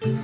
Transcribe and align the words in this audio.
Hej 0.00 0.14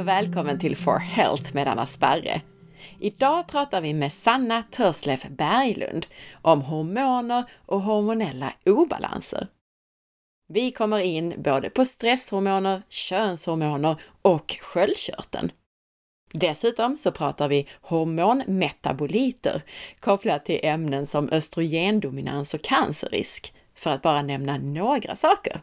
och 0.00 0.08
välkommen 0.08 0.58
till 0.58 0.76
For 0.76 0.98
Health 0.98 1.54
med 1.54 1.68
Anna 1.68 1.86
Sparre. 1.86 2.40
Idag 2.98 3.48
pratar 3.48 3.80
vi 3.80 3.94
med 3.94 4.12
Sanna 4.12 4.62
Törslef 4.62 5.26
Berglund 5.28 6.06
om 6.42 6.62
hormoner 6.62 7.44
och 7.66 7.82
hormonella 7.82 8.52
obalanser. 8.64 9.48
Vi 10.48 10.70
kommer 10.70 10.98
in 10.98 11.34
både 11.42 11.70
på 11.70 11.84
stresshormoner, 11.84 12.82
könshormoner 12.88 13.96
och 14.22 14.56
sköldkörteln. 14.60 15.52
Dessutom 16.38 16.96
så 16.96 17.12
pratar 17.12 17.48
vi 17.48 17.68
hormonmetaboliter 17.80 19.62
kopplat 20.00 20.44
till 20.44 20.60
ämnen 20.62 21.06
som 21.06 21.28
östrogendominans 21.28 22.54
och 22.54 22.62
cancerrisk, 22.62 23.54
för 23.74 23.90
att 23.90 24.02
bara 24.02 24.22
nämna 24.22 24.58
några 24.58 25.16
saker. 25.16 25.60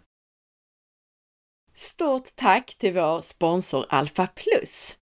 Stort 1.75 2.35
tack 2.35 2.75
till 2.75 2.93
vår 2.93 3.21
sponsor 3.21 3.85
Alpha 3.89 4.27
Plus! 4.27 4.95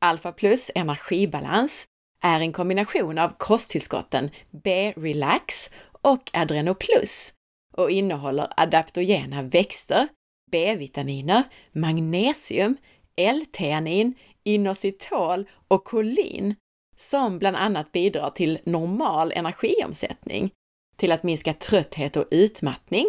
Alpha 0.00 0.32
Plus 0.32 0.70
Energibalans 0.74 1.86
är 2.22 2.40
en 2.40 2.52
kombination 2.52 3.18
av 3.18 3.32
kosttillskotten 3.38 4.30
B-relax 4.50 5.70
och 6.02 6.30
Adrenoplus 6.32 7.32
och 7.76 7.90
innehåller 7.90 8.48
adaptogena 8.56 9.42
växter, 9.42 10.08
B-vitaminer, 10.50 11.42
magnesium, 11.72 12.76
L-teanin, 13.16 14.14
inositol 14.54 15.48
och 15.68 15.84
kolin 15.84 16.54
som 16.96 17.38
bland 17.38 17.56
annat 17.56 17.92
bidrar 17.92 18.30
till 18.30 18.58
normal 18.64 19.32
energiomsättning, 19.32 20.50
till 20.96 21.12
att 21.12 21.22
minska 21.22 21.52
trötthet 21.52 22.16
och 22.16 22.24
utmattning 22.30 23.06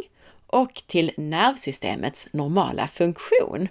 och 0.47 0.73
till 0.73 1.11
nervsystemets 1.17 2.27
normala 2.31 2.87
funktion. 2.87 3.67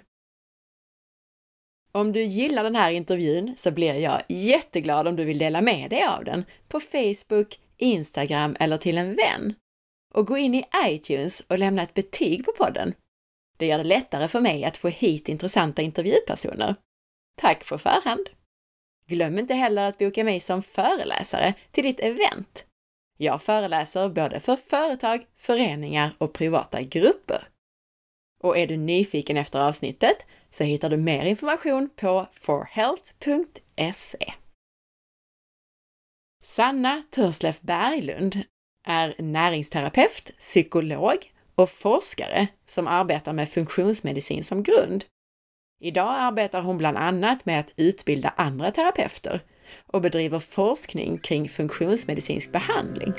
Om 1.91 2.13
du 2.13 2.23
gillar 2.23 2.63
den 2.63 2.75
här 2.75 2.91
intervjun 2.91 3.53
så 3.57 3.71
blir 3.71 3.93
jag 3.93 4.21
jätteglad 4.27 5.07
om 5.07 5.15
du 5.15 5.23
vill 5.23 5.37
dela 5.37 5.61
med 5.61 5.89
dig 5.89 6.03
av 6.03 6.23
den 6.23 6.45
på 6.67 6.79
Facebook, 6.79 7.59
Instagram 7.77 8.55
eller 8.59 8.77
till 8.77 8.97
en 8.97 9.15
vän. 9.15 9.53
Och 10.13 10.27
gå 10.27 10.37
in 10.37 10.55
i 10.55 10.65
iTunes 10.85 11.41
och 11.47 11.59
lämna 11.59 11.83
ett 11.83 11.93
betyg 11.93 12.45
på 12.45 12.51
podden. 12.57 12.93
Det 13.57 13.65
gör 13.65 13.77
det 13.77 13.83
lättare 13.83 14.27
för 14.27 14.41
mig 14.41 14.65
att 14.65 14.77
få 14.77 14.87
hit 14.87 15.29
intressanta 15.29 15.81
intervjupersoner. 15.81 16.75
Tack 17.39 17.67
på 17.67 17.77
förhand! 17.77 18.29
Glöm 19.07 19.39
inte 19.39 19.53
heller 19.53 19.89
att 19.89 19.97
boka 19.97 20.23
mig 20.23 20.39
som 20.39 20.63
föreläsare 20.63 21.53
till 21.71 21.83
ditt 21.83 21.99
event. 21.99 22.65
Jag 23.17 23.41
föreläser 23.41 24.09
både 24.09 24.39
för 24.39 24.55
företag, 24.55 25.25
föreningar 25.35 26.13
och 26.17 26.33
privata 26.33 26.81
grupper. 26.81 27.47
Och 28.43 28.57
är 28.57 28.67
du 28.67 28.77
nyfiken 28.77 29.37
efter 29.37 29.59
avsnittet 29.59 30.25
så 30.49 30.63
hittar 30.63 30.89
du 30.89 30.97
mer 30.97 31.25
information 31.25 31.89
på 31.95 32.27
forhealth.se. 32.33 34.33
Sanna 36.43 37.03
Törslef 37.11 37.61
Berglund 37.61 38.43
är 38.85 39.15
näringsterapeut, 39.19 40.31
psykolog 40.37 41.33
och 41.55 41.69
forskare 41.69 42.47
som 42.65 42.87
arbetar 42.87 43.33
med 43.33 43.49
funktionsmedicin 43.49 44.43
som 44.43 44.63
grund. 44.63 45.05
Idag 45.81 46.09
arbetar 46.09 46.61
hon 46.61 46.77
bland 46.77 46.97
annat 46.97 47.45
med 47.45 47.59
att 47.59 47.73
utbilda 47.77 48.29
andra 48.29 48.71
terapeuter 48.71 49.41
och 49.85 50.01
bedriver 50.01 50.39
forskning 50.39 51.17
kring 51.17 51.49
funktionsmedicinsk 51.49 52.51
behandling. 52.51 53.13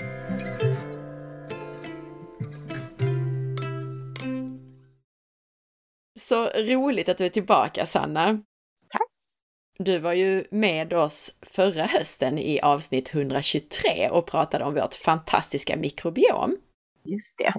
Så 6.18 6.44
roligt 6.44 7.08
att 7.08 7.18
du 7.18 7.24
är 7.24 7.28
tillbaka 7.28 7.86
Sanna! 7.86 8.42
Tack! 8.88 9.08
Du 9.78 9.98
var 9.98 10.12
ju 10.12 10.44
med 10.50 10.92
oss 10.92 11.30
förra 11.42 11.86
hösten 11.86 12.38
i 12.38 12.60
avsnitt 12.60 13.14
123 13.14 14.10
och 14.10 14.26
pratade 14.26 14.64
om 14.64 14.74
vårt 14.74 14.94
fantastiska 14.94 15.76
mikrobiom. 15.76 16.56
Just 17.04 17.38
det. 17.38 17.54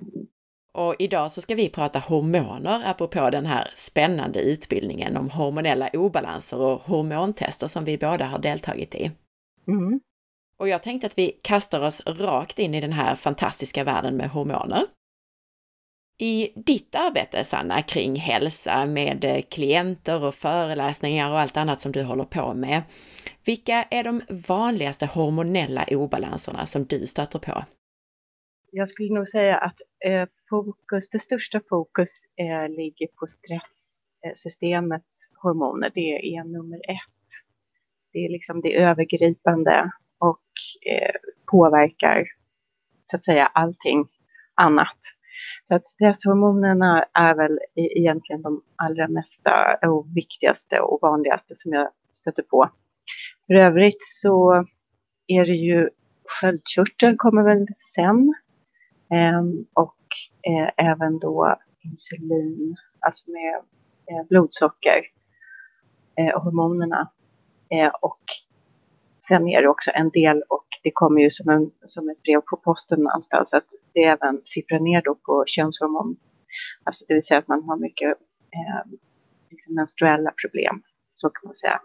Och 0.73 0.95
idag 0.99 1.31
så 1.31 1.41
ska 1.41 1.55
vi 1.55 1.69
prata 1.69 1.99
hormoner 1.99 2.81
apropå 2.85 3.29
den 3.29 3.45
här 3.45 3.71
spännande 3.75 4.41
utbildningen 4.41 5.17
om 5.17 5.29
hormonella 5.29 5.89
obalanser 5.93 6.57
och 6.57 6.81
hormontester 6.81 7.67
som 7.67 7.85
vi 7.85 7.97
båda 7.97 8.25
har 8.25 8.39
deltagit 8.39 8.95
i. 8.95 9.11
Mm. 9.67 9.99
Och 10.57 10.67
jag 10.67 10.83
tänkte 10.83 11.07
att 11.07 11.17
vi 11.17 11.39
kastar 11.41 11.81
oss 11.81 12.01
rakt 12.05 12.59
in 12.59 12.75
i 12.75 12.81
den 12.81 12.93
här 12.93 13.15
fantastiska 13.15 13.83
världen 13.83 14.17
med 14.17 14.29
hormoner. 14.29 14.85
I 16.17 16.51
ditt 16.55 16.95
arbete, 16.95 17.43
Sanna, 17.43 17.81
kring 17.81 18.15
hälsa 18.15 18.85
med 18.85 19.43
klienter 19.49 20.23
och 20.23 20.35
föreläsningar 20.35 21.31
och 21.31 21.39
allt 21.39 21.57
annat 21.57 21.79
som 21.79 21.91
du 21.91 22.03
håller 22.03 22.23
på 22.23 22.53
med, 22.53 22.81
vilka 23.45 23.83
är 23.83 24.03
de 24.03 24.21
vanligaste 24.29 25.05
hormonella 25.05 25.85
obalanserna 25.91 26.65
som 26.65 26.85
du 26.85 27.07
stöter 27.07 27.39
på? 27.39 27.63
Jag 28.73 28.89
skulle 28.89 29.13
nog 29.13 29.27
säga 29.27 29.57
att 29.57 29.81
eh, 30.05 30.27
fokus, 30.49 31.09
det 31.09 31.19
största 31.19 31.61
fokus 31.69 32.09
eh, 32.35 32.69
ligger 32.69 33.07
på 33.07 33.27
stresssystemets 33.27 35.29
hormoner. 35.41 35.91
Det 35.93 36.15
är 36.15 36.25
e 36.25 36.43
nummer 36.43 36.77
ett. 36.77 37.29
Det 38.13 38.25
är 38.25 38.29
liksom 38.29 38.61
det 38.61 38.77
övergripande 38.77 39.91
och 40.17 40.43
eh, 40.91 41.15
påverkar 41.51 42.25
så 43.03 43.15
att 43.15 43.25
säga 43.25 43.45
allting 43.45 44.07
annat. 44.55 44.97
Så 45.67 45.75
att 45.75 45.87
stresshormonerna 45.87 47.05
är 47.13 47.35
väl 47.35 47.59
e-, 47.75 47.99
egentligen 47.99 48.41
de 48.41 48.63
allra 48.75 49.07
mesta 49.07 49.77
och 49.89 50.07
viktigaste 50.15 50.79
och 50.79 50.99
vanligaste 51.01 51.53
som 51.55 51.73
jag 51.73 51.89
stöter 52.11 52.43
på. 52.43 52.69
För 53.47 53.53
övrigt 53.53 54.03
så 54.21 54.65
är 55.27 55.45
det 55.45 55.55
ju 55.55 55.89
sköldkörteln 56.25 57.17
kommer 57.17 57.43
väl 57.43 57.67
sen. 57.95 58.33
Ehm, 59.11 59.65
och 59.73 59.97
eh, 60.41 60.69
även 60.77 61.19
då 61.19 61.55
insulin, 61.83 62.75
alltså 62.99 63.31
med 63.31 63.55
eh, 64.11 64.27
blodsocker 64.29 65.01
eh, 66.15 66.35
och 66.35 66.41
hormonerna. 66.41 67.11
och 68.01 68.21
sen 69.27 69.47
är 69.47 69.61
det 69.61 69.67
också 69.67 69.91
en 69.93 70.09
del 70.09 70.43
och 70.49 70.65
det 70.83 70.91
kommer 70.93 71.21
ju 71.21 71.31
som, 71.31 71.49
en, 71.49 71.71
som 71.85 72.09
ett 72.09 72.23
brev 72.23 72.41
på 72.41 72.57
posten 72.57 72.99
någonstans 72.99 73.53
att 73.53 73.65
det 73.93 74.03
även 74.03 74.41
sipprar 74.45 74.79
ner 74.79 75.01
då 75.01 75.15
på 75.15 75.43
könshormon. 75.47 76.17
Alltså 76.83 77.05
det 77.07 77.13
vill 77.13 77.23
säga 77.23 77.37
att 77.37 77.47
man 77.47 77.63
har 77.63 77.77
mycket 77.77 78.09
eh, 78.51 78.91
liksom 79.49 79.75
menstruella 79.75 80.31
problem, 80.41 80.81
så 81.13 81.29
kan 81.29 81.47
man 81.47 81.55
säga. 81.55 81.81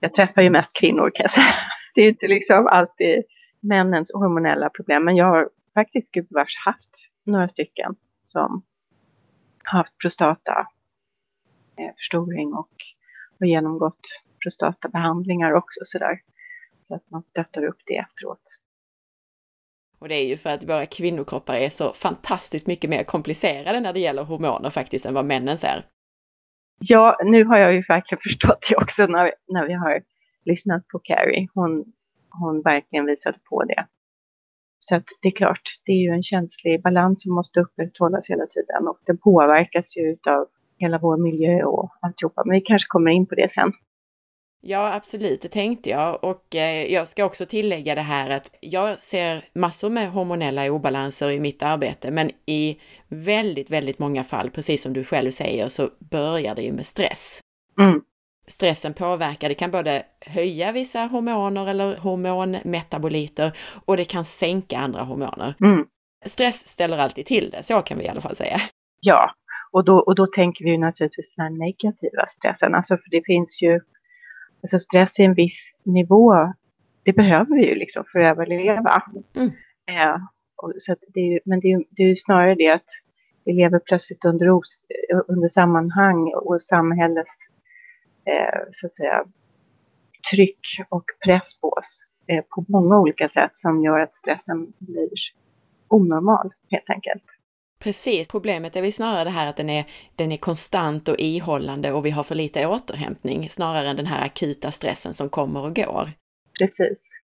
Jag 0.00 0.14
träffar 0.14 0.42
ju 0.42 0.50
mest 0.50 0.72
kvinnor 0.72 1.10
kan 1.14 1.24
jag 1.24 1.30
säga. 1.30 1.54
Det 1.94 2.02
är 2.02 2.08
inte 2.08 2.26
liksom 2.26 2.66
alltid 2.66 3.24
männens 3.60 4.12
hormonella 4.14 4.70
problem, 4.70 5.04
men 5.04 5.16
jag 5.16 5.26
har 5.26 5.48
faktiskt 5.74 6.10
gubevars 6.10 6.56
haft 6.64 7.10
några 7.24 7.48
stycken 7.48 7.96
som 8.24 8.62
haft 9.64 9.98
prostata 9.98 10.68
eh, 11.76 12.18
och 12.58 12.76
har 13.40 13.46
genomgått 13.46 14.00
prostatabehandlingar 14.42 15.52
också 15.52 15.80
sådär. 15.84 16.20
Så 16.88 16.94
att 16.94 17.10
man 17.10 17.22
stöttar 17.22 17.64
upp 17.64 17.80
det 17.86 17.96
efteråt. 17.96 18.58
Och 19.98 20.08
det 20.08 20.14
är 20.14 20.26
ju 20.26 20.36
för 20.36 20.50
att 20.50 20.64
våra 20.64 20.86
kvinnokroppar 20.86 21.54
är 21.54 21.68
så 21.68 21.92
fantastiskt 21.92 22.66
mycket 22.66 22.90
mer 22.90 23.04
komplicerade 23.04 23.80
när 23.80 23.92
det 23.92 24.00
gäller 24.00 24.24
hormoner 24.24 24.70
faktiskt 24.70 25.06
än 25.06 25.14
vad 25.14 25.24
männens 25.24 25.64
är. 25.64 25.84
Ja, 26.80 27.20
nu 27.24 27.44
har 27.44 27.58
jag 27.58 27.74
ju 27.74 27.82
verkligen 27.88 28.20
förstått 28.22 28.66
det 28.70 28.76
också 28.76 29.06
när, 29.06 29.34
när 29.48 29.66
vi 29.66 29.72
har 29.72 30.02
lyssnat 30.44 30.88
på 30.88 30.98
Carrie. 30.98 31.48
Hon, 31.54 31.92
hon 32.30 32.62
verkligen 32.62 33.06
visade 33.06 33.38
på 33.50 33.64
det. 33.64 33.86
Så 34.80 34.96
att 34.96 35.04
det 35.22 35.28
är 35.28 35.32
klart, 35.32 35.62
det 35.84 35.92
är 35.92 36.02
ju 36.02 36.10
en 36.10 36.22
känslig 36.22 36.82
balans 36.82 37.22
som 37.22 37.34
måste 37.34 37.60
upprätthållas 37.60 38.30
hela 38.30 38.46
tiden 38.46 38.88
och 38.88 38.98
den 39.06 39.18
påverkas 39.18 39.96
ju 39.96 40.16
av 40.30 40.46
hela 40.78 40.98
vår 40.98 41.16
miljö 41.16 41.64
och 41.64 41.90
alltihopa. 42.00 42.42
Men 42.44 42.54
vi 42.54 42.60
kanske 42.60 42.86
kommer 42.88 43.10
in 43.10 43.26
på 43.26 43.34
det 43.34 43.50
sen. 43.54 43.72
Ja, 44.60 44.94
absolut, 44.94 45.42
det 45.42 45.48
tänkte 45.48 45.90
jag. 45.90 46.24
Och 46.24 46.54
eh, 46.54 46.92
jag 46.92 47.08
ska 47.08 47.24
också 47.24 47.46
tillägga 47.46 47.94
det 47.94 48.00
här 48.00 48.30
att 48.30 48.50
jag 48.60 48.98
ser 48.98 49.44
massor 49.52 49.90
med 49.90 50.10
hormonella 50.10 50.70
obalanser 50.70 51.30
i 51.30 51.40
mitt 51.40 51.62
arbete, 51.62 52.10
men 52.10 52.30
i 52.46 52.78
väldigt, 53.08 53.70
väldigt 53.70 53.98
många 53.98 54.24
fall, 54.24 54.50
precis 54.50 54.82
som 54.82 54.92
du 54.92 55.04
själv 55.04 55.30
säger, 55.30 55.68
så 55.68 55.90
börjar 55.98 56.54
det 56.54 56.62
ju 56.62 56.72
med 56.72 56.86
stress. 56.86 57.40
Mm. 57.80 58.00
Stressen 58.48 58.94
påverkar, 58.94 59.48
det 59.48 59.54
kan 59.54 59.70
både 59.70 60.02
höja 60.26 60.72
vissa 60.72 61.00
hormoner 61.00 61.66
eller 61.66 61.96
hormonmetaboliter 61.96 63.52
och 63.84 63.96
det 63.96 64.04
kan 64.04 64.24
sänka 64.24 64.78
andra 64.78 65.02
hormoner. 65.02 65.54
Mm. 65.60 65.86
Stress 66.26 66.68
ställer 66.68 66.98
alltid 66.98 67.26
till 67.26 67.50
det, 67.50 67.62
så 67.62 67.82
kan 67.82 67.98
vi 67.98 68.04
i 68.04 68.08
alla 68.08 68.20
fall 68.20 68.36
säga. 68.36 68.60
Ja, 69.00 69.30
och 69.70 69.84
då, 69.84 69.98
och 69.98 70.14
då 70.14 70.26
tänker 70.26 70.64
vi 70.64 70.78
naturligtvis 70.78 71.34
den 71.36 71.42
här 71.42 71.50
negativa 71.50 72.26
stressen, 72.28 72.74
alltså 72.74 72.96
för 72.96 73.10
det 73.10 73.22
finns 73.26 73.62
ju 73.62 73.80
Alltså 74.62 74.78
stress 74.78 75.18
i 75.18 75.22
en 75.22 75.34
viss 75.34 75.72
nivå, 75.84 76.52
det 77.02 77.12
behöver 77.12 77.54
vi 77.56 77.66
ju 77.68 77.74
liksom 77.74 78.04
för 78.12 78.20
att 78.20 78.30
överleva. 78.38 79.02
Mm. 79.36 79.48
Eh, 79.90 80.16
och, 80.56 80.72
så 80.78 80.96
det 81.14 81.20
är, 81.20 81.24
ju- 81.32 81.40
men 81.44 81.60
det 81.60 81.66
är, 81.68 81.78
ju- 81.78 81.84
det 81.90 82.02
är 82.02 82.06
ju 82.06 82.16
snarare 82.16 82.54
det 82.54 82.68
att 82.70 82.86
vi 83.44 83.52
lever 83.52 83.78
plötsligt 83.78 84.24
under, 84.24 84.50
os, 84.50 84.82
under 85.28 85.48
sammanhang 85.48 86.32
och 86.34 86.62
samhällets 86.62 87.30
så 88.72 88.86
att 88.86 88.94
säga, 88.94 89.24
tryck 90.30 90.60
och 90.88 91.04
press 91.26 91.60
på 91.60 91.68
oss 91.68 92.04
eh, 92.26 92.44
på 92.44 92.64
många 92.68 92.98
olika 92.98 93.28
sätt 93.28 93.52
som 93.56 93.82
gör 93.82 94.00
att 94.00 94.14
stressen 94.14 94.72
blir 94.78 95.10
onormal 95.88 96.50
helt 96.70 96.90
enkelt. 96.90 97.24
Precis, 97.78 98.28
problemet 98.28 98.76
är 98.76 98.82
väl 98.82 98.92
snarare 98.92 99.24
det 99.24 99.30
här 99.30 99.46
att 99.46 99.56
den 99.56 99.70
är, 99.70 99.84
den 100.16 100.32
är 100.32 100.36
konstant 100.36 101.08
och 101.08 101.16
ihållande 101.18 101.92
och 101.92 102.06
vi 102.06 102.10
har 102.10 102.22
för 102.22 102.34
lite 102.34 102.66
återhämtning 102.66 103.50
snarare 103.50 103.88
än 103.88 103.96
den 103.96 104.06
här 104.06 104.26
akuta 104.26 104.70
stressen 104.70 105.14
som 105.14 105.28
kommer 105.28 105.64
och 105.64 105.76
går. 105.76 106.08
Precis. 106.58 107.17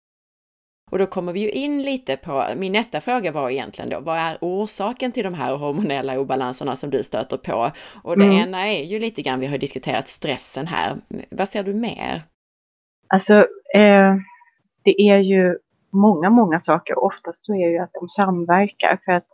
Och 0.95 1.01
då 1.01 1.07
kommer 1.07 1.33
vi 1.33 1.41
ju 1.41 1.51
in 1.51 1.83
lite 1.83 2.17
på, 2.17 2.45
min 2.57 2.73
nästa 2.73 3.01
fråga 3.01 3.33
var 3.33 3.51
egentligen 3.51 3.91
då, 3.91 4.01
vad 4.01 4.19
är 4.19 4.39
orsaken 4.41 5.13
till 5.13 5.25
de 5.25 5.35
här 5.35 5.57
hormonella 5.57 6.19
obalanserna 6.21 6.77
som 6.77 6.91
du 6.91 7.03
stöter 7.03 7.37
på? 7.37 7.71
Och 8.03 8.19
det 8.19 8.25
Mm. 8.25 8.37
ena 8.37 8.69
är 8.69 8.85
ju 8.85 8.99
lite 8.99 9.23
grann, 9.23 9.41
vi 9.41 9.47
har 9.47 9.59
diskuterat 9.59 10.09
stressen 10.09 10.67
här. 10.67 10.97
Vad 11.31 11.49
ser 11.49 11.63
du 11.63 11.75
mer? 11.75 12.23
Alltså, 13.09 13.35
eh, 13.75 14.15
det 14.85 15.01
är 15.11 15.19
ju 15.19 15.59
många, 15.93 16.31
många 16.31 16.61
saker. 16.61 17.05
Oftast 17.05 17.47
så 17.47 17.55
är 17.55 17.69
ju 17.69 17.79
att 17.79 17.93
de 17.93 18.09
samverkar 18.09 18.99
för 19.05 19.13
att 19.13 19.29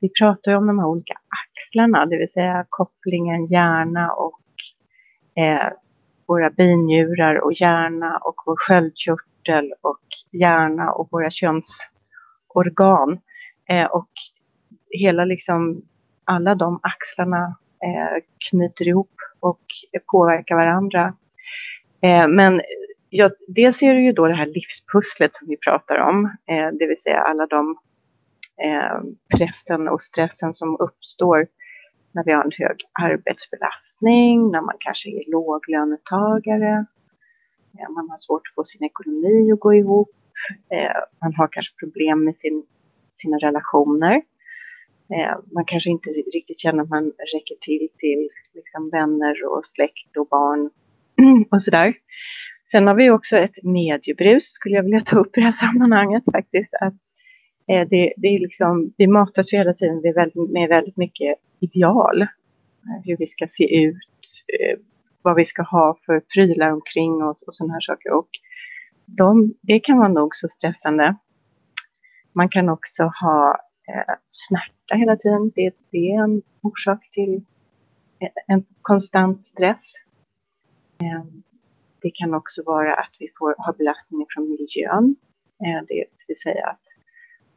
vi 0.00 0.08
pratar 0.20 0.50
ju 0.50 0.56
om 0.56 0.66
de 0.66 0.78
här 0.78 0.86
olika 0.86 1.14
axlarna, 1.42 2.06
det 2.06 2.16
vill 2.16 2.32
säga 2.32 2.66
kopplingen 2.68 3.46
hjärna 3.46 4.12
och 4.12 4.40
eh, 5.42 5.72
våra 6.30 6.50
binjurar 6.50 7.44
och 7.44 7.52
hjärna 7.52 8.18
och 8.18 8.34
vår 8.46 8.56
sköldkörtel 8.56 9.72
och 9.80 10.06
hjärna 10.32 10.92
och 10.92 11.08
våra 11.12 11.30
könsorgan. 11.30 13.20
Eh, 13.68 13.84
och 13.84 14.10
hela 14.90 15.24
liksom, 15.24 15.82
alla 16.24 16.54
de 16.54 16.80
axlarna 16.82 17.56
eh, 17.84 18.22
knyter 18.50 18.88
ihop 18.88 19.14
och 19.40 19.60
påverkar 20.12 20.54
varandra. 20.54 21.14
Eh, 22.02 22.28
men 22.28 22.60
ja, 23.08 23.30
dels 23.48 23.82
är 23.82 23.94
det 23.94 24.00
ju 24.00 24.12
då 24.12 24.26
det 24.26 24.34
här 24.34 24.46
livspusslet 24.46 25.34
som 25.34 25.48
vi 25.48 25.56
pratar 25.56 25.98
om, 25.98 26.24
eh, 26.24 26.68
det 26.78 26.86
vill 26.86 27.00
säga 27.02 27.20
alla 27.20 27.46
de 27.46 27.76
eh, 28.64 29.00
pressen 29.36 29.88
och 29.88 30.02
stressen 30.02 30.54
som 30.54 30.76
uppstår 30.80 31.46
när 32.12 32.24
vi 32.24 32.32
har 32.32 32.44
en 32.44 32.52
hög 32.58 32.76
arbetsbelastning, 32.92 34.50
när 34.50 34.60
man 34.60 34.76
kanske 34.78 35.10
är 35.10 35.30
låglönetagare, 35.30 36.86
eh, 37.78 37.90
man 37.90 38.10
har 38.10 38.18
svårt 38.18 38.42
att 38.48 38.54
få 38.54 38.64
sin 38.64 38.84
ekonomi 38.84 39.52
att 39.52 39.60
gå 39.60 39.74
ihop, 39.74 40.10
eh, 40.72 41.00
man 41.22 41.34
har 41.34 41.48
kanske 41.52 41.74
problem 41.76 42.24
med 42.24 42.36
sin, 42.36 42.66
sina 43.14 43.36
relationer. 43.36 44.22
Eh, 45.14 45.38
man 45.52 45.64
kanske 45.64 45.90
inte 45.90 46.10
riktigt 46.10 46.60
känner 46.60 46.82
att 46.82 46.88
man 46.88 47.04
räcker 47.04 47.56
till 47.60 47.88
till 47.98 48.28
liksom, 48.54 48.90
vänner 48.90 49.44
och 49.46 49.66
släkt 49.66 50.16
och 50.16 50.28
barn 50.28 50.70
och 51.50 51.62
sådär. 51.62 51.94
Sen 52.70 52.86
har 52.86 52.94
vi 52.94 53.10
också 53.10 53.36
ett 53.36 53.62
mediebrus, 53.62 54.44
skulle 54.44 54.74
jag 54.74 54.82
vilja 54.82 55.00
ta 55.00 55.18
upp 55.18 55.36
i 55.36 55.40
det 55.40 55.46
här 55.46 55.52
sammanhanget 55.52 56.24
faktiskt. 56.32 56.74
Att 56.80 56.94
Eh, 57.70 57.88
det, 57.88 58.12
det 58.16 58.28
är 58.28 58.40
liksom, 58.40 58.92
vi 58.96 59.06
matas 59.06 59.52
ju 59.52 59.58
hela 59.58 59.74
tiden 59.74 60.00
med 60.00 60.14
väldigt, 60.14 60.50
med 60.50 60.68
väldigt 60.68 60.96
mycket 60.96 61.38
ideal. 61.60 62.22
Eh, 62.22 62.28
hur 63.04 63.16
vi 63.16 63.26
ska 63.26 63.46
se 63.52 63.84
ut, 63.84 64.44
eh, 64.60 64.78
vad 65.22 65.36
vi 65.36 65.44
ska 65.44 65.62
ha 65.62 65.96
för 66.06 66.20
prylar 66.20 66.70
omkring 66.70 67.22
oss 67.22 67.42
och 67.42 67.54
sådana 67.54 67.72
här 67.72 67.80
saker. 67.80 68.12
Och 68.12 68.28
de, 69.06 69.54
det 69.60 69.80
kan 69.80 69.98
vara 69.98 70.08
nog 70.08 70.36
så 70.36 70.48
stressande. 70.48 71.16
Man 72.32 72.48
kan 72.48 72.68
också 72.68 73.02
ha 73.02 73.58
eh, 73.88 74.14
smärta 74.30 74.94
hela 74.94 75.16
tiden. 75.16 75.52
Det, 75.54 75.74
det 75.90 76.10
är 76.10 76.22
en 76.24 76.42
orsak 76.62 77.10
till 77.12 77.44
en, 78.18 78.28
en 78.46 78.64
konstant 78.82 79.44
stress. 79.44 79.92
Eh, 81.02 81.24
det 82.02 82.10
kan 82.10 82.34
också 82.34 82.62
vara 82.66 82.94
att 82.94 83.16
vi 83.18 83.28
får 83.38 83.54
ha 83.58 83.72
belastning 83.72 84.26
från 84.34 84.50
miljön. 84.50 85.16
Eh, 85.64 85.84
det 85.88 86.04
vill 86.28 86.38
säga 86.38 86.66
att 86.66 86.99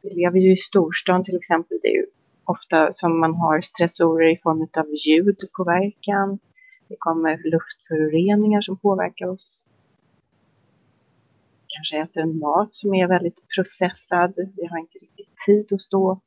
vi 0.04 0.14
lever 0.14 0.38
ju 0.38 0.52
i 0.52 0.56
storstan 0.56 1.24
till 1.24 1.36
exempel. 1.36 1.78
Det 1.82 1.88
är 1.88 1.94
ju 1.94 2.06
ofta 2.44 2.92
som 2.92 3.20
man 3.20 3.34
har 3.34 3.60
stressorer 3.60 4.32
i 4.32 4.40
form 4.42 4.68
av 4.76 4.86
ljudpåverkan. 5.06 6.38
Det 6.88 6.96
kommer 6.98 7.50
luftföroreningar 7.50 8.60
som 8.60 8.76
påverkar 8.76 9.26
oss. 9.26 9.66
Kanske 11.68 11.98
äter 11.98 12.22
en 12.22 12.38
mat 12.38 12.74
som 12.74 12.94
är 12.94 13.08
väldigt 13.08 13.48
processad. 13.56 14.32
Vi 14.36 14.66
har 14.66 14.78
inte 14.78 14.98
riktigt 14.98 15.28
tid 15.46 15.72
att 15.72 15.80
stå 15.80 16.20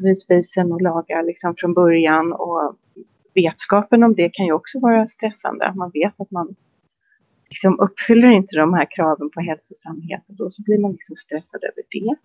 vid, 0.00 0.18
spisen 0.18 0.72
och 0.72 0.82
laga 0.82 1.22
liksom 1.22 1.54
från 1.58 1.74
början. 1.74 2.32
Och 2.32 2.76
vetskapen 3.34 4.02
om 4.02 4.14
det 4.14 4.30
kan 4.30 4.46
ju 4.46 4.52
också 4.52 4.80
vara 4.80 5.08
stressande. 5.08 5.72
Man 5.76 5.90
vet 5.94 6.20
att 6.20 6.30
man 6.30 6.54
liksom 7.48 7.80
uppfyller 7.80 8.32
inte 8.32 8.56
de 8.56 8.74
här 8.74 8.86
kraven 8.96 9.30
på 9.30 9.40
hälsosamhet 9.40 10.22
och 10.28 10.34
då 10.34 10.50
så 10.50 10.62
blir 10.62 10.78
man 10.78 10.92
liksom 10.92 11.16
stressad 11.16 11.64
över 11.64 11.82
det. 11.90 12.16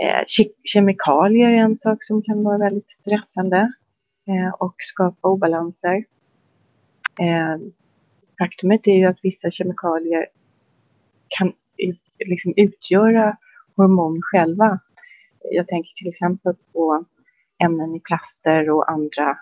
Eh, 0.00 0.24
ke- 0.26 0.54
kemikalier 0.64 1.48
är 1.50 1.56
en 1.56 1.76
sak 1.76 2.04
som 2.04 2.22
kan 2.22 2.42
vara 2.44 2.58
väldigt 2.58 2.90
stressande 2.90 3.72
eh, 4.28 4.54
och 4.58 4.74
skapa 4.78 5.28
obalanser. 5.28 6.04
Eh, 7.20 7.56
faktumet 8.38 8.86
är 8.86 8.92
ju 8.92 9.04
att 9.04 9.18
vissa 9.22 9.50
kemikalier 9.50 10.26
kan 11.28 11.52
liksom 12.26 12.54
utgöra 12.56 13.36
hormon 13.76 14.20
själva. 14.22 14.80
Jag 15.50 15.68
tänker 15.68 15.92
till 15.92 16.08
exempel 16.08 16.54
på 16.72 17.04
ämnen 17.64 17.94
i 17.94 18.00
plaster 18.00 18.70
och 18.70 18.90
andra 18.90 19.38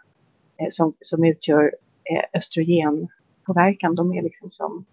eh, 0.61 0.69
som, 0.71 0.95
som 1.01 1.25
utgör 1.25 1.65
eh, 2.05 2.39
östrogenpåverkan. 2.39 3.95
De 3.95 4.13
är 4.13 4.23
liksom 4.23 4.51
som, 4.51 4.85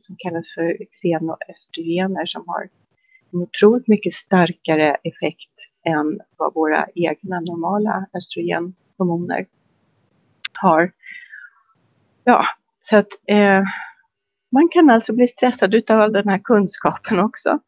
som 0.00 0.16
kallas 0.18 0.54
för 0.54 0.76
xenoöstrogener 0.90 2.26
som 2.26 2.44
har 2.46 2.68
en 3.32 3.42
otroligt 3.42 3.88
mycket 3.88 4.14
starkare 4.14 4.94
effekt 4.94 5.50
än 5.86 6.20
vad 6.36 6.54
våra 6.54 6.86
egna 6.94 7.40
normala 7.40 8.06
östrogenhormoner 8.14 9.46
har. 10.52 10.92
Ja, 12.24 12.44
så 12.82 12.96
att 12.96 13.08
eh, 13.26 13.62
man 14.52 14.68
kan 14.68 14.90
alltså 14.90 15.12
bli 15.12 15.28
stressad 15.28 15.74
utav 15.74 16.00
all 16.00 16.12
den 16.12 16.28
här 16.28 16.40
kunskapen 16.44 17.18
också. 17.20 17.58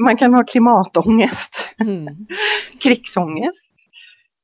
Man 0.00 0.16
kan 0.16 0.34
ha 0.34 0.44
klimatångest, 0.44 1.54
Mm. 1.80 2.06
krigsångest. 2.82 3.70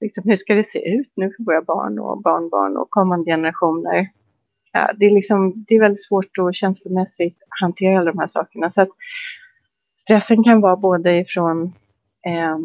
Liksom, 0.01 0.25
hur 0.27 0.37
ska 0.37 0.55
det 0.55 0.65
se 0.65 0.95
ut 0.95 1.13
nu 1.17 1.33
för 1.37 1.45
våra 1.45 1.63
barn 1.63 1.99
och 1.99 2.23
barnbarn 2.23 2.77
och 2.77 2.91
kommande 2.91 3.31
generationer? 3.31 4.09
Ja, 4.73 4.93
det, 4.97 5.07
är 5.07 5.11
liksom, 5.11 5.65
det 5.69 5.75
är 5.75 5.81
väldigt 5.81 6.05
svårt 6.05 6.39
att 6.39 6.57
känslomässigt 6.57 7.39
hantera 7.61 7.99
alla 7.99 8.13
de 8.13 8.19
här 8.19 8.27
sakerna. 8.27 8.73
Så 8.73 8.81
att 8.81 8.89
stressen 10.05 10.45
kan 10.45 10.61
vara 10.61 10.77
både 10.77 11.19
ifrån 11.19 11.75
eh, 12.27 12.59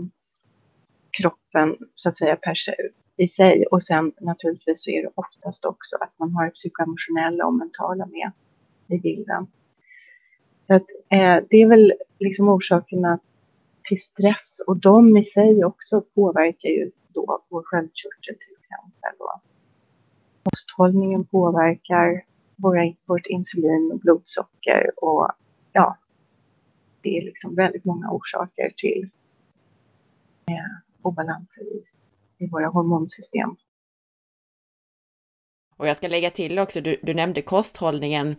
kroppen 1.12 1.77
så 1.96 2.10
att 2.10 2.17
säga 2.17 2.36
per 2.36 2.55
se, 2.55 2.75
i 3.17 3.27
sig 3.27 3.65
och 3.65 3.84
sen 3.84 4.12
naturligtvis 4.22 4.84
så 4.84 4.91
är 4.91 5.01
det 5.01 5.10
oftast 5.15 5.65
också 5.65 5.96
att 6.01 6.19
man 6.19 6.31
har 6.31 6.50
psykoemotionella 6.50 7.46
och 7.46 7.53
mentala 7.53 8.05
med 8.05 8.31
i 8.88 9.01
bilden. 9.01 9.48
Så 10.67 10.74
att, 10.74 10.86
eh, 11.10 11.43
det 11.50 11.62
är 11.62 11.67
väl 11.67 11.93
liksom 12.19 12.50
orsakerna 12.50 13.19
till 13.84 14.01
stress 14.01 14.62
och 14.67 14.77
de 14.77 15.17
i 15.17 15.24
sig 15.24 15.65
också 15.65 16.01
påverkar 16.01 16.69
ju 16.69 16.91
då 17.13 17.41
vår 17.50 17.63
sköldkörtel 17.63 18.36
till 18.36 18.55
exempel. 18.60 19.12
Då. 19.19 19.41
kosthållningen 20.43 21.25
påverkar 21.25 22.24
våra, 22.55 22.93
vårt 23.05 23.25
insulin 23.25 23.91
och 23.93 24.00
blodsocker 24.00 24.91
och 25.03 25.31
ja, 25.72 25.98
det 27.01 27.18
är 27.18 27.22
liksom 27.22 27.56
väldigt 27.56 27.86
många 27.86 28.12
orsaker 28.12 28.74
till 28.77 29.10
eh, 30.50 30.56
obalanser 31.01 31.63
i, 31.63 31.84
i 32.38 32.48
våra 32.48 32.68
hormonsystem. 32.68 33.56
Och 35.77 35.88
jag 35.88 35.98
ska 35.98 36.08
lägga 36.08 36.32
till 36.32 36.60
också, 36.60 36.82
du, 36.82 36.98
du 37.01 37.13
nämnde 37.13 37.41
kosthållningen. 37.41 38.36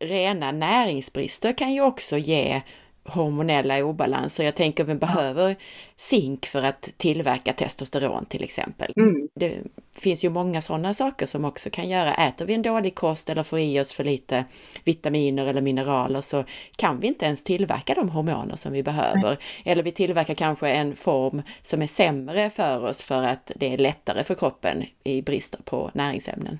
Rena 0.00 0.52
näringsbrister 0.52 1.52
kan 1.52 1.72
ju 1.72 1.80
också 1.80 2.16
ge 2.16 2.62
hormonella 3.04 3.84
obalanser. 3.84 4.44
Jag 4.44 4.54
tänker 4.54 4.84
vi 4.84 4.94
behöver 4.94 5.56
zink 5.96 6.46
för 6.46 6.62
att 6.62 6.90
tillverka 6.96 7.52
testosteron 7.52 8.26
till 8.26 8.44
exempel. 8.44 8.92
Mm. 8.96 9.28
Det 9.34 9.58
finns 9.98 10.24
ju 10.24 10.30
många 10.30 10.60
sådana 10.60 10.94
saker 10.94 11.26
som 11.26 11.44
också 11.44 11.70
kan 11.70 11.88
göra, 11.88 12.14
äter 12.14 12.46
vi 12.46 12.54
en 12.54 12.62
dålig 12.62 12.94
kost 12.94 13.30
eller 13.30 13.42
får 13.42 13.58
i 13.58 13.80
oss 13.80 13.92
för 13.92 14.04
lite 14.04 14.44
vitaminer 14.84 15.46
eller 15.46 15.60
mineraler 15.60 16.20
så 16.20 16.44
kan 16.76 17.00
vi 17.00 17.06
inte 17.06 17.26
ens 17.26 17.44
tillverka 17.44 17.94
de 17.94 18.08
hormoner 18.08 18.56
som 18.56 18.72
vi 18.72 18.82
behöver. 18.82 19.38
Eller 19.64 19.82
vi 19.82 19.92
tillverkar 19.92 20.34
kanske 20.34 20.68
en 20.68 20.96
form 20.96 21.42
som 21.62 21.82
är 21.82 21.86
sämre 21.86 22.50
för 22.50 22.84
oss 22.84 23.02
för 23.02 23.22
att 23.22 23.52
det 23.56 23.72
är 23.72 23.78
lättare 23.78 24.24
för 24.24 24.34
kroppen 24.34 24.84
i 25.04 25.22
brister 25.22 25.60
på 25.64 25.90
näringsämnen. 25.94 26.58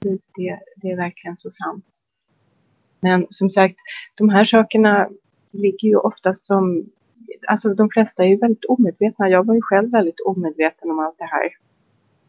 Precis, 0.00 0.30
det, 0.34 0.58
det 0.76 0.90
är 0.90 0.96
verkligen 0.96 1.36
så 1.36 1.50
sant. 1.50 1.84
Men 3.00 3.26
som 3.30 3.50
sagt, 3.50 3.76
de 4.14 4.28
här 4.28 4.44
sakerna 4.44 5.08
ligger 5.52 5.88
ju 5.88 5.96
oftast 5.96 6.44
som, 6.44 6.86
alltså 7.48 7.74
de 7.74 7.90
flesta 7.90 8.24
är 8.24 8.28
ju 8.28 8.36
väldigt 8.36 8.64
omedvetna. 8.64 9.28
Jag 9.28 9.46
var 9.46 9.54
ju 9.54 9.60
själv 9.62 9.90
väldigt 9.90 10.20
omedveten 10.20 10.90
om 10.90 10.98
allt 10.98 11.18
det 11.18 11.24
här. 11.24 11.50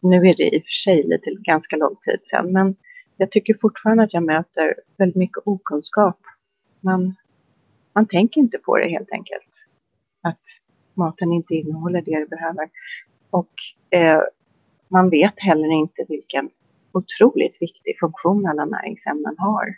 Nu 0.00 0.16
är 0.16 0.34
det 0.36 0.54
i 0.56 0.58
och 0.58 0.62
för 0.62 0.70
sig 0.84 1.02
lite 1.02 1.30
ganska 1.30 1.76
lång 1.76 1.96
tid 2.04 2.20
sedan, 2.30 2.52
men 2.52 2.76
jag 3.16 3.30
tycker 3.30 3.54
fortfarande 3.60 4.02
att 4.02 4.14
jag 4.14 4.22
möter 4.22 4.74
väldigt 4.96 5.16
mycket 5.16 5.42
okunskap. 5.44 6.18
Man, 6.80 7.14
man 7.92 8.06
tänker 8.06 8.40
inte 8.40 8.58
på 8.58 8.76
det 8.76 8.88
helt 8.88 9.12
enkelt. 9.12 9.66
Att 10.20 10.40
maten 10.94 11.32
inte 11.32 11.54
innehåller 11.54 12.02
det 12.02 12.18
du 12.18 12.26
behöver. 12.26 12.68
Och 13.30 13.52
eh, 13.90 14.22
man 14.88 15.10
vet 15.10 15.34
heller 15.36 15.72
inte 15.72 16.04
vilken 16.08 16.50
otroligt 16.92 17.62
viktig 17.62 17.98
funktion 18.00 18.46
alla 18.46 18.64
näringsämnen 18.64 19.34
har. 19.38 19.76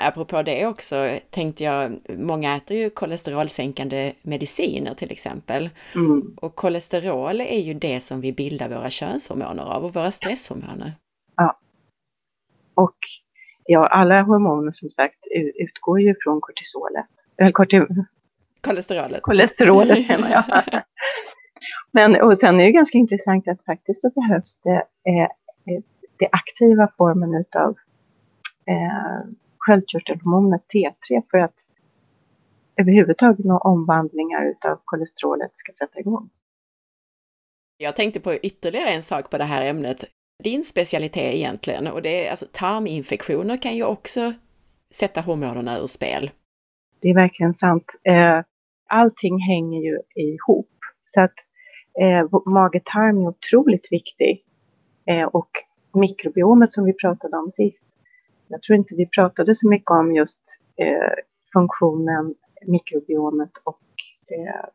Apropå 0.00 0.42
det 0.42 0.66
också 0.66 1.18
tänkte 1.30 1.64
jag, 1.64 1.96
många 2.08 2.56
äter 2.56 2.76
ju 2.76 2.90
kolesterolsänkande 2.90 4.12
mediciner 4.22 4.94
till 4.94 5.12
exempel. 5.12 5.70
Mm. 5.94 6.34
Och 6.36 6.54
kolesterol 6.54 7.40
är 7.40 7.60
ju 7.60 7.74
det 7.74 8.00
som 8.00 8.20
vi 8.20 8.32
bildar 8.32 8.68
våra 8.68 8.90
könshormoner 8.90 9.62
av 9.62 9.84
och 9.84 9.94
våra 9.94 10.10
stresshormoner. 10.10 10.92
Ja. 11.36 11.58
Och 12.74 12.96
ja, 13.64 13.86
alla 13.86 14.22
hormoner 14.22 14.70
som 14.70 14.90
sagt 14.90 15.18
utgår 15.54 16.00
ju 16.00 16.14
från 16.24 16.40
kortisolet. 16.40 17.06
Eller 17.36 17.52
korti... 17.52 17.80
Kolesterolet. 18.60 19.22
Kolesterolet 19.22 20.08
menar 20.08 20.30
jag. 20.30 20.44
Men 21.92 22.20
och 22.22 22.38
sen 22.38 22.60
är 22.60 22.64
det 22.64 22.72
ganska 22.72 22.98
intressant 22.98 23.48
att 23.48 23.64
faktiskt 23.64 24.00
så 24.00 24.10
behövs 24.10 24.60
det 24.62 24.84
eh, 25.10 25.28
det 26.18 26.28
aktiva 26.32 26.88
formen 26.98 27.34
utav 27.34 27.76
eh, 28.66 29.30
sköldkörtelhormonet 29.66 30.62
T3 30.74 31.22
för 31.30 31.38
att 31.38 31.54
överhuvudtaget 32.80 33.44
nå 33.44 33.58
omvandlingar 33.58 34.50
utav 34.50 34.80
kolesterolet 34.84 35.50
ska 35.54 35.72
sätta 35.72 36.00
igång. 36.00 36.30
Jag 37.76 37.96
tänkte 37.96 38.20
på 38.20 38.34
ytterligare 38.34 38.90
en 38.90 39.02
sak 39.02 39.30
på 39.30 39.38
det 39.38 39.44
här 39.44 39.66
ämnet. 39.66 40.04
Din 40.44 40.64
specialitet 40.64 41.34
egentligen, 41.34 41.86
och 41.86 42.02
det 42.02 42.26
är 42.26 42.30
alltså 42.30 42.46
tarminfektioner 42.52 43.56
kan 43.56 43.76
ju 43.76 43.84
också 43.84 44.32
sätta 44.90 45.20
hormonerna 45.20 45.78
ur 45.78 45.86
spel. 45.86 46.30
Det 47.00 47.08
är 47.08 47.14
verkligen 47.14 47.54
sant. 47.54 47.84
Eh, 48.02 48.40
allting 48.88 49.38
hänger 49.38 49.80
ju 49.80 49.98
ihop. 50.14 50.70
Så 51.06 51.20
att 51.20 51.34
eh, 52.00 52.50
mage-tarm 52.52 53.18
är 53.18 53.28
otroligt 53.28 53.88
viktig. 53.90 54.44
Eh, 55.06 55.24
och 55.24 55.50
mikrobiomet 55.92 56.72
som 56.72 56.84
vi 56.84 56.92
pratade 56.92 57.36
om 57.36 57.50
sist, 57.50 57.84
jag 58.48 58.62
tror 58.62 58.78
inte 58.78 58.94
vi 58.94 59.06
pratade 59.06 59.54
så 59.54 59.68
mycket 59.68 59.90
om 59.90 60.14
just 60.14 60.60
eh, 60.76 61.24
funktionen, 61.52 62.34
mikrobiomet 62.66 63.50
och 63.64 63.80
eh, 64.26 64.68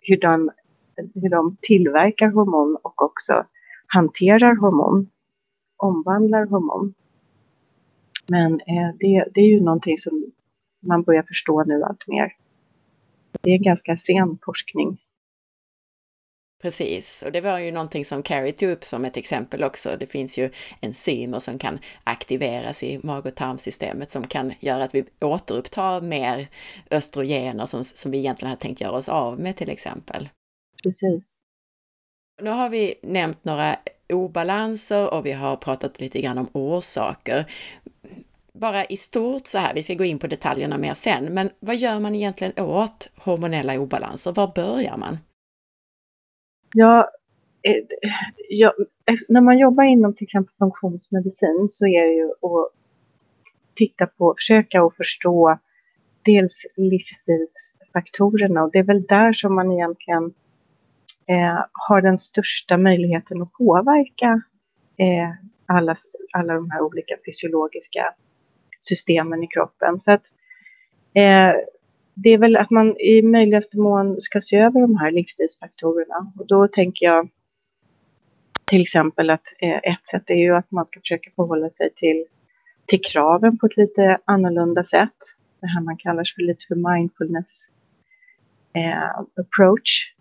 hur, 0.00 0.20
de, 0.20 0.50
hur 1.14 1.28
de 1.28 1.56
tillverkar 1.62 2.28
hormon 2.28 2.76
och 2.82 3.02
också 3.02 3.46
hanterar 3.86 4.56
hormon, 4.56 5.10
omvandlar 5.76 6.46
hormon. 6.46 6.94
Men 8.28 8.52
eh, 8.52 8.94
det, 8.98 9.24
det 9.34 9.40
är 9.40 9.48
ju 9.48 9.60
någonting 9.60 9.98
som 9.98 10.32
man 10.80 11.02
börjar 11.02 11.22
förstå 11.22 11.64
nu 11.64 11.82
allt 11.82 12.06
mer. 12.06 12.32
Det 13.40 13.50
är 13.50 13.54
en 13.54 13.62
ganska 13.62 13.98
sen 13.98 14.38
forskning 14.44 14.98
Precis, 16.62 17.22
och 17.22 17.32
det 17.32 17.40
var 17.40 17.58
ju 17.58 17.72
någonting 17.72 18.04
som 18.04 18.22
Carrie 18.22 18.52
tog 18.52 18.70
upp 18.70 18.84
som 18.84 19.04
ett 19.04 19.16
exempel 19.16 19.64
också. 19.64 19.96
Det 20.00 20.06
finns 20.06 20.38
ju 20.38 20.50
enzymer 20.80 21.38
som 21.38 21.58
kan 21.58 21.78
aktiveras 22.04 22.82
i 22.82 23.00
mag 23.02 23.26
och 23.26 23.34
tarmsystemet 23.34 24.10
som 24.10 24.26
kan 24.26 24.54
göra 24.60 24.84
att 24.84 24.94
vi 24.94 25.04
återupptar 25.20 26.00
mer 26.00 26.48
östrogener 26.90 27.66
som, 27.66 27.84
som 27.84 28.10
vi 28.10 28.18
egentligen 28.18 28.50
hade 28.50 28.62
tänkt 28.62 28.80
göra 28.80 28.92
oss 28.92 29.08
av 29.08 29.40
med 29.40 29.56
till 29.56 29.70
exempel. 29.70 30.28
Precis. 30.82 31.38
Nu 32.42 32.50
har 32.50 32.68
vi 32.68 32.94
nämnt 33.02 33.44
några 33.44 33.76
obalanser 34.08 35.14
och 35.14 35.26
vi 35.26 35.32
har 35.32 35.56
pratat 35.56 36.00
lite 36.00 36.20
grann 36.20 36.38
om 36.38 36.48
orsaker. 36.52 37.46
Bara 38.52 38.84
i 38.84 38.96
stort 38.96 39.46
så 39.46 39.58
här, 39.58 39.74
vi 39.74 39.82
ska 39.82 39.94
gå 39.94 40.04
in 40.04 40.18
på 40.18 40.26
detaljerna 40.26 40.78
mer 40.78 40.94
sen, 40.94 41.24
men 41.24 41.50
vad 41.60 41.76
gör 41.76 42.00
man 42.00 42.14
egentligen 42.14 42.64
åt 42.64 43.10
hormonella 43.16 43.78
obalanser? 43.78 44.32
Var 44.32 44.52
börjar 44.54 44.96
man? 44.96 45.18
Ja, 46.74 47.10
eh, 47.62 47.84
ja, 48.48 48.74
eh, 49.06 49.14
när 49.28 49.40
man 49.40 49.58
jobbar 49.58 49.84
inom 49.84 50.14
till 50.14 50.24
exempel 50.24 50.52
funktionsmedicin 50.58 51.68
så 51.70 51.86
är 51.86 52.06
det 52.06 52.12
ju 52.12 52.26
att 52.30 52.72
titta 53.74 54.06
på, 54.06 54.34
försöka 54.38 54.82
att 54.82 54.96
förstå 54.96 55.58
dels 56.24 56.66
livsstilsfaktorerna 56.76 58.62
och 58.62 58.70
det 58.72 58.78
är 58.78 58.82
väl 58.82 59.02
där 59.02 59.32
som 59.32 59.54
man 59.54 59.72
egentligen 59.72 60.34
eh, 61.26 61.64
har 61.72 62.00
den 62.00 62.18
största 62.18 62.76
möjligheten 62.76 63.42
att 63.42 63.52
påverka 63.52 64.42
eh, 64.96 65.30
alla, 65.66 65.96
alla 66.32 66.54
de 66.54 66.70
här 66.70 66.80
olika 66.80 67.16
fysiologiska 67.26 68.14
systemen 68.80 69.42
i 69.42 69.46
kroppen. 69.46 70.00
Så 70.00 70.12
att 70.12 70.24
eh, 71.14 71.52
det 72.14 72.28
är 72.28 72.38
väl 72.38 72.56
att 72.56 72.70
man 72.70 72.96
i 73.00 73.22
möjligaste 73.22 73.78
mån 73.78 74.20
ska 74.20 74.40
se 74.40 74.56
över 74.56 74.80
de 74.80 74.96
här 74.96 75.10
livsstilsfaktorerna. 75.10 76.32
Och 76.38 76.46
då 76.46 76.68
tänker 76.68 77.06
jag 77.06 77.28
till 78.64 78.82
exempel 78.82 79.30
att 79.30 79.44
eh, 79.58 79.76
ett 79.76 80.08
sätt 80.10 80.22
är 80.26 80.34
ju 80.34 80.56
att 80.56 80.70
man 80.70 80.86
ska 80.86 81.00
försöka 81.00 81.30
förhålla 81.36 81.70
sig 81.70 81.90
till, 81.96 82.24
till 82.86 83.00
kraven 83.12 83.58
på 83.58 83.66
ett 83.66 83.76
lite 83.76 84.18
annorlunda 84.24 84.84
sätt. 84.84 85.16
Det 85.60 85.66
här 85.66 85.80
man 85.80 85.96
kallar 85.96 86.24
för 86.34 86.42
lite 86.42 86.64
för 86.68 86.92
mindfulness 86.92 87.46
eh, 88.74 89.18
approach. 89.40 90.14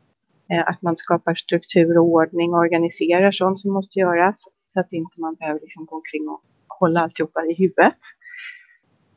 Eh, 0.51 0.69
att 0.69 0.81
man 0.81 0.95
skapar 0.95 1.35
struktur 1.35 1.97
och 1.97 2.05
ordning 2.05 2.53
och 2.53 2.59
organiserar 2.59 3.31
sånt 3.31 3.59
som 3.59 3.73
måste 3.73 3.99
göras 3.99 4.35
så 4.67 4.79
att 4.79 4.93
inte 4.93 5.21
man 5.21 5.35
behöver 5.35 5.59
liksom 5.59 5.85
gå 5.85 5.95
omkring 5.95 6.29
och 6.29 6.41
hålla 6.67 7.01
alltihopa 7.01 7.45
i 7.45 7.53
huvudet. 7.53 7.99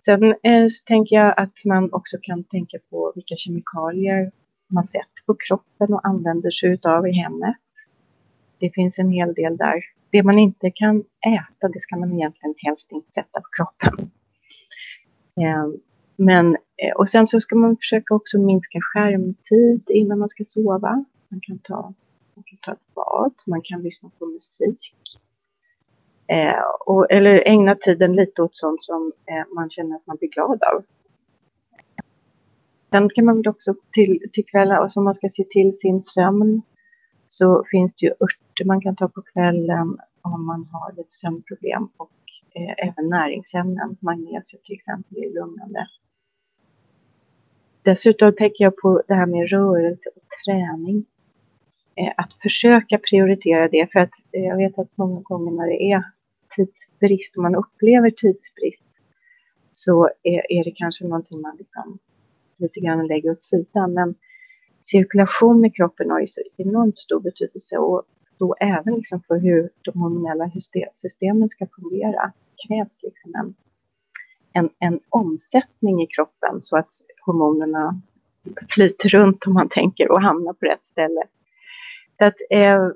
Sen 0.05 0.35
eh, 0.43 0.69
så 0.71 0.85
tänker 0.87 1.17
jag 1.17 1.35
att 1.37 1.65
man 1.65 1.93
också 1.93 2.17
kan 2.23 2.45
tänka 2.45 2.79
på 2.91 3.13
vilka 3.15 3.37
kemikalier 3.37 4.33
man 4.69 4.87
sätter 4.87 5.23
på 5.27 5.35
kroppen 5.49 5.95
och 5.95 6.07
använder 6.07 6.51
sig 6.51 6.79
av 6.83 7.09
i 7.09 7.13
hemmet. 7.13 7.57
Det 8.59 8.71
finns 8.75 8.99
en 8.99 9.11
hel 9.11 9.35
del 9.35 9.57
där. 9.57 9.81
Det 10.11 10.23
man 10.23 10.39
inte 10.39 10.71
kan 10.71 11.05
äta, 11.27 11.69
det 11.69 11.81
ska 11.81 11.97
man 11.97 12.13
egentligen 12.13 12.55
helst 12.59 12.93
inte 12.93 13.13
sätta 13.13 13.41
på 13.41 13.49
kroppen. 13.57 14.11
Eh, 15.41 15.67
men, 16.17 16.55
eh, 16.55 16.93
och 16.97 17.09
sen 17.09 17.27
så 17.27 17.41
ska 17.41 17.57
man 17.57 17.77
försöka 17.77 18.15
också 18.15 18.39
minska 18.39 18.79
skärmtid 18.83 19.83
innan 19.89 20.19
man 20.19 20.29
ska 20.29 20.45
sova. 20.45 21.05
Man 21.29 21.41
kan 21.43 21.59
ta, 21.59 21.95
man 22.35 22.45
kan 22.45 22.59
ta 22.63 22.73
ett 22.73 22.95
bad, 22.95 23.33
man 23.47 23.61
kan 23.65 23.83
lyssna 23.83 24.11
på 24.19 24.27
musik. 24.27 24.95
Eh, 26.27 26.63
och, 26.87 27.11
eller 27.11 27.49
ägna 27.49 27.75
tiden 27.75 28.17
lite 28.17 28.43
åt 28.43 28.55
sånt 28.55 28.85
som 28.85 29.13
eh, 29.27 29.55
man 29.55 29.71
känner 29.71 29.97
att 29.97 30.07
man 30.07 30.17
blir 30.17 30.29
glad 30.29 30.63
av. 30.63 30.85
Sen 32.91 33.09
kan 33.09 33.25
man 33.25 33.37
väl 33.37 33.49
också 33.49 33.75
till, 33.93 34.21
till 34.33 34.47
kvällen, 34.47 34.79
och 34.79 34.97
om 34.97 35.05
man 35.05 35.15
ska 35.15 35.29
se 35.29 35.45
till 35.45 35.79
sin 35.79 36.03
sömn, 36.03 36.63
så 37.29 37.65
finns 37.71 37.95
det 37.95 38.07
ju 38.07 38.11
örter 38.13 38.65
man 38.65 38.81
kan 38.81 38.97
ta 38.97 39.09
på 39.09 39.23
kvällen 39.23 39.99
om 40.23 40.47
man 40.47 40.69
har 40.73 40.93
lite 40.97 41.13
sömnproblem 41.13 41.89
och 41.97 42.11
eh, 42.55 42.89
även 42.89 43.09
näringsämnen, 43.09 43.97
magnesium 44.01 44.63
till 44.65 44.75
exempel, 44.75 45.19
är 45.19 45.35
lugnande. 45.35 45.87
Dessutom 47.83 48.33
tänker 48.33 48.65
jag 48.65 48.77
på 48.77 49.03
det 49.09 49.15
här 49.15 49.27
med 49.27 49.51
rörelse 49.51 50.11
och 50.17 50.23
träning. 50.45 51.07
Eh, 51.97 52.13
att 52.17 52.33
försöka 52.43 52.99
prioritera 52.99 53.69
det, 53.69 53.93
för 53.93 54.01
att 54.01 54.15
eh, 54.33 54.45
jag 54.45 54.57
vet 54.57 54.79
att 54.79 54.97
många 54.97 55.21
gånger 55.21 55.53
när 55.53 55.67
det 55.67 55.83
är 55.83 56.03
tidsbrist, 56.57 57.37
och 57.37 57.43
man 57.43 57.55
upplever 57.55 58.11
tidsbrist, 58.11 58.87
så 59.73 60.11
är, 60.23 60.53
är 60.53 60.65
det 60.65 60.71
kanske 60.71 61.05
någonting 61.05 61.41
man 61.41 61.57
liksom 61.57 61.99
lite 62.57 62.81
grann 62.81 63.07
lägger 63.07 63.31
åt 63.31 63.43
sidan. 63.43 63.93
Men 63.93 64.15
cirkulation 64.83 65.65
i 65.65 65.71
kroppen 65.71 66.11
har 66.11 66.21
ju 66.21 66.27
så 66.27 66.41
enormt 66.57 66.99
stor 66.99 67.21
betydelse 67.21 67.79
och 67.79 68.03
då 68.39 68.57
även 68.61 68.95
liksom 68.95 69.21
för 69.29 69.39
hur 69.39 69.71
de 69.83 70.01
hormonella 70.01 70.51
systemen 70.95 71.49
ska 71.49 71.67
fungera 71.67 72.33
krävs 72.69 73.03
liksom 73.03 73.35
en, 73.35 73.55
en, 74.53 74.71
en 74.79 75.01
omsättning 75.09 76.03
i 76.03 76.07
kroppen 76.07 76.63
så 76.63 76.77
att 76.77 76.91
hormonerna 77.27 78.01
flyter 78.69 79.09
runt 79.09 79.47
om 79.47 79.53
man 79.53 79.69
tänker 79.69 80.11
och 80.11 80.23
hamnar 80.23 80.53
på 80.53 80.67
rätt 80.67 80.87
ställe. 80.87 81.23
Så 82.19 82.25
att 82.25 82.37
eh, 82.51 82.89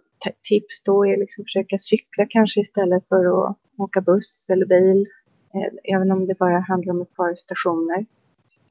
tips 0.48 0.82
då 0.82 1.06
är 1.06 1.16
liksom 1.16 1.44
försöka 1.44 1.78
cykla 1.78 2.26
kanske 2.28 2.60
istället 2.60 3.08
för 3.08 3.48
att 3.48 3.56
åka 3.76 4.00
buss 4.00 4.46
eller 4.50 4.66
bil. 4.66 5.06
Eh, 5.54 5.94
även 5.94 6.10
om 6.12 6.26
det 6.26 6.38
bara 6.38 6.58
handlar 6.58 6.94
om 6.94 7.02
ett 7.02 7.14
par 7.14 7.34
stationer. 7.34 8.06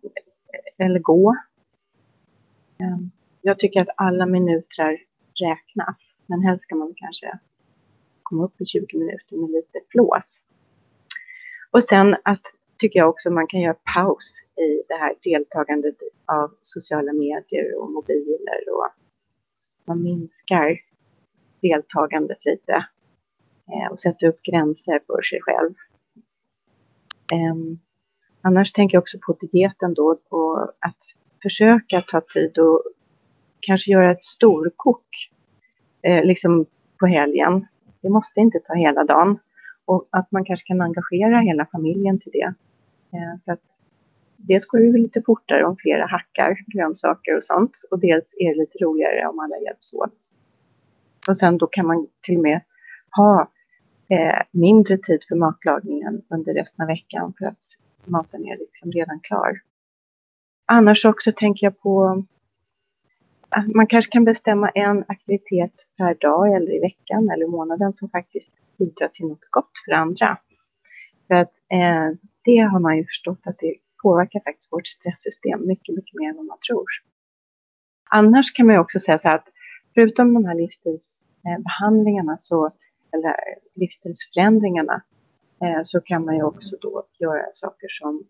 Eh, 0.04 0.86
eller 0.86 1.00
gå. 1.00 1.36
Eh, 2.80 2.98
jag 3.42 3.60
tycker 3.60 3.82
att 3.82 3.96
alla 3.98 4.26
minuter 4.26 5.00
räknas. 5.42 5.98
Men 6.26 6.42
helst 6.42 6.64
ska 6.64 6.76
man 6.76 6.94
kanske 6.96 7.40
komma 8.24 8.46
upp 8.46 8.62
i 8.62 8.66
20 8.66 8.98
minuter 8.98 9.38
med 9.38 9.50
lite 9.50 9.80
flås. 9.92 10.44
Och 11.72 11.84
sen 11.84 12.16
att 12.24 12.42
tycker 12.78 13.00
jag 13.00 13.10
också 13.10 13.30
man 13.30 13.48
kan 13.48 13.62
göra 13.62 13.78
paus 13.96 14.44
i 14.56 14.84
det 14.88 14.94
här 14.94 15.16
deltagandet 15.24 15.96
av 16.26 16.52
sociala 16.62 17.14
medier 17.14 17.76
och 17.82 17.92
mobiler 17.92 18.62
och 18.76 18.88
man 19.88 20.04
minskar 20.04 20.80
deltagandet 21.62 22.46
lite 22.46 22.86
eh, 23.68 23.92
och 23.92 24.00
sätter 24.00 24.28
upp 24.28 24.42
gränser 24.44 25.00
för 25.08 25.22
sig 25.22 25.40
själv. 25.42 25.74
Um, 27.34 27.80
annars 28.42 28.72
tänker 28.72 28.96
jag 28.96 29.02
också 29.02 29.18
på 29.20 29.38
dieten 29.52 29.94
då 29.94 30.18
och 30.30 30.62
att 30.62 30.98
försöka 31.42 32.02
ta 32.02 32.22
tid 32.22 32.58
och 32.58 32.84
kanske 33.60 33.92
göra 33.92 34.12
ett 34.12 34.24
storkok 34.24 35.32
eh, 36.02 36.24
liksom 36.24 36.66
på 37.00 37.08
helgen. 37.08 37.68
Det 38.02 38.10
måste 38.10 38.40
inte 38.40 38.60
ta 38.60 38.74
hela 38.74 39.04
dagen 39.04 39.40
och 39.86 40.08
att 40.10 40.32
man 40.32 40.46
kanske 40.46 40.68
kan 40.68 40.82
engagera 40.82 41.40
hela 41.40 41.66
familjen 41.66 42.20
till 42.20 42.32
det. 42.32 42.54
Eh, 43.12 43.38
så 43.40 43.52
att 43.52 43.82
dels 44.38 44.66
går 44.66 44.80
det 44.80 44.98
lite 44.98 45.22
fortare 45.22 45.66
om 45.66 45.78
flera 45.78 46.06
hackar 46.06 46.58
grönsaker 46.68 47.38
och 47.38 47.44
sånt 47.44 47.72
och 47.92 48.00
dels 48.00 48.36
är 48.38 48.50
det 48.50 48.60
lite 48.60 48.78
roligare 48.78 49.28
om 49.28 49.40
alla 49.40 49.58
hjälps 49.58 49.94
åt. 49.94 50.18
Och 51.28 51.38
sen 51.38 51.58
då 51.58 51.68
kan 51.68 51.88
man 51.88 52.08
till 52.22 52.36
och 52.38 52.44
med 52.44 52.62
ha 53.16 53.52
eh, 54.10 54.42
mindre 54.52 54.98
tid 54.98 55.20
för 55.28 55.36
matlagningen 55.36 56.22
under 56.30 56.54
resten 56.54 56.84
av 56.84 56.88
veckan 56.88 57.34
för 57.38 57.46
att 57.46 57.64
maten 58.06 58.46
är 58.46 58.58
liksom 58.58 58.92
redan 58.92 59.20
klar. 59.20 59.62
Annars 60.66 61.06
också 61.06 61.32
tänker 61.36 61.66
jag 61.66 61.80
på 61.80 62.24
att 63.50 63.68
man 63.68 63.88
kanske 63.88 64.12
kan 64.12 64.26
bestämma 64.26 64.70
en 64.70 65.04
aktivitet 65.08 65.74
per 65.98 66.14
dag 66.14 66.56
eller 66.56 66.76
i 66.76 66.80
veckan 66.80 67.30
eller 67.30 67.46
i 67.46 67.50
månaden 67.50 67.94
som 67.94 68.10
faktiskt 68.10 68.50
bidrar 68.78 69.08
till 69.08 69.26
något 69.26 69.50
gott 69.52 69.72
för 69.86 69.92
andra. 69.92 70.38
För 71.28 71.36
att 71.36 71.54
eh, 71.72 72.18
det 72.44 72.58
har 72.58 72.80
man 72.80 72.98
ju 72.98 73.04
förstått 73.04 73.40
att 73.44 73.60
det 73.60 73.76
påverkar 74.08 74.40
faktiskt 74.40 74.74
vårt 74.74 74.88
stresssystem 74.88 75.68
mycket, 75.68 75.96
mycket 75.96 76.16
mer 76.20 76.30
än 76.30 76.36
vad 76.36 76.46
man 76.46 76.58
tror. 76.68 76.86
Annars 78.10 78.54
kan 78.54 78.66
man 78.66 78.76
ju 78.76 78.82
också 78.82 79.00
säga 79.00 79.20
så 79.20 79.28
här 79.28 79.36
att 79.36 79.48
förutom 79.94 80.34
de 80.34 80.46
här 80.46 80.56
livsstilsbehandlingarna 80.56 82.38
så, 82.38 82.72
eller 83.14 83.36
livsstilsförändringarna 83.76 85.02
eh, 85.64 85.82
så 85.84 86.02
kan 86.02 86.26
man 86.26 86.36
ju 86.36 86.44
också 86.44 86.76
då 86.82 87.04
göra 87.20 87.46
saker 87.54 87.88
som 87.90 88.24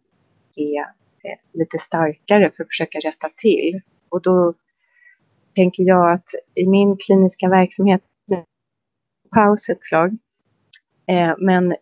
är 0.55 0.79
eh, 1.23 1.39
lite 1.53 1.79
starkare 1.79 2.51
för 2.55 2.63
att 2.63 2.69
försöka 2.69 2.99
rätta 2.99 3.29
till. 3.37 3.81
Och 4.09 4.21
då 4.21 4.53
tänker 5.55 5.83
jag 5.83 6.11
att 6.11 6.29
i 6.55 6.67
min 6.67 6.97
kliniska 6.97 7.49
verksamhet, 7.49 8.01
paus 9.31 9.69
ett 9.69 9.83
slag, 9.83 10.17
eh, 11.07 11.35
men 11.37 11.75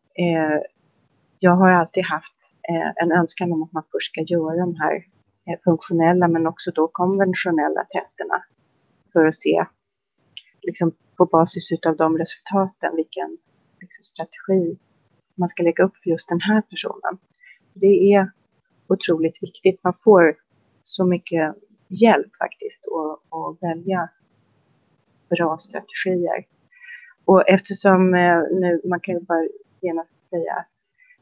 jag 1.39 1.55
har 1.55 1.71
alltid 1.71 2.03
haft 2.05 2.34
Eh, 2.69 2.91
en 2.95 3.11
önskan 3.11 3.51
om 3.51 3.63
att 3.63 3.73
man 3.73 3.83
först 3.91 4.11
ska 4.11 4.21
göra 4.21 4.55
de 4.55 4.75
här 4.75 5.05
eh, 5.45 5.59
funktionella 5.63 6.27
men 6.27 6.47
också 6.47 6.71
då 6.71 6.87
konventionella 6.87 7.83
testerna 7.83 8.43
för 9.13 9.25
att 9.25 9.35
se 9.35 9.65
liksom, 10.61 10.91
på 11.17 11.25
basis 11.25 11.69
av 11.85 11.97
de 11.97 12.17
resultaten 12.17 12.95
vilken 12.95 13.37
liksom, 13.81 14.03
strategi 14.03 14.77
man 15.35 15.49
ska 15.49 15.63
lägga 15.63 15.83
upp 15.83 15.97
för 16.03 16.09
just 16.09 16.29
den 16.29 16.41
här 16.41 16.61
personen. 16.61 17.17
Det 17.73 18.13
är 18.13 18.31
otroligt 18.87 19.43
viktigt. 19.43 19.83
Man 19.83 19.93
får 20.03 20.35
så 20.83 21.05
mycket 21.05 21.55
hjälp 21.87 22.35
faktiskt 22.35 22.81
att 23.29 23.63
välja 23.63 24.09
bra 25.29 25.57
strategier. 25.57 26.45
Och 27.25 27.49
eftersom 27.49 28.13
eh, 28.13 28.41
nu, 28.51 28.81
man 28.85 28.99
kan 28.99 29.13
ju 29.13 29.21
bara 29.21 29.47
genast 29.81 30.29
säga 30.29 30.53
att 30.53 30.67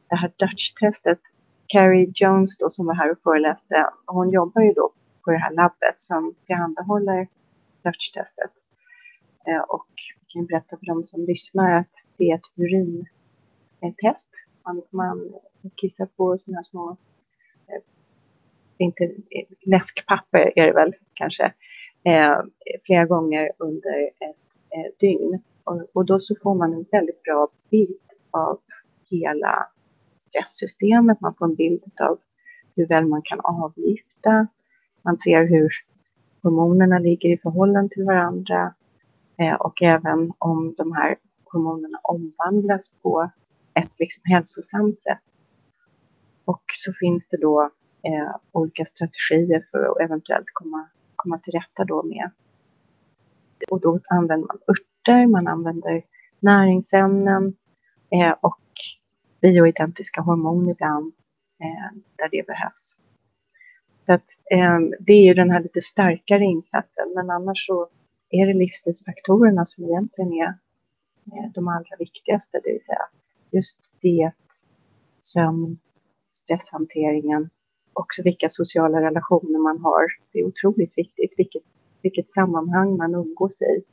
det 0.08 0.16
här 0.16 0.32
Dutch-testet, 0.38 1.20
Carrie 1.66 2.12
Jones 2.14 2.58
då 2.58 2.70
som 2.70 2.86
var 2.86 2.94
här 2.94 3.10
och 3.10 3.18
föreläste, 3.22 3.90
hon 4.06 4.30
jobbar 4.30 4.62
ju 4.62 4.72
då 4.72 4.92
på 5.24 5.30
det 5.30 5.38
här 5.38 5.52
labbet 5.52 5.94
som 5.96 6.34
tillhandahåller 6.44 7.28
Dutch-testet. 7.82 8.50
Eh, 9.46 9.60
och 9.60 9.88
jag 10.18 10.28
kan 10.28 10.46
berätta 10.46 10.76
för 10.76 10.86
de 10.86 11.04
som 11.04 11.24
lyssnar 11.24 11.78
att 11.78 11.92
det 12.16 12.30
är 12.30 12.34
ett 12.34 12.50
urintest. 12.56 14.30
Man, 14.64 14.82
man 14.90 15.32
kissar 15.74 16.06
på 16.06 16.38
sådana 16.38 16.62
små 16.62 16.96
eh, 17.68 17.82
inte 18.78 19.04
eh, 19.04 19.46
läskpapper 19.60 20.58
är 20.58 20.66
det 20.66 20.72
väl 20.72 20.94
kanske, 21.14 21.52
eh, 22.04 22.38
flera 22.86 23.04
gånger 23.04 23.50
under 23.58 24.04
ett 24.04 24.36
eh, 24.70 24.92
dygn. 25.00 25.42
Och, 25.64 25.82
och, 25.92 26.04
då 26.04 26.20
så 26.20 26.34
får 26.42 26.54
man 26.54 26.72
en 26.72 26.84
väldigt 26.92 27.22
bra 27.22 27.48
bild 27.70 27.98
av 28.30 28.60
hela 29.10 29.68
stresssystemet. 30.34 31.20
Man 31.20 31.34
får 31.34 31.46
en 31.46 31.54
bild 31.54 31.82
av 32.00 32.18
hur 32.76 32.86
väl 32.86 33.06
man 33.06 33.22
kan 33.22 33.40
avgifta. 33.40 34.46
Man 35.02 35.18
ser 35.18 35.44
hur 35.44 35.70
hormonerna 36.42 36.98
ligger 36.98 37.28
i 37.28 37.38
förhållande 37.38 37.94
till 37.94 38.04
varandra 38.04 38.74
eh, 39.38 39.54
och 39.54 39.82
även 39.82 40.32
om 40.38 40.74
de 40.76 40.92
här 40.92 41.16
hormonerna 41.44 41.98
omvandlas 42.02 42.92
på 43.02 43.30
ett 43.74 43.92
liksom 43.98 44.22
hälsosamt 44.24 45.00
sätt. 45.00 45.22
Och 46.44 46.62
så 46.74 46.92
finns 46.92 47.28
det 47.28 47.36
då 47.36 47.70
eh, 48.02 48.36
olika 48.52 48.84
strategier 48.84 49.66
för 49.70 49.84
att 49.84 50.00
eventuellt 50.00 50.46
komma, 50.52 50.88
komma 51.16 51.38
till 51.38 51.52
rätta 51.52 51.84
då 51.84 52.02
med. 52.02 52.30
Och 53.70 53.80
då 53.80 54.00
använder 54.08 54.46
man 54.46 54.58
örter, 54.68 55.26
man 55.26 55.48
använder 55.48 56.02
näringsämnen 56.40 57.54
eh, 58.10 58.34
och 58.40 58.58
bioidentiska 59.44 60.20
hormoner 60.20 60.70
ibland 60.72 61.12
eh, 61.60 61.90
där 62.16 62.28
det 62.30 62.46
behövs. 62.46 62.98
Så 64.06 64.12
att, 64.12 64.28
eh, 64.50 64.78
det 65.00 65.12
är 65.12 65.24
ju 65.24 65.34
den 65.34 65.50
här 65.50 65.62
lite 65.62 65.80
starkare 65.80 66.44
insatsen, 66.44 67.12
men 67.14 67.30
annars 67.30 67.66
så 67.66 67.88
är 68.30 68.46
det 68.46 68.54
livsstilsfaktorerna 68.54 69.66
som 69.66 69.84
egentligen 69.84 70.32
är 70.32 70.48
eh, 71.32 71.50
de 71.54 71.68
allra 71.68 71.96
viktigaste, 71.98 72.60
det 72.64 72.72
vill 72.72 72.84
säga 72.84 73.06
just 73.50 74.00
diet, 74.00 74.34
sömn, 75.20 75.78
stresshanteringen 76.32 77.50
också 77.94 78.22
vilka 78.22 78.48
sociala 78.48 79.00
relationer 79.00 79.58
man 79.58 79.80
har. 79.80 80.06
Det 80.32 80.38
är 80.38 80.44
otroligt 80.44 80.98
viktigt 80.98 81.34
vilket, 81.36 81.62
vilket 82.02 82.32
sammanhang 82.32 82.96
man 82.96 83.14
umgås 83.14 83.62
i. 83.62 83.84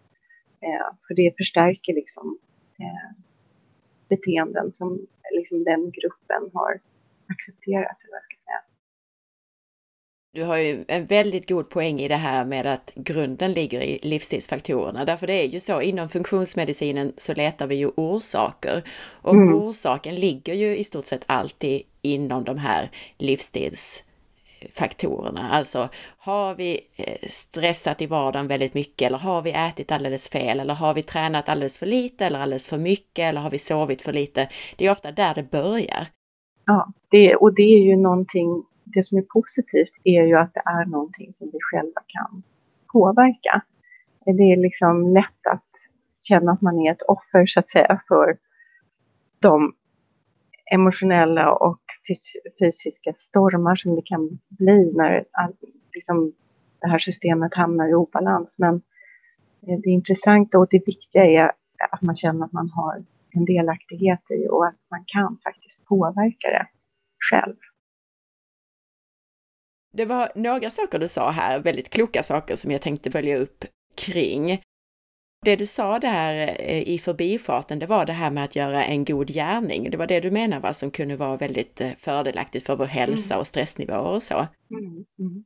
Eh, 0.61 0.95
för 1.07 1.13
det 1.15 1.37
förstärker 1.37 1.93
liksom 1.93 2.37
eh, 2.79 3.09
beteenden 4.13 4.67
som 4.73 4.89
liksom 5.37 5.57
den 5.63 5.81
gruppen 5.97 6.43
har 6.53 6.71
accepterat. 7.33 7.97
Du 10.33 10.43
har 10.43 10.57
ju 10.57 10.85
en 10.87 11.05
väldigt 11.05 11.49
god 11.49 11.69
poäng 11.69 11.99
i 11.99 12.07
det 12.07 12.15
här 12.15 12.45
med 12.45 12.65
att 12.65 12.93
grunden 12.95 13.53
ligger 13.53 13.81
i 13.81 13.99
livsstilsfaktorerna. 14.01 15.05
Därför 15.05 15.27
det 15.27 15.33
är 15.33 15.47
ju 15.47 15.59
så, 15.59 15.81
inom 15.81 16.09
funktionsmedicinen 16.09 17.13
så 17.17 17.33
letar 17.33 17.67
vi 17.67 17.75
ju 17.75 17.91
orsaker. 17.95 18.83
Och 19.21 19.35
mm. 19.35 19.53
orsaken 19.53 20.15
ligger 20.15 20.53
ju 20.53 20.77
i 20.77 20.83
stort 20.83 21.05
sett 21.05 21.23
alltid 21.25 21.81
inom 22.01 22.43
de 22.43 22.57
här 22.57 22.91
faktorerna. 24.73 25.51
Alltså, 25.51 25.89
har 26.17 26.55
vi 26.55 26.79
eh, 26.95 27.27
stressat 27.27 28.01
i 28.01 28.05
vardagen 28.05 28.47
väldigt 28.47 28.73
mycket 28.73 29.07
eller 29.07 29.17
har 29.17 29.41
vi 29.41 29.51
ätit 29.51 29.91
alldeles 29.91 30.29
fel 30.29 30.59
eller 30.59 30.73
har 30.73 30.93
vi 30.93 31.03
tränat 31.03 31.49
alldeles 31.49 31.77
för 31.77 31.85
lite 31.85 32.25
eller 32.25 32.39
alldeles 32.39 32.67
för 32.67 32.77
mycket 32.77 33.23
eller 33.23 33.41
har 33.41 33.49
vi 33.49 33.59
sovit 33.59 34.01
för 34.01 34.13
lite? 34.13 34.49
Det 34.77 34.85
är 34.85 34.91
ofta 34.91 35.11
där 35.11 35.33
det 35.35 35.51
börjar. 35.51 36.07
Ja, 36.65 36.91
det, 37.09 37.35
och 37.35 37.55
det 37.55 37.73
är 37.73 37.83
ju 37.83 37.95
någonting, 37.95 38.63
det 38.83 39.03
som 39.03 39.17
är 39.17 39.21
positivt 39.21 39.93
är 40.03 40.23
ju 40.23 40.37
att 40.37 40.53
det 40.53 40.63
är 40.65 40.85
någonting 40.85 41.33
som 41.33 41.49
vi 41.53 41.57
själva 41.61 42.01
kan 42.07 42.43
påverka. 42.93 43.61
Det 44.25 44.51
är 44.53 44.57
liksom 44.57 45.13
lätt 45.13 45.47
att 45.51 45.71
känna 46.21 46.51
att 46.51 46.61
man 46.61 46.79
är 46.79 46.91
ett 46.91 47.01
offer 47.01 47.45
så 47.45 47.59
att 47.59 47.69
säga 47.69 48.01
för 48.07 48.37
de 49.39 49.73
emotionella 50.71 51.51
och 51.51 51.80
fysiska 52.59 53.13
stormar 53.13 53.75
som 53.75 53.95
det 53.95 54.01
kan 54.01 54.39
bli 54.49 54.93
när 54.95 55.25
liksom, 55.93 56.33
det 56.81 56.87
här 56.87 56.99
systemet 56.99 57.55
hamnar 57.55 57.89
i 57.89 57.93
obalans. 57.93 58.59
Men 58.59 58.75
eh, 59.67 59.79
det 59.83 59.89
intressanta 59.89 60.59
och 60.59 60.67
det 60.69 60.87
viktiga 60.87 61.25
är 61.25 61.51
att 61.91 62.01
man 62.01 62.15
känner 62.15 62.45
att 62.45 62.51
man 62.51 62.69
har 62.69 63.05
en 63.29 63.45
delaktighet 63.45 64.31
i 64.31 64.47
och 64.47 64.67
att 64.67 64.79
man 64.91 65.03
kan 65.07 65.37
faktiskt 65.43 65.85
påverka 65.85 66.47
det 66.47 66.67
själv. 67.31 67.55
Det 69.93 70.05
var 70.05 70.31
några 70.35 70.69
saker 70.69 70.99
du 70.99 71.07
sa 71.07 71.31
här, 71.31 71.59
väldigt 71.59 71.89
kloka 71.89 72.23
saker 72.23 72.55
som 72.55 72.71
jag 72.71 72.81
tänkte 72.81 73.11
följa 73.11 73.37
upp 73.37 73.65
kring. 73.95 74.61
Det 75.45 75.55
du 75.55 75.65
sa 75.65 75.99
där 75.99 76.55
eh, 76.59 76.89
i 76.89 76.97
förbifarten, 76.97 77.79
det 77.79 77.85
var 77.85 78.05
det 78.05 78.13
här 78.13 78.31
med 78.31 78.43
att 78.43 78.55
göra 78.55 78.85
en 78.85 79.05
god 79.05 79.27
gärning. 79.27 79.91
Det 79.91 79.97
var 79.97 80.07
det 80.07 80.19
du 80.19 80.31
menar 80.31 80.59
va, 80.59 80.73
som 80.73 80.91
kunde 80.91 81.15
vara 81.15 81.37
väldigt 81.37 81.81
eh, 81.81 81.91
fördelaktigt 81.97 82.65
för 82.65 82.75
vår 82.75 82.85
hälsa 82.85 83.33
mm. 83.33 83.39
och 83.39 83.47
stressnivåer 83.47 84.11
och 84.11 84.23
så. 84.23 84.47
Mm. 84.71 85.05
Mm. 85.19 85.43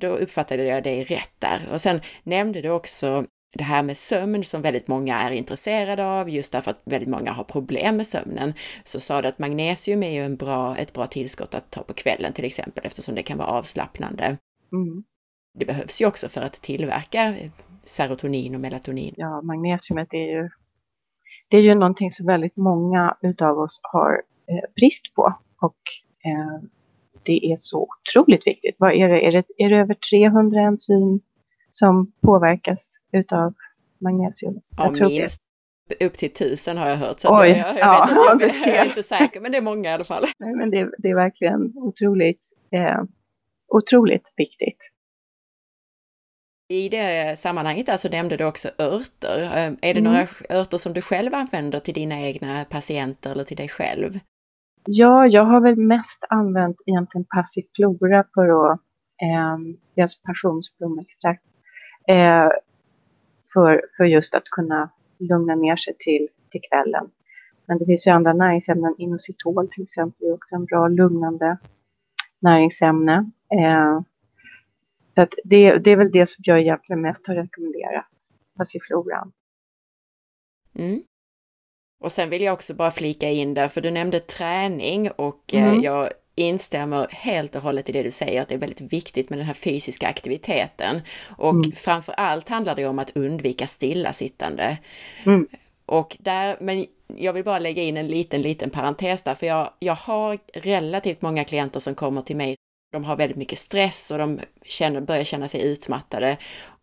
Då 0.00 0.08
uppfattade 0.08 0.64
jag 0.64 0.82
dig 0.82 1.04
rätt 1.04 1.32
där. 1.38 1.68
Och 1.72 1.80
sen 1.80 2.00
nämnde 2.22 2.60
du 2.60 2.70
också 2.70 3.26
det 3.52 3.64
här 3.64 3.82
med 3.82 3.98
sömn 3.98 4.44
som 4.44 4.62
väldigt 4.62 4.88
många 4.88 5.20
är 5.20 5.30
intresserade 5.30 6.06
av, 6.06 6.30
just 6.30 6.52
därför 6.52 6.70
att 6.70 6.82
väldigt 6.84 7.10
många 7.10 7.32
har 7.32 7.44
problem 7.44 7.96
med 7.96 8.06
sömnen, 8.06 8.54
så 8.84 9.00
sa 9.00 9.22
du 9.22 9.28
att 9.28 9.38
magnesium 9.38 10.02
är 10.02 10.10
ju 10.10 10.24
en 10.24 10.36
bra, 10.36 10.76
ett 10.76 10.92
bra 10.92 11.06
tillskott 11.06 11.54
att 11.54 11.70
ta 11.70 11.82
på 11.82 11.94
kvällen 11.94 12.32
till 12.32 12.44
exempel, 12.44 12.86
eftersom 12.86 13.14
det 13.14 13.22
kan 13.22 13.38
vara 13.38 13.48
avslappnande. 13.48 14.24
Mm. 14.72 15.04
Det 15.58 15.64
behövs 15.64 16.02
ju 16.02 16.06
också 16.06 16.28
för 16.28 16.40
att 16.40 16.52
tillverka 16.62 17.34
serotonin 17.84 18.54
och 18.54 18.60
melatonin. 18.60 19.14
Ja, 19.16 19.42
magnesiumet 19.42 20.08
är 20.10 20.36
ju, 20.36 20.48
det 21.48 21.56
är 21.56 21.60
ju 21.60 21.74
någonting 21.74 22.10
som 22.10 22.26
väldigt 22.26 22.56
många 22.56 23.16
utav 23.22 23.58
oss 23.58 23.80
har 23.82 24.22
eh, 24.48 24.70
brist 24.76 25.14
på 25.14 25.38
och 25.60 25.78
eh, 26.24 26.64
det 27.22 27.52
är 27.52 27.56
så 27.56 27.88
otroligt 27.88 28.46
viktigt. 28.46 28.76
Vad 28.78 28.92
är 28.92 29.08
det? 29.08 29.26
Är 29.26 29.32
det, 29.32 29.44
är 29.58 29.68
det 29.68 29.76
över 29.76 29.94
300 29.94 30.60
enzym 30.60 31.20
som 31.70 32.12
påverkas 32.20 32.88
utav 33.12 33.54
magnesium? 34.00 34.60
Ja, 34.76 34.90
minst. 34.90 35.40
Det. 35.88 36.06
Upp 36.06 36.12
till 36.12 36.32
tusen 36.32 36.76
har 36.78 36.88
jag 36.88 36.96
hört. 36.96 37.20
Så 37.20 37.40
Oj, 37.40 37.48
jag, 37.48 37.58
jag, 37.58 37.76
ja, 37.80 38.08
jag, 38.10 38.38
vet, 38.38 38.54
jag, 38.66 38.74
jag, 38.74 38.76
är 38.76 38.88
inte 38.88 39.02
säker, 39.02 39.40
men 39.40 39.52
det 39.52 39.58
är 39.58 39.62
många 39.62 39.90
i 39.90 39.92
alla 39.92 40.04
fall. 40.04 40.24
Nej, 40.38 40.54
men 40.54 40.70
det, 40.70 40.90
det 40.98 41.08
är 41.08 41.14
verkligen 41.14 41.72
otroligt, 41.76 42.40
eh, 42.70 43.02
otroligt 43.68 44.32
viktigt. 44.36 44.78
I 46.68 46.88
det 46.88 47.38
sammanhanget 47.38 47.88
alltså 47.88 48.08
nämnde 48.08 48.36
du 48.36 48.44
också 48.44 48.68
örter. 48.78 49.42
Eh, 49.42 49.72
är 49.80 49.94
det 49.94 50.00
mm. 50.00 50.04
några 50.04 50.26
örter 50.50 50.78
som 50.78 50.92
du 50.92 51.00
själv 51.00 51.34
använder 51.34 51.80
till 51.80 51.94
dina 51.94 52.20
egna 52.20 52.64
patienter 52.64 53.30
eller 53.30 53.44
till 53.44 53.56
dig 53.56 53.68
själv? 53.68 54.18
Ja, 54.86 55.26
jag 55.26 55.44
har 55.44 55.60
väl 55.60 55.76
mest 55.76 56.24
använt 56.28 56.76
egentligen 56.86 57.24
passiflora 57.24 58.24
för 58.34 58.72
att, 58.72 58.80
eh, 59.22 59.58
deras 59.94 60.22
passionsblomextrakt, 60.22 61.44
eh, 62.08 62.48
för, 63.52 63.82
för 63.96 64.04
just 64.04 64.34
att 64.34 64.44
kunna 64.44 64.90
lugna 65.18 65.54
ner 65.54 65.76
sig 65.76 65.94
till, 65.98 66.28
till 66.50 66.60
kvällen. 66.70 67.10
Men 67.66 67.78
det 67.78 67.86
finns 67.86 68.06
ju 68.06 68.10
andra 68.10 68.32
näringsämnen, 68.32 68.94
inositol 68.98 69.68
till 69.68 69.82
exempel 69.82 70.28
är 70.28 70.34
också 70.34 70.54
en 70.54 70.64
bra 70.64 70.88
lugnande 70.88 71.58
näringsämne. 72.40 73.30
Eh, 73.54 74.00
så 75.14 75.26
det, 75.44 75.78
det 75.78 75.90
är 75.90 75.96
väl 75.96 76.10
det 76.10 76.26
som 76.26 76.42
jag 76.46 76.60
egentligen 76.60 77.02
mest 77.02 77.26
har 77.26 77.34
rekommenderat, 77.34 78.06
passifloran. 78.56 79.32
Mm. 80.74 81.02
Och 82.00 82.12
sen 82.12 82.30
vill 82.30 82.42
jag 82.42 82.54
också 82.54 82.74
bara 82.74 82.90
flika 82.90 83.30
in 83.30 83.54
där, 83.54 83.68
för 83.68 83.80
du 83.80 83.90
nämnde 83.90 84.20
träning 84.20 85.10
och 85.10 85.54
eh, 85.54 85.68
mm. 85.68 85.82
jag 85.82 86.08
instämmer 86.34 87.08
helt 87.10 87.54
och 87.54 87.62
hållet 87.62 87.88
i 87.88 87.92
det 87.92 88.02
du 88.02 88.10
säger, 88.10 88.42
att 88.42 88.48
det 88.48 88.54
är 88.54 88.58
väldigt 88.58 88.92
viktigt 88.92 89.30
med 89.30 89.38
den 89.38 89.46
här 89.46 89.54
fysiska 89.54 90.08
aktiviteten. 90.08 91.00
Och 91.36 91.50
mm. 91.50 91.72
framför 91.72 92.12
allt 92.12 92.48
handlar 92.48 92.74
det 92.74 92.86
om 92.86 92.98
att 92.98 93.16
undvika 93.16 93.66
stillasittande. 93.66 94.78
Mm. 95.26 95.48
Och 95.86 96.16
där, 96.20 96.56
men 96.60 96.86
jag 97.06 97.32
vill 97.32 97.44
bara 97.44 97.58
lägga 97.58 97.82
in 97.82 97.96
en 97.96 98.06
liten, 98.06 98.42
liten 98.42 98.70
parentes 98.70 99.22
där, 99.22 99.34
för 99.34 99.46
jag, 99.46 99.70
jag 99.78 99.94
har 99.94 100.38
relativt 100.52 101.22
många 101.22 101.44
klienter 101.44 101.80
som 101.80 101.94
kommer 101.94 102.22
till 102.22 102.36
mig 102.36 102.56
de 102.94 103.04
har 103.04 103.16
väldigt 103.16 103.36
mycket 103.36 103.58
stress 103.58 104.10
och 104.10 104.18
de 104.18 104.40
känner, 104.64 105.00
börjar 105.00 105.24
känna 105.24 105.48
sig 105.48 105.62
utmattade. 105.62 106.36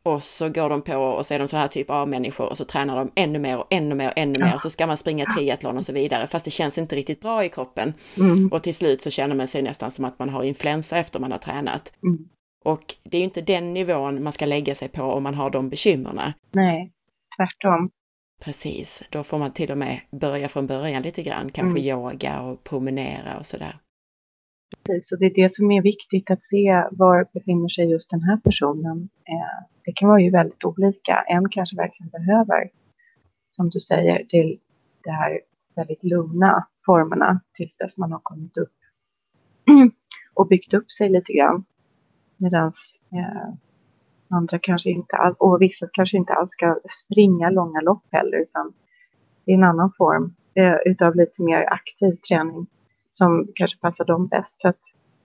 Och 0.03 0.23
så 0.23 0.49
går 0.49 0.69
de 0.69 0.81
på 0.81 0.97
och 0.97 1.25
så 1.25 1.33
är 1.33 1.39
de 1.39 1.47
sådana 1.47 1.61
här 1.61 1.67
typ 1.67 1.89
av 1.89 2.07
människor 2.09 2.49
och 2.49 2.57
så 2.57 2.65
tränar 2.65 2.95
de 2.95 3.11
ännu 3.15 3.39
mer 3.39 3.57
och 3.57 3.67
ännu 3.69 3.95
mer 3.95 4.07
och 4.07 4.17
ännu 4.17 4.39
mer. 4.39 4.55
Och 4.55 4.61
så 4.61 4.69
ska 4.69 4.87
man 4.87 4.97
springa 4.97 5.25
triathlon 5.25 5.77
och 5.77 5.83
så 5.83 5.93
vidare, 5.93 6.27
fast 6.27 6.45
det 6.45 6.51
känns 6.51 6.77
inte 6.77 6.95
riktigt 6.95 7.21
bra 7.21 7.45
i 7.45 7.49
kroppen. 7.49 7.93
Mm. 8.17 8.47
Och 8.47 8.63
till 8.63 8.75
slut 8.75 9.01
så 9.01 9.09
känner 9.09 9.35
man 9.35 9.47
sig 9.47 9.61
nästan 9.61 9.91
som 9.91 10.05
att 10.05 10.19
man 10.19 10.29
har 10.29 10.43
influensa 10.43 10.97
efter 10.97 11.19
man 11.19 11.31
har 11.31 11.39
tränat. 11.39 11.93
Mm. 12.03 12.29
Och 12.65 12.95
det 13.03 13.17
är 13.17 13.19
ju 13.19 13.25
inte 13.25 13.41
den 13.41 13.73
nivån 13.73 14.23
man 14.23 14.33
ska 14.33 14.45
lägga 14.45 14.75
sig 14.75 14.87
på 14.87 15.03
om 15.03 15.23
man 15.23 15.33
har 15.33 15.49
de 15.49 15.69
bekymmerna. 15.69 16.33
Nej, 16.51 16.91
tvärtom. 17.37 17.89
Precis, 18.43 19.03
då 19.09 19.23
får 19.23 19.37
man 19.37 19.51
till 19.51 19.71
och 19.71 19.77
med 19.77 19.99
börja 20.11 20.47
från 20.47 20.67
början 20.67 21.03
lite 21.03 21.23
grann, 21.23 21.51
kanske 21.51 21.79
mm. 21.79 21.89
yoga 21.89 22.41
och 22.41 22.63
promenera 22.63 23.37
och 23.39 23.45
sådär. 23.45 23.79
Precis, 24.77 25.11
och 25.11 25.19
det 25.19 25.25
är 25.25 25.33
det 25.33 25.53
som 25.53 25.71
är 25.71 25.81
viktigt 25.81 26.31
att 26.31 26.43
se 26.43 26.83
var 26.91 27.27
befinner 27.33 27.69
sig 27.69 27.85
just 27.85 28.09
den 28.09 28.21
här 28.21 28.37
personen. 28.37 29.09
Eh, 29.25 29.65
det 29.85 29.91
kan 29.91 30.09
vara 30.09 30.19
ju 30.19 30.31
väldigt 30.31 30.63
olika. 30.63 31.23
En 31.27 31.49
kanske 31.49 31.75
verkligen 31.75 32.09
behöver, 32.09 32.69
som 33.51 33.69
du 33.69 33.79
säger, 33.79 34.25
till 34.25 34.59
de 35.03 35.11
här 35.11 35.41
väldigt 35.75 36.03
lugna 36.03 36.67
formerna 36.85 37.41
tills 37.53 37.77
dess 37.77 37.97
man 37.97 38.11
har 38.11 38.19
kommit 38.23 38.57
upp 38.57 38.75
och 40.33 40.47
byggt 40.47 40.73
upp 40.73 40.91
sig 40.91 41.09
lite 41.09 41.33
grann. 41.33 41.65
Medan 42.37 42.71
eh, 43.13 43.53
andra 44.29 44.59
kanske 44.59 44.89
inte 44.89 45.15
alls, 45.15 45.37
och 45.39 45.61
vissa 45.61 45.87
kanske 45.93 46.17
inte 46.17 46.33
alls 46.33 46.51
ska 46.51 46.79
springa 47.03 47.49
långa 47.49 47.81
lopp 47.81 48.03
heller, 48.11 48.37
utan 48.37 48.73
i 49.45 49.53
en 49.53 49.63
annan 49.63 49.91
form 49.97 50.35
eh, 50.53 50.75
utav 50.85 51.15
lite 51.15 51.41
mer 51.41 51.65
aktiv 51.73 52.15
träning 52.15 52.67
som 53.11 53.47
kanske 53.55 53.79
passar 53.79 54.05
dem 54.05 54.27
bäst. 54.27 54.61
Så 54.61 54.67
att 54.67 54.79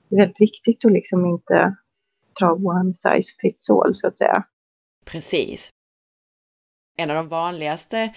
det 0.09 0.17
är 0.17 0.21
väldigt 0.21 0.41
viktigt 0.41 0.85
att 0.85 0.93
liksom 0.93 1.27
inte 1.27 1.77
ta 2.35 2.53
one 2.53 2.95
size 2.95 3.35
fits 3.41 3.71
all 3.71 3.95
så 3.95 4.07
att 4.07 4.19
säga. 4.19 4.45
Precis. 5.05 5.71
En 6.99 7.11
av 7.11 7.17
de 7.17 7.29
vanligaste 7.29 8.15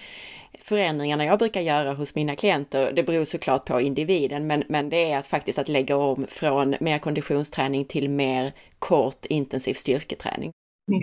förändringarna 0.58 1.24
jag 1.24 1.38
brukar 1.38 1.60
göra 1.60 1.94
hos 1.94 2.14
mina 2.14 2.36
klienter, 2.36 2.92
det 2.92 3.02
beror 3.02 3.24
såklart 3.24 3.64
på 3.64 3.80
individen, 3.80 4.46
men, 4.46 4.64
men 4.68 4.88
det 4.88 5.10
är 5.10 5.18
att 5.18 5.26
faktiskt 5.26 5.58
att 5.58 5.68
lägga 5.68 5.96
om 5.96 6.26
från 6.28 6.74
mer 6.80 6.98
konditionsträning 6.98 7.84
till 7.84 8.10
mer 8.10 8.52
kort 8.78 9.26
intensiv 9.26 9.74
styrketräning. 9.74 10.52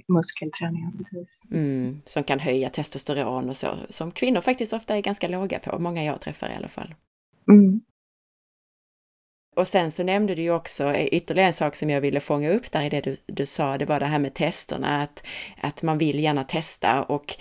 Muskelträning, 0.08 0.92
precis. 0.98 1.30
Mm, 1.52 2.02
som 2.06 2.24
kan 2.24 2.40
höja 2.40 2.70
testosteron 2.70 3.50
och 3.50 3.58
så, 3.58 3.68
som 3.90 4.12
kvinnor 4.12 4.42
faktiskt 4.42 4.74
ofta 4.74 4.96
är 4.96 5.02
ganska 5.02 5.28
låga 5.28 5.60
på, 5.60 5.80
många 5.80 6.04
jag 6.04 6.22
träffar 6.22 6.50
i 6.50 6.56
alla 6.56 6.68
fall. 6.68 6.96
Mm. 7.52 7.82
Och 9.58 9.68
sen 9.68 9.92
så 9.92 10.04
nämnde 10.04 10.36
du 10.36 10.42
ju 10.42 10.52
också 10.52 10.96
ytterligare 10.96 11.48
en 11.48 11.54
sak 11.54 11.76
som 11.76 11.90
jag 11.90 12.02
ville 12.02 12.20
fånga 12.20 12.50
upp 12.50 12.72
där 12.72 12.82
i 12.82 12.90
det 12.90 13.02
du, 13.02 13.18
du 13.26 13.46
sa, 13.46 13.78
det 13.78 13.86
var 13.86 14.00
det 14.00 14.06
här 14.06 14.20
med 14.20 14.34
testerna, 14.34 15.02
att, 15.02 15.24
att 15.62 15.82
man 15.82 15.98
vill 15.98 16.20
gärna 16.20 16.44
testa. 16.44 17.04
Och 17.04 17.36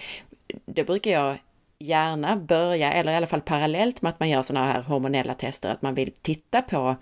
det 0.66 0.84
brukar 0.84 1.10
jag 1.10 1.36
gärna 1.78 2.36
börja, 2.36 2.92
eller 2.92 3.12
i 3.12 3.16
alla 3.16 3.26
fall 3.26 3.40
parallellt 3.40 4.02
med 4.02 4.10
att 4.10 4.20
man 4.20 4.28
gör 4.28 4.42
sådana 4.42 4.72
här 4.72 4.82
hormonella 4.82 5.34
tester, 5.34 5.68
att 5.68 5.82
man 5.82 5.94
vill 5.94 6.12
titta 6.22 6.62
på 6.62 6.96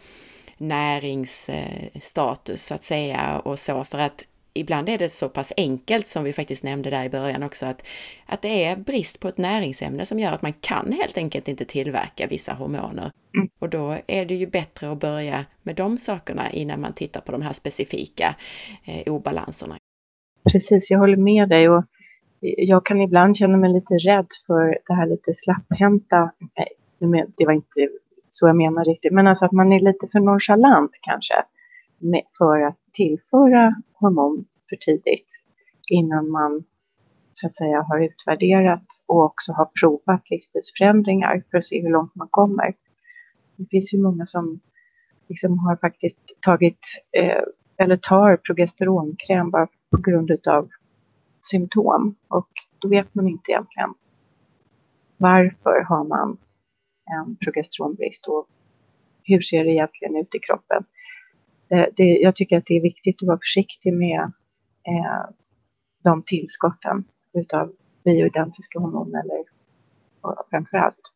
näringsstatus 0.57 2.50
eh, 2.50 2.57
så 2.57 2.74
att 2.74 2.85
säga 2.85 3.38
och 3.44 3.59
så. 3.59 3.85
För 3.85 3.98
att 3.98 4.24
ibland 4.55 4.88
är 4.88 4.99
det 4.99 5.09
så 5.09 5.29
pass 5.29 5.53
enkelt 5.57 6.07
som 6.07 6.25
vi 6.25 6.33
faktiskt 6.33 6.62
nämnde 6.62 6.90
där 6.90 7.05
i 7.05 7.09
början 7.09 7.43
också, 7.43 7.67
att, 7.67 7.87
att 8.27 8.43
det 8.43 8.64
är 8.64 8.77
brist 8.77 9.21
på 9.21 9.29
ett 9.29 9.38
näringsämne 9.38 10.05
som 10.05 10.19
gör 10.19 10.33
att 10.33 10.43
man 10.43 10.53
kan 10.53 10.93
helt 10.93 11.19
enkelt 11.19 11.49
inte 11.49 11.64
tillverka 11.64 12.27
vissa 12.27 12.53
hormoner. 12.53 13.11
Mm. 13.37 13.49
Och 13.59 13.69
då 13.69 13.97
är 14.07 14.25
det 14.25 14.35
ju 14.35 14.47
bättre 14.47 14.93
att 14.93 15.01
börja 15.01 15.45
med 15.62 15.77
de 15.77 15.99
sakerna 15.99 16.51
innan 16.51 16.81
man 16.81 16.93
tittar 16.93 17.21
på 17.21 17.33
de 17.33 17.43
här 17.43 17.53
specifika 17.53 18.35
eh, 18.85 19.12
obalanserna. 19.12 19.77
Precis, 20.53 20.90
jag 20.90 20.99
håller 20.99 21.17
med 21.17 21.49
dig 21.49 21.69
och 21.69 21.85
jag 22.40 22.87
kan 22.87 23.01
ibland 23.01 23.37
känna 23.37 23.57
mig 23.57 23.73
lite 23.73 23.95
rädd 23.95 24.27
för 24.47 24.79
det 24.87 24.95
här 24.95 25.07
lite 25.07 25.35
slapphänta. 25.35 26.31
Nej, 26.57 26.69
det 27.37 27.47
var 27.47 27.53
inte 27.53 27.88
så 28.31 28.49
jag 28.49 28.57
menar 28.57 28.85
riktigt, 28.85 29.12
men 29.12 29.27
alltså 29.27 29.45
att 29.45 29.53
man 29.53 29.73
är 29.73 29.81
lite 29.81 30.09
för 30.12 30.21
nonchalant 30.21 30.90
kanske 31.01 31.35
för 32.38 32.67
att 32.67 32.84
tillföra 32.94 33.74
hormon 33.92 34.44
för 34.68 34.76
tidigt 34.76 35.28
innan 35.90 36.30
man 36.30 36.64
så 37.35 37.46
att 37.46 37.54
säga 37.54 37.83
har 37.83 38.00
utvärderat 38.00 38.87
och 39.07 39.24
också 39.24 39.52
har 39.52 39.68
provat 39.80 40.30
livsstilsförändringar 40.30 41.42
för 41.50 41.59
att 41.59 41.64
se 41.64 41.83
hur 41.83 41.90
långt 41.90 42.14
man 42.14 42.28
kommer. 42.30 42.74
Det 43.57 43.66
finns 43.70 43.94
ju 43.94 44.02
många 44.02 44.26
som 44.26 44.61
liksom 45.28 45.59
har 45.59 45.76
faktiskt 45.76 46.20
tagit 46.40 46.80
eh, 47.12 47.42
eller 47.76 47.96
tar 47.96 48.37
progesteronkräm 48.37 49.50
bara 49.50 49.68
på 49.90 49.96
grund 49.96 50.48
av 50.48 50.68
symptom 51.40 52.14
och 52.28 52.48
då 52.78 52.88
vet 52.88 53.14
man 53.14 53.28
inte 53.28 53.50
egentligen 53.50 53.94
varför 55.16 55.85
har 55.88 56.04
man 56.04 56.37
en 57.04 57.37
progesteronbrist 57.37 58.26
och 58.26 58.48
hur 59.22 59.40
ser 59.40 59.64
det 59.64 59.70
egentligen 59.70 60.16
ut 60.16 60.35
i 60.35 60.38
kroppen. 60.38 60.85
Eh, 61.68 61.87
det, 61.96 62.03
jag 62.03 62.37
tycker 62.37 62.59
att 62.59 62.66
det 62.66 62.77
är 62.77 62.83
viktigt 62.83 63.22
att 63.22 63.29
vara 63.29 63.38
försiktig 63.38 63.92
med 63.92 64.20
eh, 64.88 65.31
de 66.03 66.22
tillskotten 66.22 67.05
utav 67.33 67.72
bioidentiska 68.05 68.79
hormoner 68.79 69.20
eller 69.20 69.44
framförallt 70.50 71.12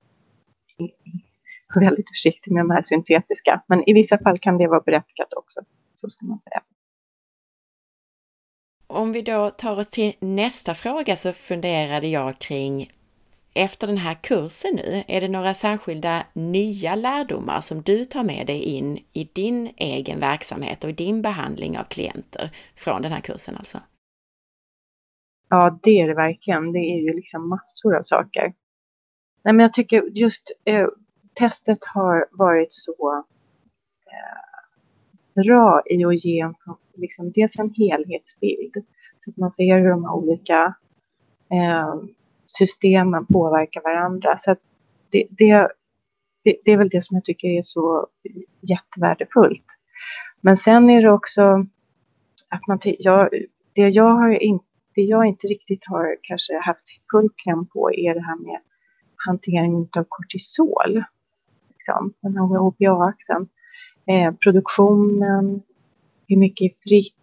väldigt 1.74 2.08
försiktig 2.08 2.52
med 2.52 2.61
de 2.61 2.70
här 2.70 2.82
syntetiska. 2.82 3.62
Men 3.66 3.88
i 3.88 3.92
vissa 3.92 4.18
fall 4.18 4.38
kan 4.38 4.58
det 4.58 4.66
vara 4.66 4.80
berättigat 4.80 5.34
också. 5.34 5.61
Så 5.94 6.08
ska 6.08 6.26
man 6.26 6.38
säga. 6.38 6.62
Om 8.87 9.12
vi 9.12 9.22
då 9.22 9.50
tar 9.50 9.76
oss 9.76 9.90
till 9.90 10.12
nästa 10.20 10.74
fråga 10.74 11.16
så 11.16 11.32
funderade 11.32 12.06
jag 12.06 12.38
kring 12.38 12.90
efter 13.54 13.87
den 13.87 13.96
här 13.96 14.14
kursen 14.14 14.74
nu, 14.74 15.02
är 15.08 15.20
det 15.20 15.28
några 15.28 15.54
särskilda 15.54 16.22
nya 16.32 16.94
lärdomar 16.94 17.61
som 17.61 17.82
du 17.82 18.04
tar 18.04 18.24
med 18.24 18.46
dig 18.46 18.62
in 18.62 18.98
i 19.12 19.24
din 19.24 19.72
egen 19.76 20.20
verksamhet 20.20 20.84
och 20.84 20.90
i 20.90 20.92
din 20.92 21.22
behandling 21.22 21.78
av 21.78 21.84
klienter 21.84 22.50
från 22.76 23.02
den 23.02 23.12
här 23.12 23.20
kursen 23.20 23.56
alltså? 23.56 23.78
Ja, 25.48 25.78
det 25.82 26.00
är 26.00 26.08
det 26.08 26.14
verkligen. 26.14 26.72
Det 26.72 26.78
är 26.78 27.00
ju 27.00 27.12
liksom 27.14 27.48
massor 27.48 27.96
av 27.96 28.02
saker. 28.02 28.54
Nej, 29.44 29.54
men 29.54 29.58
jag 29.58 29.72
tycker 29.72 30.02
just 30.02 30.52
eh, 30.64 30.88
testet 31.34 31.84
har 31.84 32.28
varit 32.32 32.72
så 32.72 33.24
eh, 34.06 35.42
bra 35.42 35.82
i 35.87 36.04
att 36.04 36.24
ge 36.24 36.40
en, 36.40 36.54
liksom, 36.94 37.32
dels 37.32 37.58
en 37.58 37.74
helhetsbild. 37.74 38.72
Så 39.18 39.30
att 39.30 39.37
man 39.37 39.50
ser 39.50 39.78
hur 39.78 39.90
de 39.90 40.04
olika 40.04 40.74
eh, 41.50 41.94
systemen 42.58 43.26
påverkar 43.26 43.80
varandra. 43.82 44.38
Så 44.38 44.50
att 44.50 44.58
det, 45.11 45.26
det, 45.30 45.68
det, 46.44 46.72
är 46.72 46.76
väl 46.76 46.88
det 46.88 47.04
som 47.04 47.16
jag 47.16 47.24
tycker 47.24 47.48
är 47.48 47.62
så 47.62 48.06
jättevärdefullt. 48.61 49.66
Men 50.40 50.56
sen 50.56 50.90
är 50.90 51.02
det 51.02 51.12
också 51.12 51.66
att 52.48 52.66
man, 52.68 52.78
jag, 52.82 53.28
det 53.72 53.88
jag 53.88 54.11
har 54.11 54.30
inte 54.30 54.64
det 54.98 55.02
jag 55.02 55.26
inte 55.26 55.46
riktigt 55.46 55.84
har 55.87 56.16
kanske 56.22 56.58
haft 56.58 56.84
full 57.11 57.28
kläm 57.37 57.66
på 57.66 57.92
är 57.94 58.14
det 58.14 58.20
här 58.20 58.37
med 58.37 58.61
hanteringen 59.26 59.88
av 59.96 60.04
kortisol. 60.08 61.04
Liksom, 61.68 62.14
den 62.20 62.37
här 62.37 62.42
HPA-axeln. 62.42 63.48
Eh, 64.06 64.34
produktionen, 64.34 65.62
hur 66.28 66.37
mycket 66.37 66.82
fritt 66.82 67.14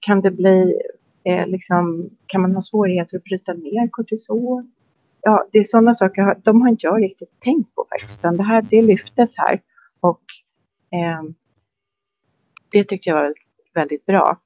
kan 0.00 0.20
det 0.20 0.30
bli? 0.30 0.80
Eh, 1.24 1.46
liksom, 1.46 2.10
kan 2.26 2.40
man 2.40 2.54
ha 2.54 2.60
svårigheter 2.60 3.16
att 3.16 3.24
bryta 3.24 3.52
ner 3.52 3.88
kortisol? 3.88 4.66
Ja, 5.20 5.46
det 5.52 5.58
är 5.58 5.64
sådana 5.64 5.94
saker, 5.94 6.36
de 6.44 6.62
har 6.62 6.68
inte 6.68 6.86
jag 6.86 7.02
riktigt 7.02 7.40
tänkt 7.40 7.74
på 7.74 7.86
faktiskt, 7.90 8.20
utan 8.20 8.36
det 8.36 8.42
här 8.42 8.62
det 8.62 8.82
lyftes 8.82 9.36
här 9.36 9.60
och 10.00 10.22
eh, 10.90 11.22
det 12.72 12.84
tyckte 12.84 13.10
jag 13.10 13.16
var 13.16 13.34
väldigt 13.74 14.06
bra. 14.06 14.40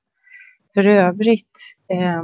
För 0.74 0.84
övrigt 0.84 1.56
eh, 1.88 2.22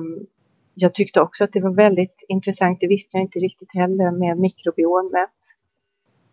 jag 0.75 0.95
tyckte 0.95 1.21
också 1.21 1.45
att 1.45 1.53
det 1.53 1.61
var 1.61 1.75
väldigt 1.75 2.25
intressant, 2.29 2.81
det 2.81 2.87
visste 2.87 3.17
jag 3.17 3.25
inte 3.25 3.39
riktigt 3.39 3.75
heller, 3.75 4.11
med 4.11 4.39
mikrobiomet. 4.39 5.31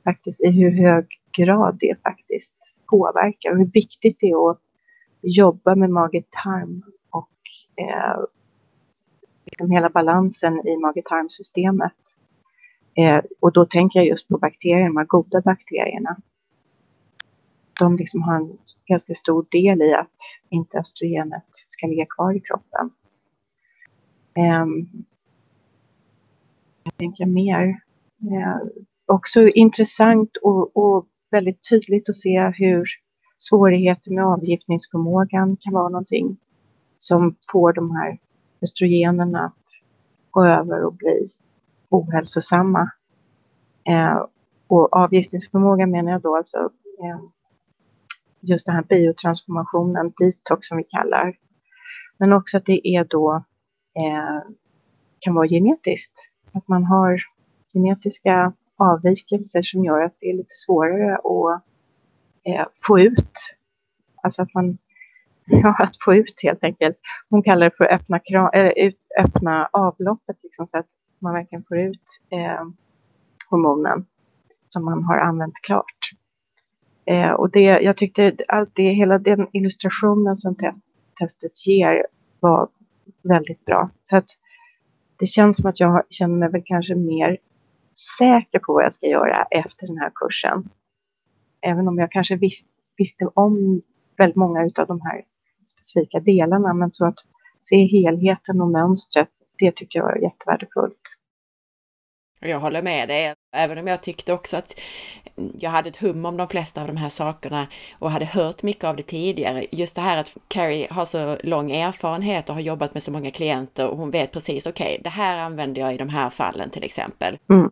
Faktiskt 0.03 0.41
i 0.41 0.51
hur 0.51 0.71
hög 0.71 1.05
grad 1.37 1.77
det 1.79 2.01
faktiskt 2.03 2.55
påverkar 2.89 3.51
och 3.51 3.57
hur 3.57 3.71
viktigt 3.73 4.17
det 4.19 4.29
är 4.29 4.51
att 4.51 4.61
jobba 5.21 5.75
med 5.75 5.89
mage-tarm 5.89 6.83
eh, 7.75 8.23
liksom 9.45 9.71
hela 9.71 9.89
balansen 9.89 10.67
i 10.67 10.77
mage-tarmsystemet. 10.77 11.93
Eh, 12.95 13.21
och 13.39 13.53
då 13.53 13.65
tänker 13.65 13.99
jag 13.99 14.07
just 14.07 14.27
på 14.27 14.37
bakterierna, 14.37 14.87
de 14.87 14.97
här 14.97 15.05
goda 15.05 15.41
bakterierna. 15.41 16.17
De 17.79 17.97
liksom 17.97 18.21
har 18.21 18.35
en 18.35 18.57
ganska 18.85 19.15
stor 19.15 19.45
del 19.51 19.81
i 19.81 19.93
att 19.93 20.17
inte 20.49 20.77
östrogenet 20.77 21.45
ska 21.51 21.87
ligga 21.87 22.05
kvar 22.05 22.33
i 22.33 22.39
kroppen. 22.39 22.91
Eh, 24.33 24.65
jag 26.83 26.97
tänker 26.97 27.25
mer. 27.25 27.81
Eh, 28.21 28.67
också 29.05 29.47
intressant 29.47 30.37
och, 30.37 30.77
och, 30.77 31.07
väldigt 31.31 31.69
tydligt 31.69 32.09
att 32.09 32.15
se 32.15 32.51
hur 32.55 32.85
svårigheter 33.37 34.11
med 34.11 34.25
avgiftningsförmågan 34.25 35.57
kan 35.57 35.73
vara 35.73 35.89
någonting 35.89 36.37
som 37.01 37.35
får 37.51 37.73
de 37.73 37.95
här 37.95 38.19
östrogenerna 38.61 39.45
att 39.45 39.65
gå 40.31 40.45
över 40.45 40.83
och 40.83 40.93
bli 40.93 41.27
ohälsosamma. 41.89 42.91
Eh, 43.89 44.25
och 44.67 44.95
avgiftningsförmåga 44.95 45.87
menar 45.87 46.11
jag 46.11 46.21
då 46.21 46.37
alltså 46.37 46.57
eh, 47.03 47.19
just 48.39 48.65
den 48.65 48.75
här 48.75 48.83
biotransformationen, 48.83 50.13
detox 50.17 50.67
som 50.67 50.77
vi 50.77 50.83
kallar. 50.83 51.37
Men 52.17 52.33
också 52.33 52.57
att 52.57 52.65
det 52.65 52.87
är 52.87 53.03
då 53.03 53.43
eh, 53.95 54.51
kan 55.19 55.35
vara 55.35 55.47
genetiskt. 55.47 56.13
Att 56.51 56.67
man 56.67 56.83
har 56.83 57.19
genetiska 57.73 58.53
avvikelser 58.77 59.61
som 59.61 59.85
gör 59.85 60.01
att 60.01 60.15
det 60.19 60.29
är 60.29 60.37
lite 60.37 60.55
svårare 60.65 61.15
att 61.15 61.63
eh, 62.43 62.65
få 62.87 62.99
ut. 62.99 63.33
Alltså 64.23 64.41
att 64.41 64.53
man, 64.53 64.77
ja, 65.63 65.75
att 65.79 65.95
få 66.05 66.15
ut 66.15 66.39
helt 66.43 66.63
enkelt. 66.63 66.97
Hon 67.29 67.43
kallar 67.43 67.69
det 67.69 67.75
för 67.77 67.85
att 67.85 68.01
öppna, 68.01 68.49
äh, 68.53 68.91
öppna 69.19 69.69
avloppet 69.73 70.37
liksom, 70.43 70.67
så 70.67 70.77
att 70.77 70.87
man 71.19 71.33
verkligen 71.33 71.63
får 71.63 71.77
ut 71.77 72.21
eh, 72.29 72.65
hormonen 73.49 74.05
som 74.67 74.85
man 74.85 75.03
har 75.03 75.17
använt 75.17 75.53
klart. 75.63 76.11
Eh, 77.05 77.31
och 77.31 77.51
det, 77.51 77.61
jag 77.61 77.97
tyckte 77.97 78.35
allt 78.47 78.69
det, 78.73 78.93
hela 78.93 79.17
den 79.17 79.47
illustrationen 79.53 80.35
som 80.35 80.55
test, 80.55 80.81
testet 81.19 81.67
ger 81.67 82.05
var 82.39 82.69
väldigt 83.21 83.65
bra. 83.65 83.89
Så 84.03 84.17
att 84.17 84.27
det 85.17 85.27
känns 85.27 85.57
som 85.57 85.69
att 85.69 85.79
jag 85.79 86.03
känner 86.09 86.37
mig 86.37 86.49
väl 86.49 86.63
kanske 86.65 86.95
mer 86.95 87.37
säker 88.17 88.59
på 88.59 88.73
vad 88.73 88.83
jag 88.83 88.93
ska 88.93 89.07
göra 89.07 89.47
efter 89.51 89.87
den 89.87 89.97
här 89.97 90.11
kursen. 90.15 90.69
Även 91.61 91.87
om 91.87 91.97
jag 91.97 92.11
kanske 92.11 92.35
visst, 92.35 92.67
visste 92.97 93.25
om 93.25 93.81
väldigt 94.17 94.35
många 94.35 94.61
av 94.75 94.87
de 94.87 95.01
här 95.01 95.21
specifika 95.81 96.19
delarna. 96.19 96.73
Men 96.73 96.91
så 96.91 97.05
att 97.05 97.19
se 97.69 97.75
helheten 97.75 98.61
och 98.61 98.67
mönstret, 98.67 99.29
det 99.59 99.71
tycker 99.75 99.99
jag 99.99 100.17
är 100.17 100.21
jättevärdefullt. 100.21 101.17
Jag 102.43 102.59
håller 102.59 102.81
med 102.81 103.07
dig, 103.07 103.33
även 103.55 103.77
om 103.77 103.87
jag 103.87 104.03
tyckte 104.03 104.33
också 104.33 104.57
att 104.57 104.79
jag 105.59 105.69
hade 105.69 105.89
ett 105.89 105.97
hum 105.97 106.25
om 106.25 106.37
de 106.37 106.47
flesta 106.47 106.81
av 106.81 106.87
de 106.87 106.97
här 106.97 107.09
sakerna 107.09 107.67
och 107.99 108.11
hade 108.11 108.25
hört 108.25 108.63
mycket 108.63 108.83
av 108.83 108.95
det 108.95 109.03
tidigare. 109.03 109.65
Just 109.71 109.95
det 109.95 110.01
här 110.01 110.17
att 110.17 110.37
Carrie 110.47 110.87
har 110.89 111.05
så 111.05 111.37
lång 111.43 111.71
erfarenhet 111.71 112.49
och 112.49 112.55
har 112.55 112.61
jobbat 112.61 112.93
med 112.93 113.03
så 113.03 113.11
många 113.11 113.31
klienter 113.31 113.87
och 113.87 113.97
hon 113.97 114.11
vet 114.11 114.31
precis, 114.31 114.67
okej, 114.67 114.93
okay, 114.93 115.03
det 115.03 115.09
här 115.09 115.37
använder 115.37 115.81
jag 115.81 115.93
i 115.93 115.97
de 115.97 116.09
här 116.09 116.29
fallen 116.29 116.69
till 116.69 116.83
exempel. 116.83 117.37
Mm. 117.49 117.69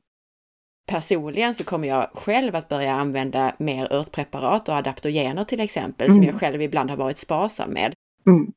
Personligen 0.88 1.54
så 1.54 1.64
kommer 1.64 1.88
jag 1.88 2.10
själv 2.14 2.56
att 2.56 2.70
börja 2.70 2.94
använda 2.94 3.56
mer 3.58 3.94
örtpreparat 3.94 4.70
och 4.70 4.76
adaptogener 4.76 5.44
till 5.44 5.60
exempel, 5.60 6.08
mm. 6.08 6.16
som 6.16 6.26
jag 6.26 6.40
själv 6.40 6.62
ibland 6.62 6.90
har 6.90 6.98
varit 6.98 7.18
sparsam 7.18 7.70
med. 7.70 7.94
Mm. 8.28 8.52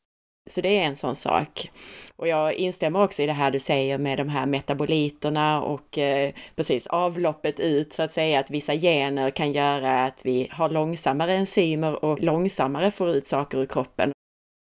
Så 0.51 0.61
det 0.61 0.79
är 0.79 0.83
en 0.83 0.96
sån 0.96 1.14
sak. 1.14 1.70
Och 2.16 2.29
jag 2.29 2.55
instämmer 2.55 3.03
också 3.03 3.22
i 3.22 3.27
det 3.27 3.33
här 3.33 3.51
du 3.51 3.61
säger 3.61 3.98
med 3.98 4.18
de 4.18 4.29
här 4.29 4.46
metaboliterna 4.46 5.62
och 5.62 5.98
eh, 5.98 6.33
precis 6.57 6.87
avloppet 6.87 7.61
ut 7.61 7.92
så 7.92 8.03
att 8.03 8.12
säga, 8.12 8.40
att 8.40 8.51
vissa 8.51 8.75
gener 8.75 9.31
kan 9.31 9.53
göra 9.53 10.05
att 10.05 10.20
vi 10.25 10.48
har 10.51 10.70
långsammare 10.70 11.33
enzymer 11.33 12.05
och 12.05 12.20
långsammare 12.20 12.90
får 12.90 13.09
ut 13.09 13.27
saker 13.27 13.59
ur 13.59 13.66
kroppen. 13.66 14.12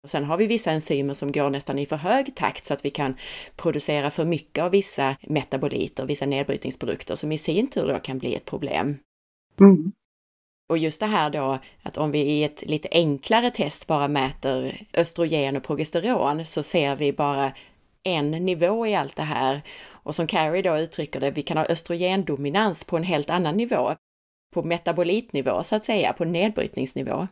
Och 0.04 0.10
sen 0.10 0.24
har 0.24 0.36
vi 0.36 0.46
vissa 0.46 0.70
enzymer 0.70 1.14
som 1.14 1.32
går 1.32 1.50
nästan 1.50 1.78
i 1.78 1.86
för 1.86 1.96
hög 1.96 2.34
takt 2.36 2.64
så 2.64 2.74
att 2.74 2.84
vi 2.84 2.90
kan 2.90 3.14
producera 3.56 4.10
för 4.10 4.24
mycket 4.24 4.64
av 4.64 4.70
vissa 4.70 5.16
metaboliter, 5.22 6.06
vissa 6.06 6.26
nedbrytningsprodukter 6.26 7.14
som 7.14 7.32
i 7.32 7.38
sin 7.38 7.70
tur 7.70 7.88
då 7.88 7.98
kan 7.98 8.18
bli 8.18 8.34
ett 8.34 8.44
problem. 8.44 8.96
Mm. 9.60 9.92
Och 10.68 10.78
just 10.78 11.00
det 11.00 11.06
här 11.06 11.30
då 11.30 11.58
att 11.82 11.96
om 11.96 12.10
vi 12.10 12.18
i 12.18 12.44
ett 12.44 12.62
lite 12.66 12.88
enklare 12.92 13.50
test 13.50 13.86
bara 13.86 14.08
mäter 14.08 14.80
östrogen 14.94 15.56
och 15.56 15.62
progesteron 15.62 16.44
så 16.44 16.62
ser 16.62 16.96
vi 16.96 17.12
bara 17.12 17.52
en 18.02 18.30
nivå 18.30 18.86
i 18.86 18.94
allt 18.94 19.16
det 19.16 19.22
här. 19.22 19.62
Och 19.88 20.14
som 20.14 20.26
Carrie 20.26 20.62
då 20.62 20.78
uttrycker 20.78 21.20
det, 21.20 21.30
vi 21.30 21.42
kan 21.42 21.56
ha 21.56 21.64
östrogendominans 21.64 22.84
på 22.84 22.96
en 22.96 23.02
helt 23.02 23.30
annan 23.30 23.56
nivå. 23.56 23.94
På 24.54 24.62
metabolitnivå 24.62 25.62
så 25.62 25.76
att 25.76 25.84
säga, 25.84 26.12
på 26.12 26.24
nedbrytningsnivå. 26.24 27.28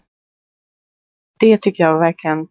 Det 1.40 1.62
tycker 1.62 1.84
jag 1.84 1.98
verkligen, 1.98 2.48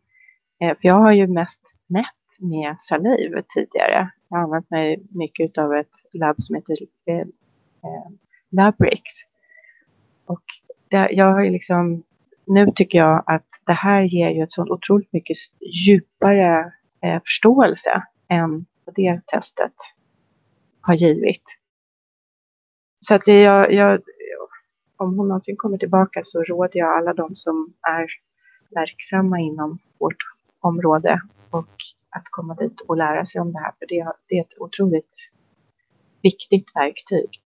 för 0.60 0.78
jag 0.82 0.94
har 0.94 1.13
ju 1.13 1.28
mest 1.28 1.62
mätt 1.88 2.06
med 2.39 2.76
saliv 2.80 3.41
tidigare. 3.54 4.12
Jag 4.30 4.38
har 4.38 4.44
använt 4.44 4.70
mig 4.70 5.04
mycket 5.10 5.58
av 5.58 5.74
ett 5.74 5.91
labb 6.13 6.36
som 6.41 6.56
heter 6.56 6.78
eh, 7.06 7.17
eh 7.20 8.12
Labrix. 8.52 9.02
Och 10.26 10.44
det, 10.91 11.10
jag 11.12 11.34
har 11.34 11.49
liksom, 11.49 12.04
nu 12.45 12.71
tycker 12.75 12.97
jag 12.97 13.23
att 13.25 13.47
det 13.65 13.73
här 13.73 14.01
ger 14.01 14.30
ju 14.30 14.43
ett 14.43 14.51
så 14.51 14.63
otroligt 14.63 15.13
mycket 15.13 15.38
djupare 15.88 16.73
eh, 17.01 17.21
förståelse 17.21 18.04
än 18.27 18.65
vad 18.86 18.95
det 18.95 19.21
testet 19.27 19.73
har 20.82 20.93
givit. 20.93 21.43
Så 22.99 23.15
att 23.15 23.27
jag, 23.27 23.73
jag, 23.73 24.01
om 24.97 25.17
hon 25.17 25.27
någonsin 25.27 25.56
kommer 25.58 25.77
tillbaka 25.77 26.21
så 26.23 26.43
råder 26.43 26.80
jag 26.80 26.97
alla 26.97 27.13
de 27.13 27.36
som 27.36 27.73
är 27.82 28.08
verksamma 28.69 29.39
inom 29.39 29.80
vårt 29.99 30.23
område 30.60 31.21
och 31.49 31.75
att 32.10 32.23
komma 32.32 32.56
dit 32.56 32.82
och 32.82 32.97
lära 32.97 33.25
sig 33.25 33.41
om 33.41 33.54
det 33.54 33.60
här. 33.60 33.71
För 33.80 33.86
det, 33.88 34.13
det 34.27 34.38
är 34.38 34.41
ett 34.41 34.60
otroligt 34.60 35.15
viktigt 36.21 36.75
verktyg 36.75 37.40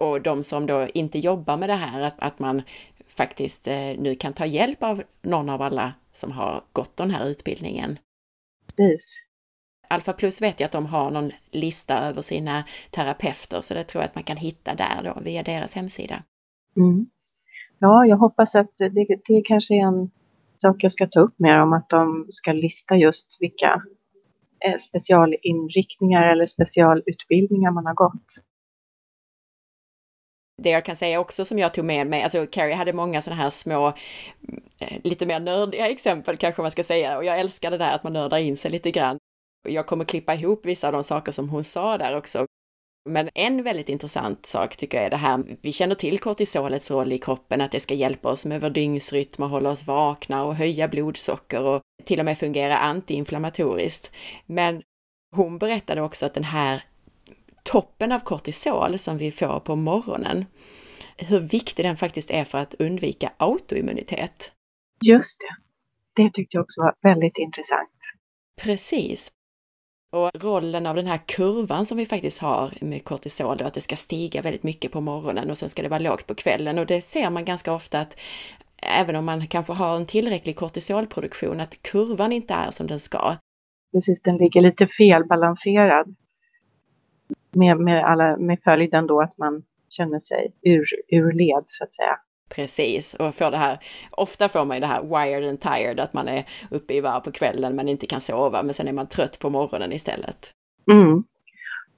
och 0.00 0.22
de 0.22 0.42
som 0.44 0.66
då 0.66 0.86
inte 0.94 1.18
jobbar 1.18 1.56
med 1.56 1.68
det 1.68 1.74
här, 1.74 2.00
att, 2.00 2.14
att 2.18 2.38
man 2.38 2.62
faktiskt 3.08 3.68
eh, 3.68 3.98
nu 3.98 4.14
kan 4.14 4.32
ta 4.32 4.46
hjälp 4.46 4.82
av 4.82 5.02
någon 5.22 5.48
av 5.48 5.62
alla 5.62 5.92
som 6.12 6.32
har 6.32 6.62
gått 6.72 6.96
den 6.96 7.10
här 7.10 7.26
utbildningen. 7.26 7.98
Precis. 8.66 9.16
Alfa 9.88 10.12
Plus 10.12 10.42
vet 10.42 10.60
jag 10.60 10.66
att 10.66 10.72
de 10.72 10.86
har 10.86 11.10
någon 11.10 11.32
lista 11.50 11.98
över 11.98 12.22
sina 12.22 12.64
terapeuter, 12.90 13.60
så 13.60 13.74
det 13.74 13.84
tror 13.84 14.02
jag 14.02 14.08
att 14.08 14.14
man 14.14 14.24
kan 14.24 14.36
hitta 14.36 14.74
där 14.74 15.02
då 15.04 15.20
via 15.20 15.42
deras 15.42 15.74
hemsida. 15.74 16.22
Mm. 16.76 17.06
Ja, 17.78 18.06
jag 18.06 18.16
hoppas 18.16 18.54
att 18.54 18.76
det, 18.76 19.06
det 19.26 19.42
kanske 19.44 19.74
är 19.74 19.86
en 19.86 20.10
sak 20.58 20.84
jag 20.84 20.92
ska 20.92 21.06
ta 21.06 21.20
upp 21.20 21.38
med 21.38 21.58
dem, 21.58 21.72
att 21.72 21.88
de 21.88 22.26
ska 22.30 22.52
lista 22.52 22.96
just 22.96 23.36
vilka 23.40 23.82
eh, 24.64 24.76
specialinriktningar 24.76 26.32
eller 26.32 26.46
specialutbildningar 26.46 27.70
man 27.70 27.86
har 27.86 27.94
gått. 27.94 28.34
Det 30.62 30.70
jag 30.70 30.84
kan 30.84 30.96
säga 30.96 31.20
också 31.20 31.44
som 31.44 31.58
jag 31.58 31.74
tog 31.74 31.84
med 31.84 32.06
mig, 32.06 32.22
alltså 32.22 32.46
Carrie 32.46 32.74
hade 32.74 32.92
många 32.92 33.20
sådana 33.20 33.42
här 33.42 33.50
små, 33.50 33.88
eh, 34.80 34.98
lite 35.04 35.26
mer 35.26 35.40
nördiga 35.40 35.88
exempel 35.88 36.36
kanske 36.36 36.62
man 36.62 36.70
ska 36.70 36.84
säga, 36.84 37.16
och 37.16 37.24
jag 37.24 37.40
älskar 37.40 37.70
det 37.70 37.78
där 37.78 37.94
att 37.94 38.02
man 38.02 38.12
nördar 38.12 38.38
in 38.38 38.56
sig 38.56 38.70
lite 38.70 38.90
grann. 38.90 39.18
Jag 39.68 39.86
kommer 39.86 40.04
klippa 40.04 40.34
ihop 40.34 40.66
vissa 40.66 40.86
av 40.86 40.92
de 40.92 41.04
saker 41.04 41.32
som 41.32 41.48
hon 41.48 41.64
sa 41.64 41.98
där 41.98 42.16
också. 42.16 42.46
Men 43.08 43.30
en 43.34 43.62
väldigt 43.62 43.88
intressant 43.88 44.46
sak 44.46 44.76
tycker 44.76 44.98
jag 44.98 45.06
är 45.06 45.10
det 45.10 45.16
här, 45.16 45.44
vi 45.60 45.72
känner 45.72 45.94
till 45.94 46.18
kortisolets 46.18 46.90
roll 46.90 47.12
i 47.12 47.18
kroppen, 47.18 47.60
att 47.60 47.72
det 47.72 47.80
ska 47.80 47.94
hjälpa 47.94 48.28
oss 48.28 48.46
med 48.46 48.60
vår 48.60 48.70
dygnsrytm 48.70 49.42
och 49.42 49.48
hålla 49.48 49.70
oss 49.70 49.86
vakna 49.86 50.44
och 50.44 50.54
höja 50.54 50.88
blodsocker 50.88 51.62
och 51.62 51.80
till 52.04 52.18
och 52.18 52.24
med 52.24 52.38
fungera 52.38 52.78
antiinflammatoriskt. 52.78 54.10
Men 54.46 54.82
hon 55.36 55.58
berättade 55.58 56.02
också 56.02 56.26
att 56.26 56.34
den 56.34 56.44
här 56.44 56.82
toppen 57.62 58.12
av 58.12 58.18
kortisol 58.18 58.98
som 58.98 59.18
vi 59.18 59.32
får 59.32 59.60
på 59.60 59.76
morgonen, 59.76 60.44
hur 61.16 61.40
viktig 61.40 61.84
den 61.84 61.96
faktiskt 61.96 62.30
är 62.30 62.44
för 62.44 62.58
att 62.58 62.74
undvika 62.74 63.32
autoimmunitet. 63.36 64.52
Just 65.04 65.38
det. 65.38 65.56
Det 66.22 66.30
tyckte 66.32 66.56
jag 66.56 66.62
också 66.62 66.80
var 66.80 66.94
väldigt 67.02 67.38
intressant. 67.38 67.90
Precis. 68.62 69.32
Och 70.12 70.30
rollen 70.34 70.86
av 70.86 70.96
den 70.96 71.06
här 71.06 71.20
kurvan 71.26 71.86
som 71.86 71.98
vi 71.98 72.06
faktiskt 72.06 72.38
har 72.38 72.72
med 72.80 73.04
kortisol, 73.04 73.56
då, 73.56 73.64
att 73.64 73.74
det 73.74 73.80
ska 73.80 73.96
stiga 73.96 74.42
väldigt 74.42 74.62
mycket 74.62 74.92
på 74.92 75.00
morgonen 75.00 75.50
och 75.50 75.58
sen 75.58 75.70
ska 75.70 75.82
det 75.82 75.88
vara 75.88 76.00
lågt 76.00 76.26
på 76.26 76.34
kvällen. 76.34 76.78
Och 76.78 76.86
det 76.86 77.00
ser 77.00 77.30
man 77.30 77.44
ganska 77.44 77.72
ofta 77.72 78.00
att 78.00 78.20
även 78.76 79.16
om 79.16 79.24
man 79.24 79.46
kanske 79.46 79.72
har 79.72 79.96
en 79.96 80.06
tillräcklig 80.06 80.56
kortisolproduktion, 80.56 81.60
att 81.60 81.82
kurvan 81.82 82.32
inte 82.32 82.54
är 82.54 82.70
som 82.70 82.86
den 82.86 83.00
ska. 83.00 83.36
Precis, 83.92 84.22
den 84.22 84.36
ligger 84.36 84.60
lite 84.60 84.86
felbalanserad. 84.86 86.14
Med, 87.50 87.76
med, 87.80 88.04
alla, 88.04 88.36
med 88.36 88.58
följden 88.64 89.06
då 89.06 89.20
att 89.20 89.38
man 89.38 89.62
känner 89.88 90.20
sig 90.20 90.52
ur, 90.62 90.86
ur 91.08 91.32
led 91.32 91.64
så 91.66 91.84
att 91.84 91.94
säga. 91.94 92.18
Precis, 92.54 93.14
och 93.14 93.34
får 93.34 93.50
det 93.50 93.56
här, 93.56 93.78
ofta 94.10 94.48
får 94.48 94.64
man 94.64 94.76
ju 94.76 94.80
det 94.80 94.86
här 94.86 95.02
wired 95.02 95.48
and 95.48 95.60
tired, 95.60 96.00
att 96.00 96.12
man 96.12 96.28
är 96.28 96.44
uppe 96.70 96.94
i 96.94 97.00
varv 97.00 97.20
på 97.20 97.32
kvällen 97.32 97.76
men 97.76 97.88
inte 97.88 98.06
kan 98.06 98.20
sova, 98.20 98.62
men 98.62 98.74
sen 98.74 98.88
är 98.88 98.92
man 98.92 99.06
trött 99.06 99.38
på 99.38 99.50
morgonen 99.50 99.92
istället. 99.92 100.52
Mm. 100.92 101.24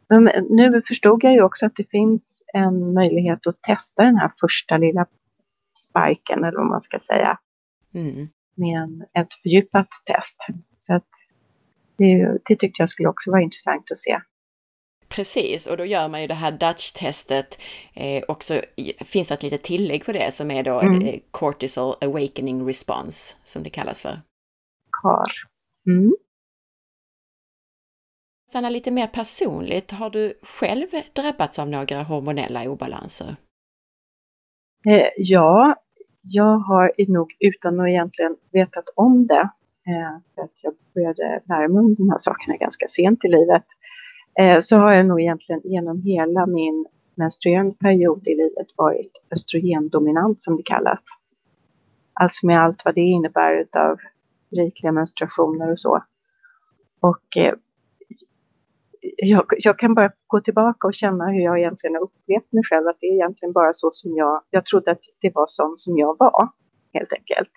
Men 0.08 0.24
nu 0.50 0.82
förstod 0.88 1.24
jag 1.24 1.32
ju 1.32 1.42
också 1.42 1.66
att 1.66 1.76
det 1.76 1.90
finns 1.90 2.42
en 2.54 2.94
möjlighet 2.94 3.46
att 3.46 3.62
testa 3.62 4.04
den 4.04 4.16
här 4.16 4.32
första 4.40 4.76
lilla 4.76 5.06
spiken, 5.78 6.44
eller 6.44 6.58
vad 6.58 6.66
man 6.66 6.82
ska 6.82 6.98
säga, 6.98 7.38
mm. 7.94 8.28
med 8.54 8.82
en, 8.82 9.04
ett 9.22 9.34
fördjupat 9.42 9.88
test. 10.06 10.36
Så 10.78 10.94
att 10.94 11.08
det, 11.96 12.38
det 12.44 12.56
tyckte 12.56 12.82
jag 12.82 12.88
skulle 12.88 13.08
också 13.08 13.30
vara 13.30 13.42
intressant 13.42 13.90
att 13.90 13.98
se. 13.98 14.20
Precis, 15.14 15.66
och 15.66 15.77
då 15.77 15.85
gör 15.85 16.09
man 16.09 16.20
ju 16.20 16.27
det 16.27 16.35
här 16.35 16.53
Dutch-testet 16.53 17.59
eh, 17.94 18.22
och 18.22 18.42
så 18.42 18.61
finns 18.98 19.29
det 19.29 19.35
ett 19.35 19.42
litet 19.42 19.62
tillägg 19.62 20.05
på 20.05 20.12
det 20.12 20.35
som 20.35 20.51
är 20.51 20.62
då 20.62 20.81
mm. 20.81 21.03
eh, 21.03 21.20
Cortisol 21.31 21.94
Awakening 22.01 22.66
Response, 22.68 23.37
som 23.44 23.62
det 23.62 23.70
kallas 23.70 24.01
för. 24.01 24.20
CAR. 25.03 25.33
Mm. 25.87 26.12
Sanna, 28.53 28.70
lite 28.70 28.90
mer 28.90 29.07
personligt, 29.07 29.90
har 29.90 30.11
du 30.11 30.35
själv 30.61 30.87
drabbats 31.12 31.59
av 31.59 31.68
några 31.68 32.03
hormonella 32.03 32.70
obalanser? 32.70 33.37
Eh, 34.88 35.09
ja, 35.16 35.75
jag 36.22 36.59
har 36.59 37.12
nog 37.12 37.37
utan 37.38 37.81
att 37.81 37.88
egentligen 37.88 38.37
vetat 38.53 38.85
om 38.96 39.27
det, 39.27 39.51
eh, 39.87 40.18
för 40.35 40.42
att 40.42 40.62
jag 40.62 40.75
började 40.94 41.42
lära 41.44 41.68
mig 41.68 41.81
om 41.81 41.94
de 41.94 42.11
här 42.11 42.18
sakerna 42.18 42.57
ganska 42.57 42.87
sent 42.88 43.25
i 43.25 43.29
livet, 43.29 43.64
Eh, 44.38 44.61
så 44.61 44.77
har 44.77 44.92
jag 44.92 45.07
nog 45.07 45.21
egentligen 45.21 45.61
genom 45.64 46.03
hela 46.03 46.47
min 46.47 46.87
menstruerande 47.14 47.75
period 47.75 48.29
i 48.29 48.35
livet 48.35 48.66
varit 48.77 49.12
östrogendominant 49.31 50.42
som 50.42 50.57
det 50.57 50.62
kallas. 50.62 51.01
Alltså 52.14 52.47
med 52.47 52.62
allt 52.62 52.85
vad 52.85 52.95
det 52.95 53.01
innebär 53.01 53.66
av 53.73 53.99
rikliga 54.51 54.92
menstruationer 54.92 55.71
och 55.71 55.79
så. 55.79 56.05
Och 57.01 57.37
eh, 57.37 57.55
jag, 59.16 59.45
jag, 59.59 59.79
kan 59.79 59.95
bara 59.95 60.12
gå 60.27 60.40
tillbaka 60.40 60.87
och 60.87 60.95
känna 60.95 61.27
hur 61.27 61.40
jag 61.40 61.59
egentligen 61.59 61.95
har 61.95 62.03
upplevt 62.03 62.53
mig 62.53 62.62
själv. 62.71 62.88
Att 62.88 63.01
det 63.01 63.07
är 63.07 63.14
egentligen 63.14 63.53
bara 63.53 63.73
så 63.73 63.90
som 63.92 64.16
jag, 64.16 64.42
jag 64.51 64.64
trodde 64.66 64.90
att 64.90 65.01
det 65.21 65.35
var 65.35 65.47
sån 65.49 65.79
som 65.79 65.99
jag 65.99 66.16
var, 66.18 66.49
helt 66.92 67.12
enkelt. 67.12 67.53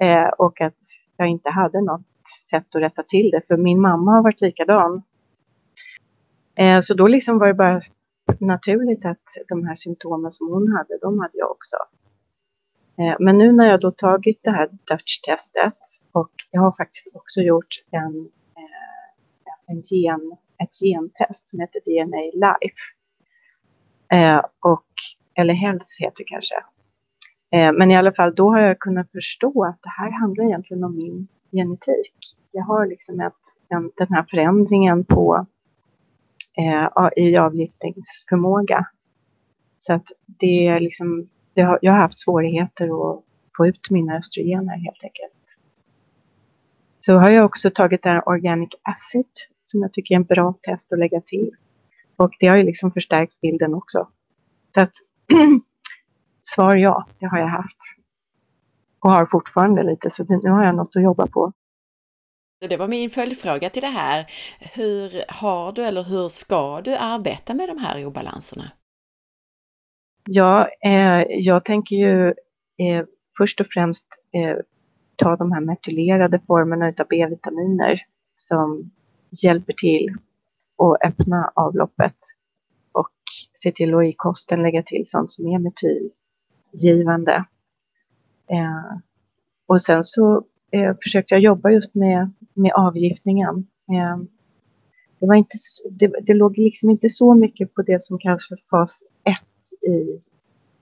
Eh, 0.00 0.28
och 0.28 0.60
att 0.60 0.78
jag 1.16 1.28
inte 1.28 1.50
hade 1.50 1.80
något 1.80 2.06
sätt 2.50 2.74
att 2.74 2.82
rätta 2.82 3.02
till 3.02 3.30
det. 3.30 3.42
För 3.46 3.56
min 3.56 3.80
mamma 3.80 4.12
har 4.12 4.22
varit 4.22 4.40
likadan. 4.40 5.02
Eh, 6.56 6.80
så 6.80 6.94
då 6.94 7.06
liksom 7.06 7.38
var 7.38 7.46
det 7.46 7.54
bara 7.54 7.80
naturligt 8.40 9.04
att 9.04 9.24
de 9.48 9.66
här 9.66 9.74
symptomen 9.74 10.32
som 10.32 10.48
hon 10.48 10.72
hade, 10.72 10.98
de 10.98 11.18
hade 11.18 11.38
jag 11.38 11.50
också. 11.50 11.76
Eh, 12.98 13.16
men 13.20 13.38
nu 13.38 13.52
när 13.52 13.66
jag 13.66 13.80
då 13.80 13.90
tagit 13.90 14.40
det 14.42 14.50
här 14.50 14.68
Dutch-testet 14.68 15.78
och 16.12 16.30
jag 16.50 16.60
har 16.60 16.72
faktiskt 16.72 17.16
också 17.16 17.40
gjort 17.40 17.84
en, 17.90 18.30
eh, 18.56 19.66
en 19.66 19.80
gen, 19.80 20.36
ett 20.58 20.78
gentest 20.78 21.50
som 21.50 21.60
heter 21.60 21.80
DNA 21.84 22.46
Life. 22.46 22.80
Eh, 24.12 24.44
och, 24.60 24.86
eller 25.34 25.54
Health 25.54 25.86
heter 25.98 26.18
det 26.18 26.24
kanske. 26.24 26.54
Eh, 27.50 27.72
men 27.72 27.90
i 27.90 27.96
alla 27.96 28.12
fall, 28.12 28.34
då 28.34 28.50
har 28.50 28.60
jag 28.60 28.78
kunnat 28.78 29.10
förstå 29.12 29.64
att 29.64 29.82
det 29.82 29.90
här 29.90 30.10
handlar 30.10 30.44
egentligen 30.44 30.84
om 30.84 30.96
min 30.96 31.28
genetik. 31.52 32.14
Jag 32.52 32.64
har 32.64 32.86
liksom 32.86 33.20
ett, 33.20 33.32
en, 33.68 33.90
den 33.96 34.08
här 34.10 34.26
förändringen 34.30 35.04
på 35.04 35.46
eh, 36.56 37.08
i 37.24 37.36
avgiftningsförmåga. 37.36 38.86
Så 39.78 39.92
att 39.92 40.06
det 40.26 40.66
är 40.66 40.80
liksom, 40.80 41.28
det 41.54 41.62
har, 41.62 41.78
jag 41.82 41.92
har 41.92 41.98
haft 41.98 42.18
svårigheter 42.18 42.84
att 42.84 43.24
få 43.56 43.66
ut 43.66 43.90
mina 43.90 44.16
östrogener 44.16 44.76
helt 44.76 45.02
enkelt. 45.02 45.32
Så 47.00 47.14
har 47.14 47.30
jag 47.30 47.44
också 47.44 47.70
tagit 47.70 48.02
det 48.02 48.08
här 48.08 48.28
Organic 48.28 48.70
Acid 48.82 49.26
som 49.64 49.82
jag 49.82 49.92
tycker 49.92 50.14
är 50.14 50.16
en 50.16 50.24
bra 50.24 50.54
test 50.62 50.92
att 50.92 50.98
lägga 50.98 51.20
till. 51.20 51.50
Och 52.16 52.30
det 52.40 52.46
har 52.46 52.56
ju 52.56 52.62
liksom 52.62 52.92
förstärkt 52.92 53.40
bilden 53.40 53.74
också. 53.74 54.08
Så 54.74 54.80
att 54.80 54.92
svar 56.42 56.76
ja, 56.76 57.06
det 57.18 57.26
har 57.26 57.38
jag 57.38 57.48
haft. 57.48 57.78
Och 59.00 59.10
har 59.10 59.26
fortfarande 59.26 59.82
lite, 59.82 60.10
så 60.10 60.24
nu 60.28 60.50
har 60.50 60.64
jag 60.64 60.74
något 60.74 60.96
att 60.96 61.02
jobba 61.02 61.26
på. 61.26 61.52
Det 62.60 62.76
var 62.76 62.88
min 62.88 63.10
följdfråga 63.10 63.70
till 63.70 63.82
det 63.82 63.88
här. 63.88 64.26
Hur 64.74 65.24
har 65.28 65.72
du 65.72 65.84
eller 65.84 66.02
hur 66.02 66.28
ska 66.28 66.80
du 66.80 66.96
arbeta 66.96 67.54
med 67.54 67.68
de 67.68 67.78
här 67.78 68.06
obalanserna? 68.06 68.70
Ja, 70.28 70.68
eh, 70.84 71.22
jag 71.28 71.64
tänker 71.64 71.96
ju 71.96 72.28
eh, 72.78 73.04
först 73.38 73.60
och 73.60 73.66
främst 73.66 74.06
eh, 74.32 74.56
ta 75.16 75.36
de 75.36 75.52
här 75.52 75.60
metylerade 75.60 76.40
formerna 76.46 76.86
av 76.86 77.06
B-vitaminer 77.08 78.02
som 78.36 78.90
hjälper 79.42 79.72
till 79.72 80.16
att 80.78 81.08
öppna 81.08 81.52
avloppet 81.54 82.16
och 82.92 83.12
se 83.54 83.72
till 83.72 83.94
att 83.94 84.04
i 84.04 84.12
kosten 84.12 84.62
lägga 84.62 84.82
till 84.82 85.04
sånt 85.06 85.32
som 85.32 85.46
är 85.46 85.58
metylgivande. 85.58 87.44
Eh, 88.50 88.98
och 89.66 89.82
sen 89.82 90.04
så 90.04 90.44
eh, 90.70 90.96
försökte 91.02 91.34
jag 91.34 91.40
jobba 91.40 91.70
just 91.70 91.94
med, 91.94 92.32
med 92.54 92.72
avgiftningen. 92.72 93.66
Eh, 93.92 94.16
det, 95.18 95.26
var 95.26 95.34
inte, 95.34 95.56
det, 95.90 96.12
det 96.22 96.34
låg 96.34 96.58
liksom 96.58 96.90
inte 96.90 97.08
så 97.08 97.34
mycket 97.34 97.74
på 97.74 97.82
det 97.82 98.02
som 98.02 98.18
kallas 98.18 98.48
för 98.48 98.56
fas 98.70 99.02
1 99.24 99.34
i 99.90 100.20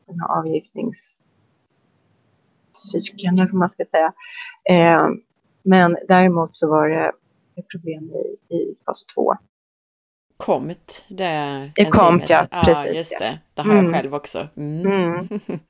den 0.06 0.20
här 0.20 0.38
avgiftningscykeln, 0.38 3.34
eller 3.34 3.46
vad 3.46 3.54
man 3.54 3.68
ska 3.68 3.84
säga. 3.84 4.12
Eh, 4.70 5.08
men 5.62 5.96
däremot 6.08 6.56
så 6.56 6.68
var 6.68 6.88
det 6.88 7.12
problem 7.72 8.10
i, 8.10 8.36
i 8.54 8.74
fas 8.86 9.04
2. 9.14 9.34
KOMT, 10.36 11.04
det 11.08 11.24
är 11.24 11.90
KOMT, 11.90 12.30
ja. 12.30 12.46
Precis, 12.50 12.74
ja, 12.74 12.86
just 12.86 13.18
det. 13.18 13.38
Det 13.54 13.62
har 13.62 13.72
mm. 13.72 13.84
jag 13.84 13.94
själv 13.94 14.14
också. 14.14 14.48
Mm. 14.56 14.86
Mm. 14.86 15.28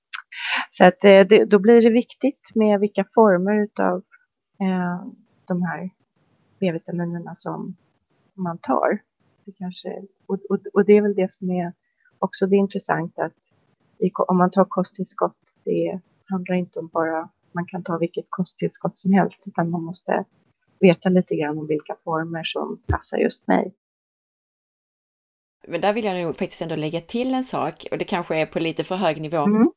Så 0.71 0.85
att 0.85 1.05
eh, 1.05 1.27
det, 1.27 1.45
då 1.45 1.59
blir 1.59 1.81
det 1.81 1.91
viktigt 1.91 2.51
med 2.55 2.81
vilka 2.81 3.05
former 3.15 3.69
av 3.81 4.03
eh, 4.61 5.07
de 5.45 5.63
här 5.63 5.91
B-vitaminerna 6.61 7.35
som 7.35 7.77
man 8.35 8.59
tar. 8.59 8.99
Det 9.45 9.53
kanske, 9.53 10.03
och, 10.27 10.39
och, 10.51 10.59
och, 10.73 10.85
det 10.85 10.93
är 10.93 11.03
väl 11.03 11.15
det 11.15 11.33
som 11.33 11.51
är 11.51 11.73
också 12.19 12.47
det 12.47 12.57
intressanta 12.57 13.25
att 13.25 13.33
i, 13.99 14.11
om 14.15 14.39
man 14.39 14.51
tar 14.51 14.65
kosttillskott, 14.65 15.37
det 15.65 16.01
handlar 16.25 16.55
inte 16.55 16.79
om 16.79 16.89
bara 16.93 17.29
man 17.53 17.67
kan 17.67 17.83
ta 17.83 17.99
vilket 17.99 18.27
kosttillskott 18.29 18.99
som 18.99 19.13
helst 19.13 19.43
utan 19.47 19.71
man 19.71 19.83
måste 19.83 20.25
veta 20.81 21.09
lite 21.09 21.37
grann 21.37 21.59
om 21.59 21.67
vilka 21.67 21.97
former 22.05 22.45
som 22.45 22.83
passar 22.87 23.19
just 23.19 23.47
mig. 23.47 23.75
Men 25.69 25.81
där 25.81 25.93
vill 25.93 26.05
jag 26.05 26.23
nog 26.23 26.37
faktiskt 26.37 26.63
ändå 26.63 26.77
lägga 26.77 27.01
till 27.01 27.35
en 27.35 27.45
sak 27.45 27.87
och 27.91 27.99
det 27.99 28.05
kanske 28.05 28.37
är 28.37 28.47
på 28.47 28.59
lite 28.59 28.85
för 28.85 28.97
hög 28.97 29.21
nivå. 29.21 29.37
Mm. 29.37 29.71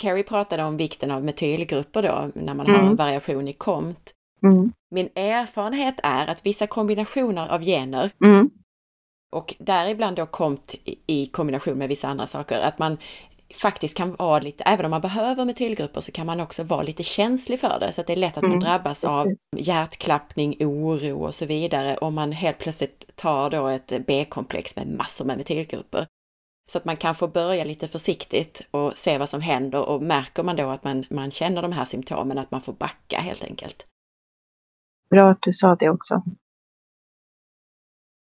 Carrie 0.00 0.22
pratade 0.22 0.62
om 0.62 0.76
vikten 0.76 1.10
av 1.10 1.24
metylgrupper 1.24 2.02
då, 2.02 2.30
när 2.34 2.54
man 2.54 2.66
mm. 2.66 2.80
har 2.80 2.88
en 2.90 2.96
variation 2.96 3.48
i 3.48 3.52
KOMT. 3.52 4.12
Mm. 4.42 4.72
Min 4.90 5.08
erfarenhet 5.14 6.00
är 6.02 6.26
att 6.26 6.46
vissa 6.46 6.66
kombinationer 6.66 7.48
av 7.48 7.62
gener 7.64 8.10
Mm. 8.24 8.50
och 9.32 9.54
däribland 9.58 10.16
då 10.16 10.26
komt 10.26 10.74
i 11.06 11.26
kombination 11.26 11.78
med 11.78 11.88
vissa 11.88 12.08
andra 12.08 12.26
saker, 12.26 12.60
att 12.60 12.78
man 12.78 12.98
faktiskt 13.54 13.96
kan 13.96 14.14
vara 14.14 14.40
lite, 14.40 14.64
även 14.64 14.84
om 14.84 14.90
man 14.90 15.00
behöver 15.00 15.44
metylgrupper 15.44 16.00
så 16.00 16.12
kan 16.12 16.26
man 16.26 16.40
också 16.40 16.62
vara 16.62 16.82
lite 16.82 17.02
känslig 17.02 17.60
för 17.60 17.80
det. 17.80 17.92
Så 17.92 18.00
att 18.00 18.06
det 18.06 18.12
är 18.12 18.16
lätt 18.16 18.36
att 18.36 18.42
man 18.42 18.52
Mm, 18.52 18.60
drabbas 18.60 19.04
av 19.04 19.26
hjärtklappning, 19.56 20.56
oro 20.60 21.24
och 21.24 21.34
så 21.34 21.46
vidare 21.46 21.96
om 21.96 22.14
man 22.14 22.32
helt 22.32 22.58
plötsligt 22.58 23.16
tar 23.16 23.50
då 23.50 23.66
ett 23.66 23.92
B-komplex 24.06 24.76
med 24.76 24.86
massor 24.86 25.24
med 25.24 25.36
metylgrupper. 25.38 26.06
Så 26.66 26.78
att 26.78 26.84
man 26.84 26.96
kan 26.96 27.14
få 27.14 27.28
börja 27.28 27.64
lite 27.64 27.88
försiktigt 27.88 28.62
och 28.70 28.98
se 28.98 29.18
vad 29.18 29.28
som 29.28 29.40
händer 29.40 29.88
och 29.88 30.02
märker 30.02 30.42
man 30.42 30.56
då 30.56 30.70
att 30.70 30.84
man, 30.84 31.04
man 31.10 31.30
känner 31.30 31.62
de 31.62 31.72
här 31.72 31.84
symptomen, 31.84 32.38
att 32.38 32.50
man 32.50 32.60
får 32.60 32.72
backa 32.72 33.20
helt 33.20 33.44
enkelt. 33.44 33.86
Bra 35.10 35.30
att 35.30 35.42
du 35.42 35.52
sa 35.52 35.76
det 35.76 35.90
också. 35.90 36.22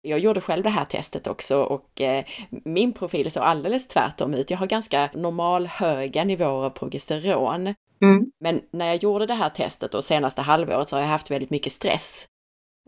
Jag 0.01 0.19
gjorde 0.19 0.41
själv 0.41 0.63
det 0.63 0.69
här 0.69 0.85
testet 0.85 1.27
också 1.27 1.63
och 1.63 2.01
eh, 2.01 2.25
min 2.49 2.93
profil 2.93 3.31
såg 3.31 3.43
alldeles 3.43 3.87
tvärtom 3.87 4.33
ut. 4.33 4.51
Jag 4.51 4.57
har 4.57 4.67
ganska 4.67 5.09
normal 5.13 5.67
höga 5.67 6.23
nivåer 6.23 6.65
av 6.65 6.69
progesteron. 6.69 7.75
Mm. 8.01 8.31
Men 8.39 8.61
när 8.71 8.85
jag 8.85 9.03
gjorde 9.03 9.25
det 9.25 9.33
här 9.33 9.49
testet 9.49 9.93
och 9.93 10.03
senaste 10.03 10.41
halvåret 10.41 10.89
så 10.89 10.95
har 10.95 11.01
jag 11.01 11.09
haft 11.09 11.31
väldigt 11.31 11.49
mycket 11.49 11.71
stress. 11.71 12.27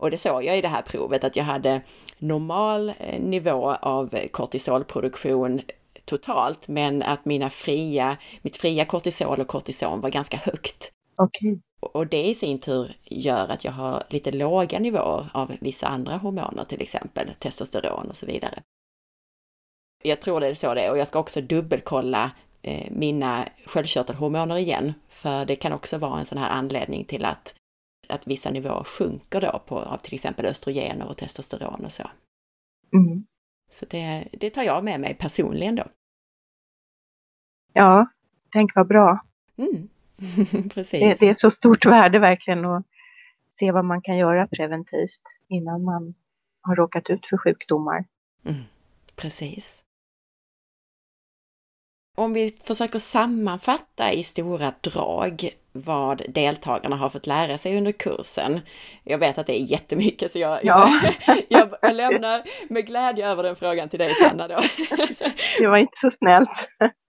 Och 0.02 0.10
det 0.10 0.18
såg 0.18 0.44
jag 0.44 0.58
i 0.58 0.60
det 0.60 0.68
här 0.68 0.82
provet 0.82 1.24
att 1.24 1.36
jag 1.36 1.44
hade 1.44 1.82
normal 2.18 2.92
eh, 2.98 3.20
nivå 3.20 3.74
av 3.74 4.14
kortisolproduktion 4.30 5.60
totalt, 6.04 6.68
men 6.68 7.02
att 7.02 7.24
mina 7.24 7.50
fria, 7.50 8.16
mitt 8.42 8.56
fria 8.56 8.84
kortisol 8.84 9.40
och 9.40 9.46
kortison 9.46 10.00
var 10.00 10.10
ganska 10.10 10.36
högt. 10.36 10.92
Okej. 11.16 11.60
Och 11.80 12.06
det 12.06 12.24
i 12.24 12.34
sin 12.34 12.58
tur 12.58 12.96
gör 13.04 13.48
att 13.48 13.64
jag 13.64 13.72
har 13.72 14.04
lite 14.08 14.30
låga 14.30 14.78
nivåer 14.78 15.30
av 15.34 15.52
vissa 15.60 15.86
andra 15.86 16.16
hormoner, 16.16 16.64
till 16.64 16.82
exempel 16.82 17.30
testosteron 17.38 18.08
och 18.08 18.16
så 18.16 18.26
vidare. 18.26 18.62
Jag 20.02 20.20
tror 20.20 20.40
det 20.40 20.46
är 20.46 20.54
så 20.54 20.74
det 20.74 20.80
är 20.80 20.90
och 20.90 20.98
jag 20.98 21.08
ska 21.08 21.18
också 21.18 21.40
dubbelkolla 21.40 22.30
eh, 22.62 22.90
mina 22.90 23.48
sköldkörtelhormoner 23.66 24.56
igen, 24.56 24.94
för 25.08 25.44
det 25.44 25.56
kan 25.56 25.72
också 25.72 25.98
vara 25.98 26.20
en 26.20 26.26
sån 26.26 26.38
här 26.38 26.50
anledning 26.50 27.04
till 27.04 27.24
att, 27.24 27.54
att 28.12 28.26
vissa 28.26 28.50
nivåer 28.50 28.84
sjunker 28.84 29.40
då 29.40 29.62
på, 29.66 29.78
av 29.78 29.96
till 29.96 30.14
exempel 30.14 30.46
östrogener 30.46 31.08
och 31.08 31.16
testosteron 31.16 31.84
och 31.84 31.92
så. 31.92 32.10
Mm. 32.92 33.26
Så 33.70 33.86
det, 33.86 34.28
det 34.32 34.50
tar 34.50 34.62
jag 34.62 34.84
med 34.84 35.00
mig 35.00 35.14
personligen 35.14 35.74
då. 35.74 35.84
Ja, 37.72 38.06
tänk 38.52 38.74
vad 38.74 38.86
bra. 38.88 39.24
Mm. 39.56 39.88
Precis. 40.74 41.00
Det, 41.00 41.16
det 41.20 41.28
är 41.30 41.34
så 41.34 41.50
stort 41.50 41.86
värde 41.86 42.18
verkligen 42.18 42.64
att 42.64 42.86
se 43.58 43.72
vad 43.72 43.84
man 43.84 44.02
kan 44.02 44.16
göra 44.16 44.46
preventivt 44.46 45.22
innan 45.48 45.84
man 45.84 46.14
har 46.60 46.76
råkat 46.76 47.10
ut 47.10 47.26
för 47.26 47.36
sjukdomar. 47.36 48.04
Mm, 48.44 48.62
precis. 49.16 49.84
Om 52.16 52.32
vi 52.32 52.50
försöker 52.50 52.98
sammanfatta 52.98 54.12
i 54.12 54.22
stora 54.22 54.72
drag 54.80 55.50
vad 55.72 56.22
deltagarna 56.28 56.96
har 56.96 57.08
fått 57.08 57.26
lära 57.26 57.58
sig 57.58 57.76
under 57.78 57.92
kursen. 57.92 58.60
Jag 59.04 59.18
vet 59.18 59.38
att 59.38 59.46
det 59.46 59.60
är 59.60 59.64
jättemycket 59.64 60.30
så 60.30 60.38
jag, 60.38 60.58
Ja. 60.62 60.88
jag, 61.48 61.74
jag, 61.82 61.94
lämnar 61.94 62.42
med 62.72 62.86
glädje 62.86 63.28
över 63.28 63.42
den 63.42 63.56
frågan 63.56 63.88
till 63.88 63.98
dig 63.98 64.14
Sanna 64.14 64.48
då. 64.48 64.56
Det 65.58 65.66
var 65.66 65.76
inte 65.76 65.96
så 66.00 66.10
snällt. 66.10 66.48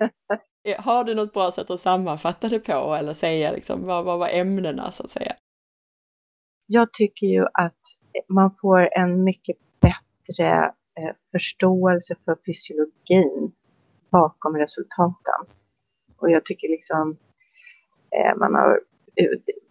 Har 0.77 1.03
du 1.03 1.15
något 1.15 1.33
bra 1.33 1.51
sätt 1.51 1.69
att 1.69 1.79
sammanfatta 1.79 2.49
det 2.49 2.59
på 2.59 2.95
eller 2.95 3.13
säga 3.13 3.51
liksom, 3.51 3.85
vad, 3.85 4.05
vad 4.05 4.19
var 4.19 4.29
ämnena 4.29 4.91
så 4.91 5.03
att 5.03 5.09
säga? 5.09 5.33
Jag 6.65 6.93
tycker 6.93 7.27
ju 7.27 7.45
att 7.53 7.81
man 8.29 8.55
får 8.61 8.97
en 8.97 9.23
mycket 9.23 9.57
bättre 9.81 10.65
eh, 10.99 11.15
förståelse 11.31 12.15
för 12.25 12.37
fysiologin 12.45 13.51
bakom 14.13 14.57
resultaten. 14.57 15.41
Och 16.17 16.29
jag 16.31 16.45
tycker 16.45 16.69
liksom 16.69 17.17
eh, 18.15 18.37
man 18.37 18.55
har, 18.55 18.79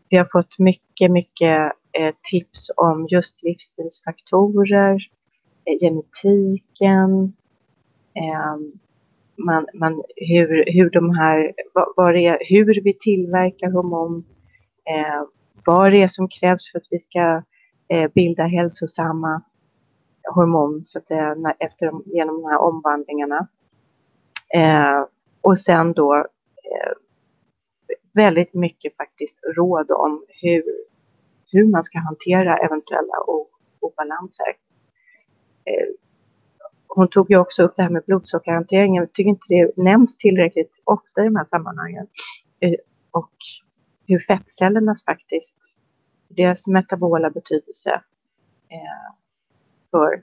vi 0.09 0.17
har 0.17 0.29
fått 0.33 0.59
mycket, 0.59 1.11
mycket 1.11 1.73
eh, 1.93 2.15
tips 2.31 2.71
om 2.77 3.07
just 3.11 3.43
livsstilsfaktorer, 3.43 4.95
eh, 5.65 5.79
genetiken, 5.81 7.33
man, 9.37 9.67
man, 9.75 10.03
hur, 10.17 10.65
hur 10.67 10.91
de 10.91 11.11
här, 11.11 11.53
vad, 11.75 11.93
vad 11.97 12.17
är, 12.17 12.39
hur 12.41 12.81
vi 12.85 12.95
tillverkar 12.95 13.71
hormon, 13.71 14.25
eh, 14.85 15.23
vad 15.67 15.93
det 15.93 16.03
är 16.03 16.09
som 16.09 16.29
krävs 16.29 16.73
för 16.73 16.79
att 16.79 16.87
vi 16.91 16.99
ska 16.99 17.43
eh, 17.89 18.11
bilda 18.15 18.43
hälsosamma 18.43 19.43
hormon 20.35 20.85
så 20.85 20.99
att 20.99 21.07
säga 21.07 21.35
när, 21.35 21.55
efter, 21.59 21.87
de- 21.87 22.03
genom 22.07 22.43
de 22.43 22.49
här 22.49 22.59
omvandlingarna. 22.59 23.49
Mm. 24.55 24.97
Eh, 24.97 25.07
och 25.41 25.61
sen 25.61 25.93
då 25.93 26.15
eh, 26.17 26.93
väldigt 28.13 28.55
mycket 28.55 28.97
faktiskt 28.97 29.39
råd 29.57 29.91
om 29.91 30.25
hur, 30.29 30.63
hur 31.53 31.67
man 31.67 31.85
ska 31.85 31.99
hantera 31.99 32.59
eventuella 32.59 33.15
obalanser. 33.81 34.57
Eh, 35.65 35.89
hon 36.87 37.09
tog 37.09 37.31
ju 37.31 37.39
också 37.39 37.63
upp 37.63 37.77
det 37.77 37.83
här 37.83 37.91
med 37.91 38.03
blodsockerhanteringen. 38.07 39.03
Jag 39.03 39.13
tycker 39.13 39.29
inte 39.29 39.45
det 39.49 39.83
nämns 39.83 40.17
tillräckligt 40.17 40.73
ofta 40.85 41.21
i 41.21 41.25
de 41.25 41.37
här 41.37 41.45
sammanhangen. 41.45 42.07
Eh, 42.61 42.75
och 43.11 43.33
hur 44.07 44.19
fettcellernas 44.19 45.05
faktiskt, 45.05 45.57
deras 46.29 46.67
metabola 46.67 47.31
betydelse 47.31 48.03
eh, 48.69 49.15
för 49.91 50.23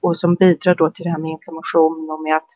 och 0.00 0.16
som 0.16 0.34
bidrar 0.34 0.74
då 0.74 0.90
till 0.90 1.04
det 1.04 1.10
här 1.10 1.18
med 1.18 1.30
inflammation 1.30 2.10
och 2.10 2.22
med 2.22 2.36
att 2.36 2.48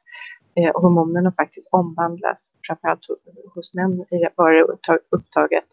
eh, 0.57 0.81
hormonerna 0.81 1.33
faktiskt 1.33 1.69
omvandlas, 1.73 2.55
framförallt 2.67 3.07
hos 3.55 3.75
män 3.75 4.05
var 4.35 4.53
det 4.53 5.01
upptaget 5.11 5.65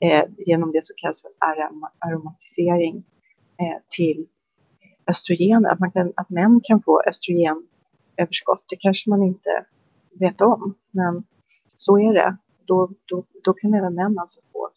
eh, 0.00 0.24
genom 0.38 0.72
det 0.72 0.84
som 0.84 0.94
kallas 0.96 1.22
för 1.22 1.30
arom- 1.30 1.90
aromatisering 1.98 3.04
eh, 3.60 3.82
till 3.88 4.26
östrogen, 5.06 5.66
att, 5.66 5.80
man 5.80 5.90
kan, 5.90 6.12
att 6.16 6.30
män 6.30 6.60
kan 6.64 6.82
få 6.82 7.02
östrogenöverskott. 7.02 8.64
Det 8.68 8.76
kanske 8.76 9.10
man 9.10 9.22
inte 9.22 9.66
vet 10.12 10.40
om, 10.40 10.74
men 10.90 11.24
så 11.76 11.98
är 11.98 12.14
det. 12.14 12.36
Då, 12.64 12.90
då, 13.04 13.24
då 13.44 13.52
kan 13.52 13.74
även 13.74 13.94
män 13.94 14.18
alltså 14.18 14.40
få, 14.52 14.70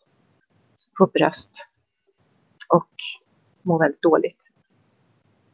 få 0.97 1.07
bröst 1.07 1.51
och 2.73 2.89
må 3.61 3.77
väldigt 3.77 4.01
dåligt. 4.01 4.49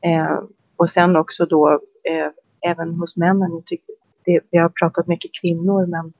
Eh, 0.02 0.39
och 0.76 0.89
sen 0.89 1.16
också 1.16 1.46
då 1.46 1.74
eh, 2.04 2.32
även 2.66 2.93
hos 2.93 3.18
männen, 3.18 3.51
jag 3.51 3.66
tycker 3.66 3.95
det, 4.26 4.39
vi 4.51 4.57
har 4.57 4.70
pratat 4.70 5.07
mycket 5.07 5.32
kvinnor, 5.41 5.86
men 5.86 6.13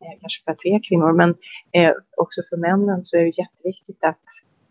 eh, 0.00 0.20
kanske 0.20 0.44
för 0.44 0.52
att 0.52 0.60
vi 0.62 0.74
är 0.74 0.88
kvinnor, 0.88 1.12
men 1.12 1.30
eh, 1.72 1.92
också 2.16 2.42
för 2.50 2.56
männen 2.56 3.04
så 3.04 3.16
är 3.16 3.20
det 3.20 3.38
jätteviktigt 3.38 4.04
att 4.04 4.24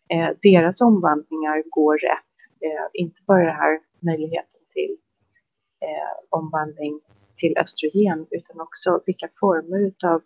eh, 0.10 0.30
deras 0.42 0.82
omvandlingar 0.82 1.64
går 1.70 1.98
rätt. 1.98 2.34
Eh, 2.62 2.88
inte 2.94 3.22
bara 3.26 3.46
den 3.46 3.56
här 3.56 3.80
möjligheten 4.00 4.62
till 4.74 4.98
eh, 5.82 6.18
omvandling 6.30 7.00
till 7.38 7.58
östrogen 7.58 8.28
utan 8.32 8.62
också 8.62 9.02
vilka 9.06 9.30
former 9.40 9.80
utav 9.88 10.22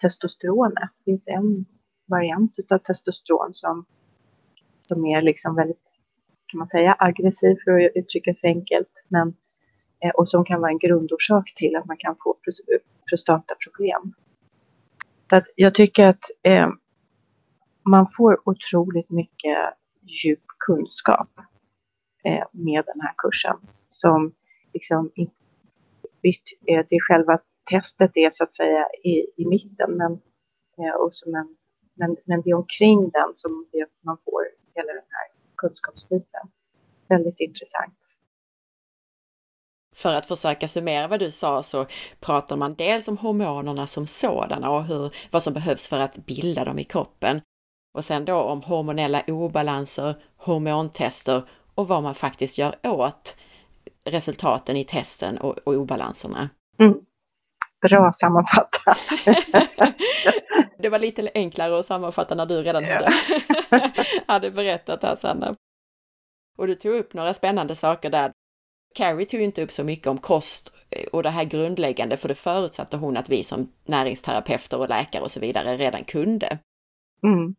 testosteronet. 0.00 0.90
Det 0.98 1.04
finns 1.04 1.22
en 1.26 1.64
variant 2.06 2.58
utav 2.58 2.78
testosteron 2.78 3.54
som, 3.54 3.84
som 4.80 5.06
är 5.06 5.22
liksom 5.22 5.54
väldigt, 5.54 5.98
kan 6.46 6.58
man 6.58 6.68
säga, 6.68 6.96
aggressiv 6.98 7.56
för 7.64 7.86
att 7.86 7.92
uttrycka 7.94 8.34
sig 8.34 8.50
enkelt. 8.50 9.04
Men, 9.08 9.34
Eh, 10.00 10.10
och 10.10 10.28
som 10.28 10.44
kan 10.44 10.60
vara 10.60 10.70
en 10.70 10.78
grundorsak 10.78 11.52
till 11.56 11.76
att 11.76 11.86
man 11.86 11.96
kan 11.96 12.16
få 12.24 12.36
prostataproblem. 13.08 14.12
Så 15.30 15.36
att 15.36 15.44
jag 15.54 15.74
tycker 15.74 16.06
att 16.06 16.30
eh, 16.42 16.68
man 17.82 18.06
får 18.16 18.48
otroligt 18.48 19.10
mycket 19.10 19.58
djup 20.02 20.44
kunskap 20.66 21.28
eh, 22.24 22.44
med 22.52 22.84
den 22.86 23.00
här 23.00 23.14
kursen. 23.16 23.56
Som 23.88 24.34
liksom, 24.72 25.10
visst, 26.22 26.44
eh, 26.66 26.86
det 26.88 26.96
är 26.96 27.00
själva 27.00 27.40
testet 27.70 28.16
är 28.16 28.30
så 28.30 28.44
att 28.44 28.54
säga 28.54 28.88
i, 29.04 29.26
i 29.36 29.46
mitten, 29.46 29.96
men, 29.96 30.12
eh, 30.78 30.94
och 30.94 31.14
som 31.14 31.34
en, 31.34 31.56
men, 31.94 32.16
men 32.24 32.42
det 32.42 32.50
är 32.50 32.54
omkring 32.54 33.10
den 33.10 33.30
som 33.34 33.66
det, 33.72 33.86
man 34.00 34.18
får 34.24 34.42
hela 34.74 34.92
den 34.92 35.08
här 35.10 35.28
kunskapsbiten. 35.56 36.48
Väldigt 37.08 37.40
intressant. 37.40 38.16
För 39.98 40.14
att 40.14 40.26
försöka 40.26 40.68
summera 40.68 41.08
vad 41.08 41.20
du 41.20 41.30
sa 41.30 41.62
så 41.62 41.86
pratar 42.20 42.56
man 42.56 42.74
dels 42.74 43.08
om 43.08 43.18
hormonerna 43.18 43.86
som 43.86 44.06
sådana 44.06 44.70
och 44.70 44.84
hur, 44.84 45.10
vad 45.30 45.42
som 45.42 45.52
behövs 45.52 45.88
för 45.88 45.98
att 45.98 46.16
bilda 46.16 46.64
dem 46.64 46.78
i 46.78 46.84
kroppen. 46.84 47.40
Och 47.94 48.04
sen 48.04 48.24
då 48.24 48.36
om 48.36 48.62
hormonella 48.62 49.22
obalanser, 49.26 50.14
hormontester 50.36 51.42
och 51.74 51.88
vad 51.88 52.02
man 52.02 52.14
faktiskt 52.14 52.58
gör 52.58 52.74
åt 52.82 53.36
resultaten 54.04 54.76
i 54.76 54.84
testen 54.84 55.38
och, 55.38 55.58
och 55.58 55.74
obalanserna. 55.74 56.48
Mm. 56.78 56.94
Bra 57.80 58.12
sammanfattat. 58.12 58.98
det 60.78 60.88
var 60.88 60.98
lite 60.98 61.30
enklare 61.34 61.78
att 61.78 61.86
sammanfatta 61.86 62.34
när 62.34 62.46
du 62.46 62.62
redan 62.62 62.84
hade, 62.84 63.12
hade 64.26 64.50
berättat 64.50 65.02
här 65.02 65.16
Sanna. 65.16 65.54
Och 66.58 66.66
du 66.66 66.74
tog 66.74 66.94
upp 66.94 67.14
några 67.14 67.34
spännande 67.34 67.74
saker 67.74 68.10
där. 68.10 68.32
Carrie 68.94 69.26
tog 69.26 69.40
ju 69.40 69.46
inte 69.46 69.62
upp 69.62 69.72
så 69.72 69.84
mycket 69.84 70.06
om 70.06 70.18
kost 70.18 70.74
eh, 70.90 71.06
och 71.06 71.22
det 71.22 71.30
här 71.30 71.44
grundläggande, 71.44 72.16
för 72.16 72.28
det 72.28 72.34
förutsatte 72.34 72.96
hon 72.96 73.16
att 73.16 73.28
vi 73.28 73.44
som 73.44 73.72
näringsterapeuter 73.84 74.78
och 74.78 74.88
läkare 74.88 75.22
och 75.22 75.30
så 75.30 75.40
vidare 75.40 75.76
redan 75.76 76.04
kunde. 76.04 76.58
Mm. 77.22 77.54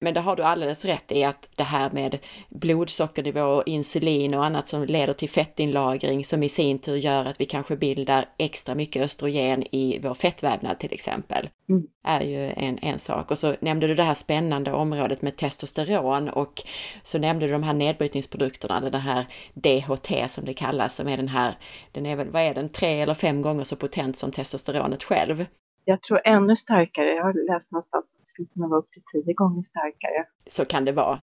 Men 0.00 0.14
det 0.14 0.20
har 0.20 0.36
du 0.36 0.42
alldeles 0.42 0.84
rätt 0.84 1.12
i 1.12 1.24
att 1.24 1.48
det 1.56 1.62
här 1.62 1.90
med 1.90 2.18
blodsockernivå, 2.48 3.62
insulin 3.66 4.34
och 4.34 4.44
annat 4.44 4.68
som 4.68 4.84
leder 4.84 5.12
till 5.12 5.30
fettinlagring 5.30 6.24
som 6.24 6.42
i 6.42 6.48
sin 6.48 6.78
tur 6.78 6.96
gör 6.96 7.24
att 7.24 7.40
vi 7.40 7.44
kanske 7.44 7.76
bildar 7.76 8.28
extra 8.38 8.74
mycket 8.74 9.02
östrogen 9.02 9.64
i 9.74 9.98
vår 10.02 10.14
fettvävnad 10.14 10.78
till 10.78 10.92
exempel, 10.92 11.48
mm. 11.68 11.82
är 12.04 12.20
ju 12.20 12.50
en, 12.50 12.78
en 12.82 12.98
sak. 12.98 13.30
Och 13.30 13.38
så 13.38 13.54
nämnde 13.60 13.86
du 13.86 13.94
det 13.94 14.02
här 14.02 14.14
spännande 14.14 14.72
området 14.72 15.22
med 15.22 15.36
testosteron 15.36 16.28
och 16.28 16.62
så 17.02 17.18
nämnde 17.18 17.46
du 17.46 17.52
de 17.52 17.62
här 17.62 17.74
nedbrytningsprodukterna, 17.74 18.90
det 18.90 18.98
här 18.98 19.26
DHT 19.54 20.30
som 20.30 20.44
det 20.44 20.54
kallas, 20.54 20.94
som 20.94 21.08
är 21.08 21.16
den 21.16 21.28
här, 21.28 21.54
den 21.92 22.06
är 22.06 22.16
väl, 22.16 22.30
vad 22.30 22.42
är 22.42 22.54
den, 22.54 22.68
tre 22.68 23.00
eller 23.00 23.14
fem 23.14 23.42
gånger 23.42 23.64
så 23.64 23.76
potent 23.76 24.16
som 24.16 24.32
testosteronet 24.32 25.02
själv 25.02 25.44
jag 25.88 26.02
tror 26.02 26.20
ännu 26.24 26.56
starkare. 26.56 27.14
Jag 27.14 27.24
har 27.24 27.32
läst 27.32 27.70
någonstans 27.70 28.04
att 28.04 28.20
det 28.20 28.26
skulle 28.26 28.48
kunna 28.48 28.68
vara 28.68 28.78
upp 28.78 28.90
till 28.90 29.02
tio 29.12 29.34
gånger 29.34 29.62
starkare. 29.62 30.26
Så 30.46 30.64
kan 30.64 30.84
det 30.84 30.92
vara. 30.92 31.20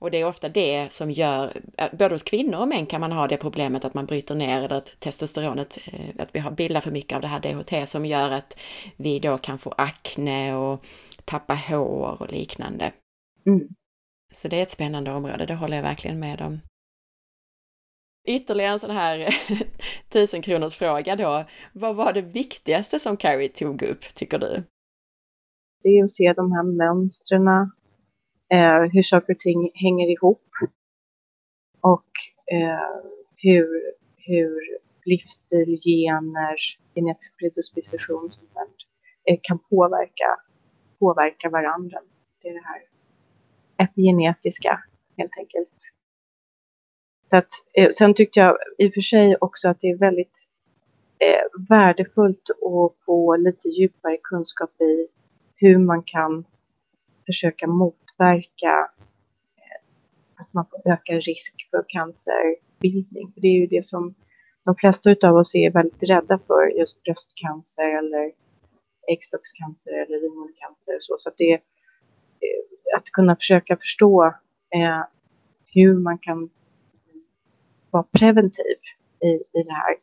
Och 0.00 0.10
det 0.10 0.20
är 0.20 0.28
ofta 0.28 0.48
det 0.48 0.92
som 0.92 1.10
gör, 1.10 1.52
eh, 1.78 1.88
både 1.92 2.14
hos 2.14 2.22
kvinnor 2.22 2.58
och 2.58 2.68
män 2.68 2.86
kan 2.86 3.00
man 3.00 3.12
ha 3.12 3.28
det 3.28 3.36
problemet 3.36 3.84
att 3.84 3.94
man 3.94 4.06
bryter 4.06 4.34
ner 4.34 4.62
eller 4.62 4.76
att 4.76 5.00
testosteronet, 5.00 5.78
eh, 5.92 6.22
att 6.22 6.34
vi 6.34 6.38
har 6.38 6.50
bildar 6.50 6.80
för 6.80 6.90
mycket 6.90 7.16
av 7.16 7.22
det 7.22 7.28
här 7.28 7.40
DHT 7.40 7.86
som 7.86 8.06
gör 8.06 8.30
att 8.30 8.60
vi 8.96 9.18
då 9.18 9.38
kan 9.38 9.58
få 9.58 9.74
akne 9.78 10.54
och 10.54 10.86
tappa 11.24 11.54
hår 11.54 12.16
och 12.22 12.32
liknande. 12.32 12.92
Mm. 13.46 13.68
Så 14.32 14.48
det 14.48 14.56
är 14.56 14.62
ett 14.62 14.70
spännande 14.70 15.12
område, 15.12 15.46
det 15.46 15.54
håller 15.54 15.76
jag 15.76 15.84
verkligen 15.84 16.20
med 16.20 16.40
om. 16.40 16.60
Ytterligare 18.24 18.72
en 18.72 18.80
sån 18.80 18.90
här 18.90 19.18
tusenkronorsfråga 20.08 21.02
kronors 21.02 21.16
fråga 21.16 21.16
då. 21.16 21.44
Vad 21.72 21.96
var 21.96 22.12
det 22.12 22.22
viktigaste 22.22 22.98
som 22.98 23.16
Carrie 23.16 23.48
tog 23.48 23.82
upp, 23.82 24.14
tycker 24.14 24.38
du? 24.38 24.62
Det 25.82 25.88
är 25.88 26.04
att 26.04 26.10
se 26.10 26.32
de 26.32 26.52
här 26.52 26.62
mönstren, 26.62 27.48
eh, 28.52 28.92
hur 28.92 29.02
saker 29.02 29.34
och 29.34 29.40
ting 29.40 29.70
hänger 29.74 30.12
ihop 30.12 30.48
och 31.80 32.10
eh, 32.52 33.02
hur, 33.36 33.66
hur 34.16 34.78
livsstil, 35.04 35.78
gener, 35.84 36.56
genetisk 36.94 37.38
predisposition 37.38 38.32
eh, 39.24 39.38
kan 39.42 39.58
påverka, 39.58 40.36
påverka 40.98 41.50
varandra. 41.50 41.98
Det 42.42 42.48
är 42.48 42.52
det 42.52 42.66
här 42.66 42.82
epigenetiska 43.88 44.82
helt 45.16 45.32
enkelt. 45.38 45.70
Så 47.30 47.36
att, 47.36 47.48
eh, 47.72 47.90
sen 47.90 48.14
tyckte 48.14 48.40
jag 48.40 48.58
i 48.78 48.88
och 48.88 48.94
för 48.94 49.00
sig 49.00 49.36
också 49.40 49.68
att 49.68 49.80
det 49.80 49.90
är 49.90 49.96
väldigt 49.96 50.48
eh, 51.18 51.66
värdefullt 51.68 52.50
att 52.50 53.04
få 53.04 53.36
lite 53.36 53.68
djupare 53.68 54.16
kunskap 54.22 54.80
i 54.80 55.08
hur 55.56 55.78
man 55.78 56.02
kan 56.02 56.44
försöka 57.26 57.66
motverka 57.66 58.90
eh, 59.56 60.42
att 60.42 60.52
man 60.52 60.66
får 60.70 60.92
ökad 60.92 61.16
risk 61.16 61.68
för 61.70 61.84
cancerbildning. 61.88 63.32
det 63.36 63.48
är 63.48 63.60
ju 63.60 63.66
det 63.66 63.84
som 63.84 64.14
de 64.64 64.76
flesta 64.76 65.16
av 65.22 65.36
oss 65.36 65.54
är 65.54 65.70
väldigt 65.70 66.02
rädda 66.02 66.38
för, 66.46 66.78
just 66.78 67.02
bröstcancer 67.02 67.98
eller 67.98 68.32
äggstockscancer 69.12 69.92
eller 69.92 70.20
livmodercancer. 70.20 70.96
Så, 71.00 71.14
så 71.18 71.28
att 71.28 71.36
det 71.36 71.52
är 71.52 71.60
eh, 72.40 72.96
att 72.96 73.04
kunna 73.04 73.36
försöka 73.36 73.76
förstå 73.76 74.24
eh, 74.74 75.02
hur 75.74 75.94
man 75.98 76.18
kan 76.18 76.50
vara 77.90 78.02
preventiv 78.18 78.76
i, 79.24 79.28
i 79.28 79.62
det 79.62 79.72
här. 79.72 79.96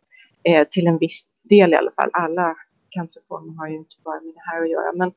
Eh, 0.43 0.67
till 0.67 0.87
en 0.87 0.97
viss 0.97 1.27
del 1.43 1.73
i 1.73 1.75
alla 1.75 1.91
fall. 1.91 2.09
Alla 2.13 2.55
cancerformer 2.89 3.53
har 3.57 3.67
ju 3.67 3.75
inte 3.75 3.95
bara 4.03 4.21
med 4.21 4.33
det 4.33 4.51
här 4.51 4.61
att 4.61 4.69
göra. 4.69 4.93
Men, 4.93 5.11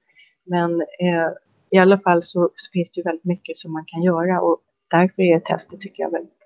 men 0.44 0.80
eh, 0.80 1.30
i 1.70 1.78
alla 1.78 1.98
fall 1.98 2.22
så, 2.22 2.50
så, 2.54 2.70
finns 2.72 2.90
det 2.90 2.98
ju 2.98 3.02
väldigt 3.02 3.24
mycket 3.24 3.56
som 3.56 3.72
man 3.72 3.84
kan 3.86 4.02
göra 4.02 4.40
och 4.40 4.60
därför 4.90 5.22
är 5.22 5.40
testet 5.40 5.80
tycker 5.80 6.02
jag 6.02 6.10
väldigt, 6.10 6.42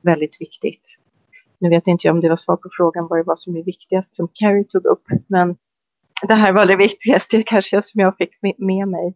väldigt 0.00 0.40
viktigt. 0.40 0.98
Nu 1.58 1.68
vet 1.68 1.86
inte 1.86 2.06
jag 2.06 2.14
om 2.14 2.20
det 2.20 2.28
var 2.28 2.36
svar 2.36 2.56
på 2.56 2.68
frågan 2.76 3.06
vad 3.08 3.18
det 3.18 3.22
var 3.22 3.36
som 3.36 3.56
är 3.56 3.62
viktigast 3.62 4.16
som 4.16 4.28
Carrie 4.32 4.64
tog 4.64 4.84
upp, 4.84 5.04
men 5.26 5.56
det 6.28 6.34
här 6.34 6.52
var 6.52 6.66
det 6.66 6.76
viktigaste 6.86 7.42
kanske 7.42 7.82
som 7.82 8.00
jag 8.00 8.16
fick 8.16 8.30
med 8.58 8.88
mig. 8.88 9.14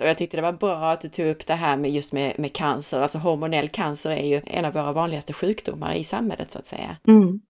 Och 0.00 0.06
jag 0.06 0.18
tyckte 0.18 0.36
det 0.36 0.42
var 0.42 0.52
bra 0.52 0.90
att 0.90 1.00
du 1.00 1.08
tog 1.08 1.26
upp 1.26 1.46
det 1.46 1.54
här 1.54 1.76
med 1.76 1.90
just 1.90 2.12
med, 2.12 2.38
med 2.38 2.52
cancer. 2.52 3.00
Alltså 3.00 3.18
hormonell 3.18 3.68
cancer 3.68 4.10
är 4.10 4.26
ju 4.26 4.42
en 4.46 4.64
av 4.64 4.72
våra 4.72 4.92
vanligaste 4.92 5.32
sjukdomar 5.32 5.94
i 5.94 6.04
samhället 6.04 6.50
så 6.50 6.58
att 6.58 6.66
säga. 6.66 6.96
Mm. 7.08 7.40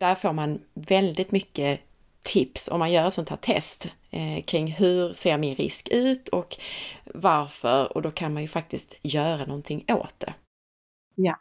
Där 0.00 0.14
får 0.14 0.32
man 0.32 0.60
väldigt 0.74 1.32
mycket 1.32 1.80
tips 2.22 2.68
om 2.68 2.78
man 2.78 2.92
gör 2.92 3.10
sånt 3.10 3.28
här 3.28 3.36
test 3.36 3.88
eh, 4.10 4.44
kring 4.44 4.66
hur 4.72 5.12
ser 5.12 5.38
min 5.38 5.54
risk 5.54 5.88
ut 5.88 6.28
och 6.28 6.56
varför 7.04 7.96
och 7.96 8.02
då 8.02 8.10
kan 8.10 8.32
man 8.32 8.42
ju 8.42 8.48
faktiskt 8.48 8.98
göra 9.02 9.46
någonting 9.46 9.84
åt 9.88 10.20
det. 10.20 10.34
Ja. 11.14 11.36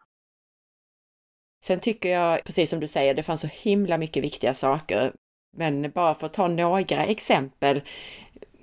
Sen 1.65 1.79
tycker 1.79 2.09
jag, 2.09 2.43
precis 2.43 2.69
som 2.69 2.79
du 2.79 2.87
säger, 2.87 3.13
det 3.13 3.23
fanns 3.23 3.41
så 3.41 3.47
himla 3.47 3.97
mycket 3.97 4.23
viktiga 4.23 4.53
saker. 4.53 5.13
Men 5.57 5.91
bara 5.91 6.15
för 6.15 6.25
att 6.25 6.33
ta 6.33 6.47
några 6.47 7.05
exempel 7.05 7.81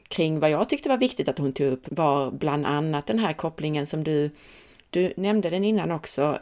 kring 0.09 0.41
vad 0.41 0.51
jag 0.51 0.69
tyckte 0.69 0.89
var 0.89 0.97
viktigt 0.97 1.29
att 1.29 1.39
hon 1.39 1.53
tog 1.53 1.67
upp 1.67 1.87
var 1.91 2.31
bland 2.31 2.67
annat 2.67 3.07
den 3.07 3.19
här 3.19 3.33
kopplingen 3.33 3.87
som 3.87 4.05
du, 4.05 4.31
du 4.91 5.13
nämnde 5.17 5.51
den 5.51 5.65
innan 5.65 5.91
också, 5.91 6.39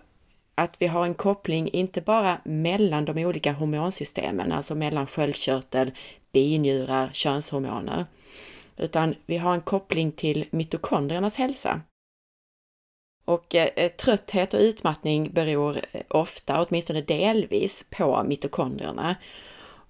att 0.54 0.76
vi 0.78 0.86
har 0.86 1.04
en 1.04 1.14
koppling 1.14 1.68
inte 1.68 2.00
bara 2.00 2.38
mellan 2.44 3.04
de 3.04 3.24
olika 3.24 3.52
hormonsystemen, 3.52 4.52
alltså 4.52 4.74
mellan 4.74 5.06
sköldkörtel, 5.06 5.92
binjurar, 6.32 7.10
könshormoner, 7.12 8.06
utan 8.76 9.14
vi 9.26 9.36
har 9.36 9.54
en 9.54 9.60
koppling 9.60 10.12
till 10.12 10.44
mitokondriernas 10.50 11.36
hälsa. 11.36 11.80
Och 13.24 13.54
eh, 13.54 13.88
trötthet 13.88 14.54
och 14.54 14.60
utmattning 14.60 15.32
beror 15.32 15.80
eh, 15.92 16.02
ofta, 16.08 16.62
åtminstone 16.62 17.00
delvis, 17.00 17.84
på 17.90 18.22
mitokondrierna. 18.22 19.16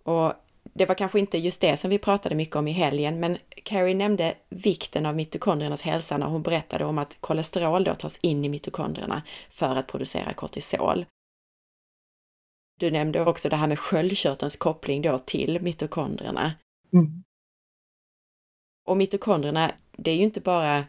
Och 0.02 0.32
det 0.72 0.86
var 0.86 0.94
kanske 0.94 1.18
inte 1.18 1.38
just 1.38 1.60
det 1.60 1.76
som 1.76 1.90
vi 1.90 1.98
pratade 1.98 2.34
mycket 2.34 2.56
om 2.56 2.68
i 2.68 2.72
helgen, 2.72 3.20
men 3.20 3.38
Carrie 3.62 3.94
nämnde 3.94 4.34
vikten 4.48 5.06
av 5.06 5.16
mitokondriernas 5.16 5.82
hälsa 5.82 6.16
när 6.16 6.26
hon 6.26 6.42
berättade 6.42 6.84
om 6.84 6.98
att 6.98 7.20
kolesterol 7.20 7.84
då 7.84 7.94
tas 7.94 8.18
in 8.22 8.44
i 8.44 8.48
mitokondrierna 8.48 9.22
för 9.50 9.76
att 9.76 9.86
producera 9.86 10.32
kortisol. 10.32 11.06
Du 12.80 12.90
nämnde 12.90 13.20
också 13.20 13.48
det 13.48 13.56
här 13.56 13.66
med 13.66 13.78
sköldkörtelns 13.78 14.56
koppling 14.56 15.02
då 15.02 15.18
till 15.18 15.62
mitokondrierna. 15.62 16.52
Mm. 16.92 17.22
Och 18.88 18.96
mitokondrierna, 18.96 19.72
det 19.92 20.10
är 20.10 20.16
ju 20.16 20.24
inte 20.24 20.40
bara 20.40 20.84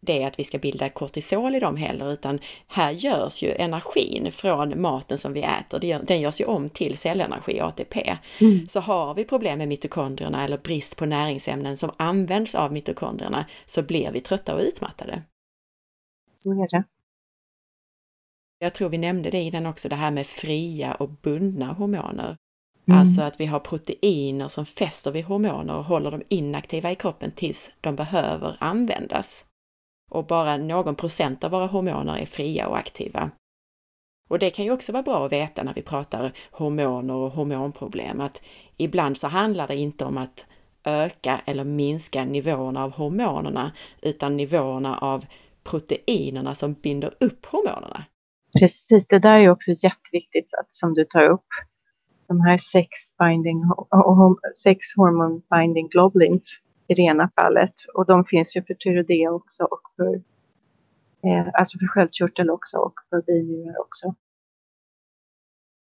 det 0.00 0.24
att 0.24 0.38
vi 0.38 0.44
ska 0.44 0.58
bilda 0.58 0.88
kortisol 0.88 1.54
i 1.54 1.60
dem 1.60 1.76
heller, 1.76 2.12
utan 2.12 2.38
här 2.66 2.90
görs 2.90 3.42
ju 3.42 3.52
energin 3.52 4.32
från 4.32 4.80
maten 4.80 5.18
som 5.18 5.32
vi 5.32 5.42
äter, 5.42 6.02
den 6.04 6.20
görs 6.20 6.40
ju 6.40 6.44
om 6.44 6.68
till 6.68 6.98
cellenergi, 6.98 7.60
ATP. 7.60 8.18
Mm. 8.40 8.68
Så 8.68 8.80
har 8.80 9.14
vi 9.14 9.24
problem 9.24 9.58
med 9.58 9.68
mitokondrierna 9.68 10.44
eller 10.44 10.58
brist 10.58 10.96
på 10.96 11.06
näringsämnen 11.06 11.76
som 11.76 11.90
används 11.96 12.54
av 12.54 12.72
mitokondrierna 12.72 13.46
så 13.66 13.82
blir 13.82 14.10
vi 14.12 14.20
trötta 14.20 14.54
och 14.54 14.60
utmattade. 14.60 15.22
Så 16.36 16.50
är 16.50 16.68
det. 16.68 16.84
Jag 18.58 18.74
tror 18.74 18.88
vi 18.88 18.98
nämnde 18.98 19.30
det 19.30 19.40
innan 19.40 19.66
också, 19.66 19.88
det 19.88 19.96
här 19.96 20.10
med 20.10 20.26
fria 20.26 20.94
och 20.94 21.08
bundna 21.08 21.72
hormoner. 21.72 22.36
Mm. 22.88 23.00
Alltså 23.00 23.22
att 23.22 23.40
vi 23.40 23.46
har 23.46 23.60
proteiner 23.60 24.48
som 24.48 24.66
fäster 24.66 25.10
vid 25.10 25.24
hormoner 25.24 25.76
och 25.76 25.84
håller 25.84 26.10
dem 26.10 26.22
inaktiva 26.28 26.92
i 26.92 26.94
kroppen 26.94 27.30
tills 27.30 27.72
de 27.80 27.96
behöver 27.96 28.56
användas 28.60 29.44
och 30.08 30.26
bara 30.26 30.56
någon 30.56 30.94
procent 30.94 31.44
av 31.44 31.50
våra 31.50 31.66
hormoner 31.66 32.18
är 32.18 32.26
fria 32.26 32.68
och 32.68 32.78
aktiva. 32.78 33.30
Och 34.28 34.38
det 34.38 34.50
kan 34.50 34.64
ju 34.64 34.70
också 34.70 34.92
vara 34.92 35.02
bra 35.02 35.26
att 35.26 35.32
veta 35.32 35.62
när 35.62 35.74
vi 35.74 35.82
pratar 35.82 36.32
hormoner 36.50 37.14
och 37.14 37.30
hormonproblem, 37.30 38.20
att 38.20 38.42
ibland 38.76 39.18
så 39.18 39.28
handlar 39.28 39.66
det 39.66 39.76
inte 39.76 40.04
om 40.04 40.18
att 40.18 40.46
öka 40.84 41.40
eller 41.44 41.64
minska 41.64 42.24
nivåerna 42.24 42.84
av 42.84 42.92
hormonerna, 42.92 43.72
utan 44.02 44.36
nivåerna 44.36 44.98
av 44.98 45.24
proteinerna 45.64 46.54
som 46.54 46.72
binder 46.72 47.14
upp 47.20 47.46
hormonerna. 47.46 48.04
Precis, 48.58 49.06
det 49.08 49.18
där 49.18 49.38
är 49.38 49.50
också 49.50 49.70
jätteviktigt 49.70 50.54
att, 50.60 50.72
som 50.72 50.94
du 50.94 51.04
tar 51.04 51.30
upp. 51.30 51.46
De 52.28 52.40
här 52.40 52.58
sex, 52.58 52.88
binding, 53.18 53.62
sex 54.62 54.78
hormone 54.96 55.40
binding 55.50 55.88
globulins 55.88 56.60
i 56.88 56.94
det 56.94 57.02
ena 57.02 57.30
fallet. 57.34 57.74
Och 57.94 58.06
de 58.06 58.24
finns 58.24 58.56
ju 58.56 58.62
för 58.62 58.74
tyreoidea 58.74 59.30
också 59.32 59.64
och 59.64 59.82
för, 59.96 60.14
eh, 61.28 61.46
alltså 61.54 61.78
för 61.78 61.86
sköldkörtel 61.86 62.50
också 62.50 62.76
och 62.76 62.94
för 63.10 63.22
binjurar 63.22 63.80
också. 63.80 64.14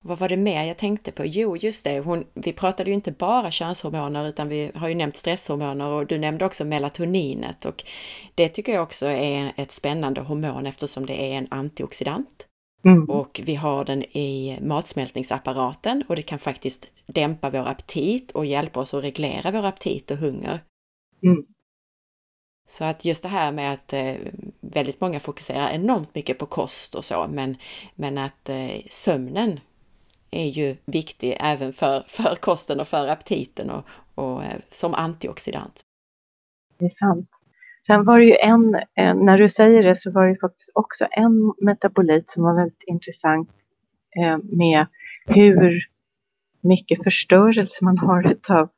Vad 0.04 0.18
var 0.18 0.28
det 0.28 0.36
mer 0.36 0.64
jag 0.64 0.76
tänkte 0.76 1.12
på? 1.12 1.24
Jo, 1.24 1.56
just 1.56 1.84
det, 1.84 2.00
hon, 2.00 2.24
vi 2.34 2.52
pratade 2.52 2.90
ju 2.90 2.94
inte 2.94 3.12
bara 3.12 3.50
könshormoner 3.50 4.28
utan 4.28 4.48
vi 4.48 4.70
har 4.74 4.88
ju 4.88 4.94
nämnt 4.94 5.16
stresshormoner 5.16 5.88
och 5.88 6.06
du 6.06 6.18
nämnde 6.18 6.44
också 6.44 6.64
melatoninet 6.64 7.64
och 7.64 7.84
det 8.34 8.48
tycker 8.48 8.72
jag 8.72 8.82
också 8.82 9.06
är 9.06 9.52
ett 9.56 9.70
spännande 9.70 10.20
hormon 10.20 10.66
eftersom 10.66 11.06
det 11.06 11.32
är 11.32 11.38
en 11.38 11.46
antioxidant. 11.50 12.48
Mm. 12.84 13.04
Och 13.04 13.40
vi 13.44 13.54
har 13.54 13.84
den 13.84 14.02
i 14.02 14.58
matsmältningsapparaten 14.62 16.04
och 16.08 16.16
det 16.16 16.22
kan 16.22 16.38
faktiskt 16.38 16.90
dämpa 17.06 17.50
vår 17.50 17.68
aptit 17.68 18.30
och 18.30 18.46
hjälpa 18.46 18.80
oss 18.80 18.94
att 18.94 19.04
reglera 19.04 19.50
vår 19.50 19.66
aptit 19.66 20.10
och 20.10 20.16
hunger. 20.16 20.60
Mm. 21.22 21.46
Så 22.66 22.84
att 22.84 23.04
just 23.04 23.22
det 23.22 23.28
här 23.28 23.52
med 23.52 23.72
att 23.72 23.92
eh, 23.92 24.14
väldigt 24.60 25.00
många 25.00 25.20
fokuserar 25.20 25.70
enormt 25.70 26.14
mycket 26.14 26.38
på 26.38 26.46
kost 26.46 26.94
och 26.94 27.04
så, 27.04 27.26
men, 27.30 27.56
men 27.94 28.18
att 28.18 28.48
eh, 28.48 28.80
sömnen 28.90 29.60
är 30.30 30.46
ju 30.46 30.76
viktig 30.84 31.36
även 31.40 31.72
för, 31.72 32.04
för 32.06 32.34
kosten 32.34 32.80
och 32.80 32.88
för 32.88 33.08
aptiten 33.08 33.70
och, 33.70 33.84
och 34.14 34.44
eh, 34.44 34.60
som 34.68 34.94
antioxidant. 34.94 35.80
Det 36.78 36.84
är 36.84 36.90
sant. 36.90 37.28
Sen 37.86 38.04
var 38.04 38.18
det 38.18 38.24
ju 38.24 38.36
en, 38.36 38.70
när 39.24 39.38
du 39.38 39.48
säger 39.48 39.82
det 39.82 39.96
så 39.96 40.10
var 40.10 40.26
det 40.26 40.36
faktiskt 40.36 40.70
också 40.74 41.06
en 41.10 41.54
metabolit 41.60 42.30
som 42.30 42.42
var 42.42 42.54
väldigt 42.54 42.82
intressant 42.86 43.50
eh, 44.16 44.38
med 44.42 44.86
hur 45.26 45.88
mycket 46.60 47.04
förstörelse 47.04 47.84
man 47.84 47.98
har 47.98 48.30
utav 48.30 48.68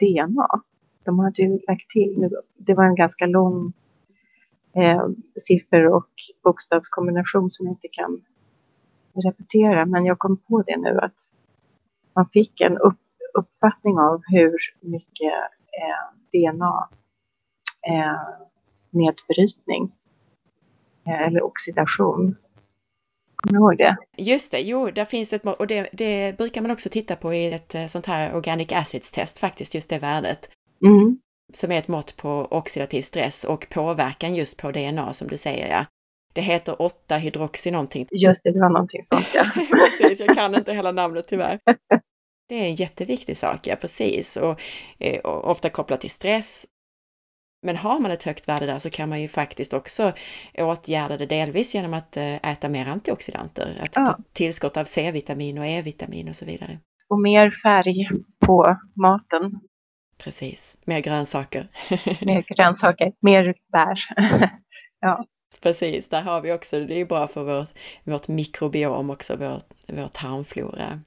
DNA. 0.00 0.48
De 1.08 1.18
hade 1.18 1.42
ju 1.42 1.58
lagt 1.68 1.90
till, 1.90 2.30
det 2.56 2.74
var 2.74 2.84
en 2.84 2.94
ganska 2.94 3.26
lång 3.26 3.72
eh, 4.76 5.08
siffror 5.46 5.86
och 5.94 6.10
bokstavskombination 6.44 7.50
som 7.50 7.66
jag 7.66 7.72
inte 7.72 7.88
kan 7.88 8.24
repetera, 9.24 9.86
men 9.86 10.04
jag 10.04 10.18
kom 10.18 10.36
på 10.36 10.62
det 10.62 10.76
nu 10.76 10.98
att 10.98 11.32
man 12.14 12.28
fick 12.28 12.60
en 12.60 12.78
upp, 12.78 13.00
uppfattning 13.34 13.98
av 13.98 14.22
hur 14.26 14.56
mycket 14.80 15.32
eh, 15.72 16.18
DNA 16.32 16.88
eh, 17.88 18.46
nedbrytning 18.90 19.92
eh, 21.06 21.22
eller 21.22 21.42
oxidation. 21.42 22.36
Kommer 23.36 23.58
du 23.58 23.64
ihåg 23.64 23.78
det? 23.78 23.96
Just 24.16 24.52
det, 24.52 24.60
jo, 24.60 24.90
där 24.90 25.04
finns 25.04 25.32
ett 25.32 25.46
och 25.46 25.66
det, 25.66 25.88
det 25.92 26.36
brukar 26.38 26.62
man 26.62 26.70
också 26.70 26.88
titta 26.88 27.16
på 27.16 27.34
i 27.34 27.52
ett 27.52 27.74
eh, 27.74 27.86
sånt 27.86 28.06
här 28.06 28.36
organic 28.36 28.72
acids 28.72 29.12
test 29.12 29.38
faktiskt, 29.38 29.74
just 29.74 29.90
det 29.90 29.98
värdet. 29.98 30.50
Mm. 30.84 31.18
Som 31.52 31.72
är 31.72 31.78
ett 31.78 31.88
mått 31.88 32.16
på 32.16 32.48
oxidativ 32.50 33.02
stress 33.02 33.44
och 33.44 33.66
påverkan 33.70 34.34
just 34.34 34.56
på 34.56 34.70
DNA 34.70 35.12
som 35.12 35.28
du 35.28 35.36
säger, 35.36 35.68
ja. 35.68 35.84
Det 36.32 36.40
heter 36.40 36.72
8-hydroxy 36.72 37.70
någonting. 37.70 38.06
Just 38.10 38.40
det, 38.44 38.52
det 38.52 38.60
var 38.60 38.70
någonting 38.70 39.04
sånt 39.04 39.26
ja. 39.34 39.44
precis, 39.54 40.20
jag 40.20 40.36
kan 40.36 40.54
inte 40.54 40.72
hela 40.72 40.92
namnet 40.92 41.28
tyvärr. 41.28 41.60
Det 42.48 42.54
är 42.54 42.64
en 42.64 42.74
jätteviktig 42.74 43.36
sak, 43.36 43.66
ja 43.66 43.76
precis, 43.76 44.36
och, 44.36 44.60
eh, 44.98 45.20
och 45.20 45.50
ofta 45.50 45.70
kopplat 45.70 46.00
till 46.00 46.10
stress. 46.10 46.66
Men 47.62 47.76
har 47.76 48.00
man 48.00 48.10
ett 48.10 48.22
högt 48.22 48.48
värde 48.48 48.66
där 48.66 48.78
så 48.78 48.90
kan 48.90 49.08
man 49.08 49.22
ju 49.22 49.28
faktiskt 49.28 49.72
också 49.72 50.12
åtgärda 50.58 51.16
det 51.16 51.26
delvis 51.26 51.74
genom 51.74 51.94
att 51.94 52.16
eh, 52.16 52.34
äta 52.34 52.68
mer 52.68 52.86
antioxidanter, 52.86 53.80
att 53.82 53.96
ja. 53.96 54.06
ta 54.06 54.18
tillskott 54.32 54.76
av 54.76 54.84
C-vitamin 54.84 55.58
och 55.58 55.66
E-vitamin 55.66 56.28
och 56.28 56.36
så 56.36 56.44
vidare. 56.44 56.78
Och 57.08 57.20
mer 57.20 57.50
färg 57.62 58.08
på 58.46 58.76
maten. 58.96 59.60
Precis, 60.18 60.76
mer 60.84 61.00
grönsaker. 61.00 61.68
mer 62.26 62.56
grönsaker, 62.56 63.12
mer 63.20 63.54
bär. 63.72 63.98
ja. 65.00 65.24
Precis, 65.62 66.08
där 66.08 66.22
har 66.22 66.40
vi 66.40 66.52
också, 66.52 66.80
det 66.80 67.00
är 67.00 67.04
bra 67.04 67.26
för 67.26 67.44
vårt, 67.44 67.68
vårt 68.04 68.28
mikrobiom 68.28 69.10
också, 69.10 69.36
vår, 69.36 69.62
vår 69.86 70.08
tarmflora. 70.08 71.00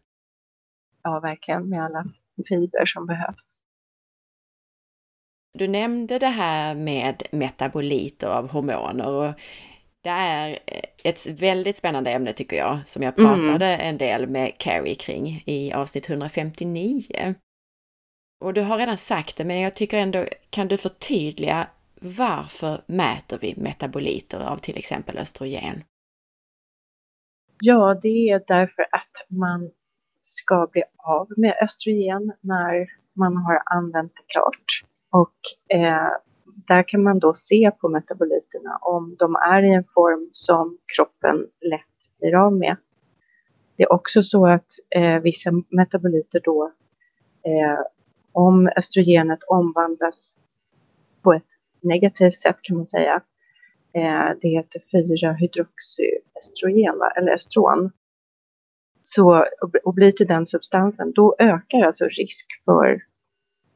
Ja, 1.04 1.20
verkligen, 1.20 1.70
med 1.70 1.84
alla 1.84 2.06
fibrer 2.48 2.86
som 2.86 3.06
behövs. 3.06 3.62
Du 5.54 5.68
nämnde 5.68 6.20
det 6.20 6.28
här 6.28 6.76
med 6.76 7.24
metaboliter 7.32 8.28
av 8.28 8.52
hormoner 8.52 9.08
och 9.08 9.34
det 10.04 10.10
är 10.10 10.60
ett 11.04 11.28
väldigt 11.28 11.78
spännande 11.78 12.12
ämne 12.12 12.34
tycker 12.34 12.58
jag, 12.58 12.80
som 12.86 13.04
jag 13.04 13.20
mm. 13.20 13.32
pratade 13.32 13.66
mm. 13.66 13.88
en 13.88 13.98
del 13.98 14.28
med 14.28 14.58
Carrie 14.58 14.96
kring 14.96 15.44
i 15.46 15.74
avsnitt 15.74 16.10
159. 16.10 17.36
Och 18.42 18.54
du 18.54 18.62
har 18.62 18.78
redan 18.78 18.98
sagt 18.98 19.38
det, 19.38 19.46
men 19.46 19.60
jag 19.60 19.74
tycker 19.74 19.98
ändå, 19.98 20.26
kan 20.50 20.68
du 20.68 20.78
förtydliga 20.78 21.68
varför 22.02 22.82
mäter 22.86 23.38
vi 23.42 23.56
metaboliter 23.58 24.40
av 24.40 24.58
till 24.58 24.78
exempel 24.78 25.18
östrogen? 25.18 25.84
Ja, 27.60 28.00
det 28.02 28.30
är 28.30 28.44
därför 28.48 28.82
att 28.82 29.28
man 29.30 29.72
ska 30.22 30.68
bli 30.72 30.84
av 30.98 31.28
med 31.38 31.56
östrogen 31.64 32.34
när 32.42 32.88
man 33.14 33.38
har 33.38 33.62
använt 33.66 34.12
det 34.16 34.34
klart. 34.34 34.84
Och 35.12 35.36
eh, 35.78 36.12
där 36.68 36.84
kan 36.88 37.04
man 37.04 37.20
då 37.20 37.34
se 37.34 37.72
på 37.72 37.90
metaboliterna 37.90 38.78
om 38.82 39.16
de 39.20 39.36
är 39.36 39.64
i 39.64 39.74
en 39.74 39.86
form 39.94 40.30
som 40.32 40.78
kroppen 40.96 41.48
lätt 41.62 42.20
blir 42.20 42.36
av 42.36 42.54
med. 42.54 42.78
Det 43.76 43.84
är 43.84 43.94
också 43.94 44.24
så 44.24 44.48
att 44.48 44.68
eh, 44.96 45.20
vissa 45.20 45.52
metaboliter 45.70 46.42
då, 46.44 46.72
eh, 47.46 47.80
om 48.32 48.70
östrogenet 48.78 49.44
omvandlas 49.44 50.40
på 51.22 51.34
ett 51.34 51.48
negativt 51.82 52.38
sätt 52.38 52.58
kan 52.62 52.78
man 52.78 52.88
säga. 52.88 53.22
Eh, 53.94 54.30
det 54.42 54.50
heter 54.50 54.82
4-hydroxyestrogen, 54.94 57.02
eller 57.18 57.36
estron. 57.36 57.92
Så, 59.02 59.46
och 59.84 59.94
blir 59.94 60.12
till 60.12 60.28
den 60.28 60.46
substansen, 60.46 61.12
då 61.16 61.36
ökar 61.40 61.82
alltså 61.82 62.06
risk 62.06 62.46
för 62.66 63.02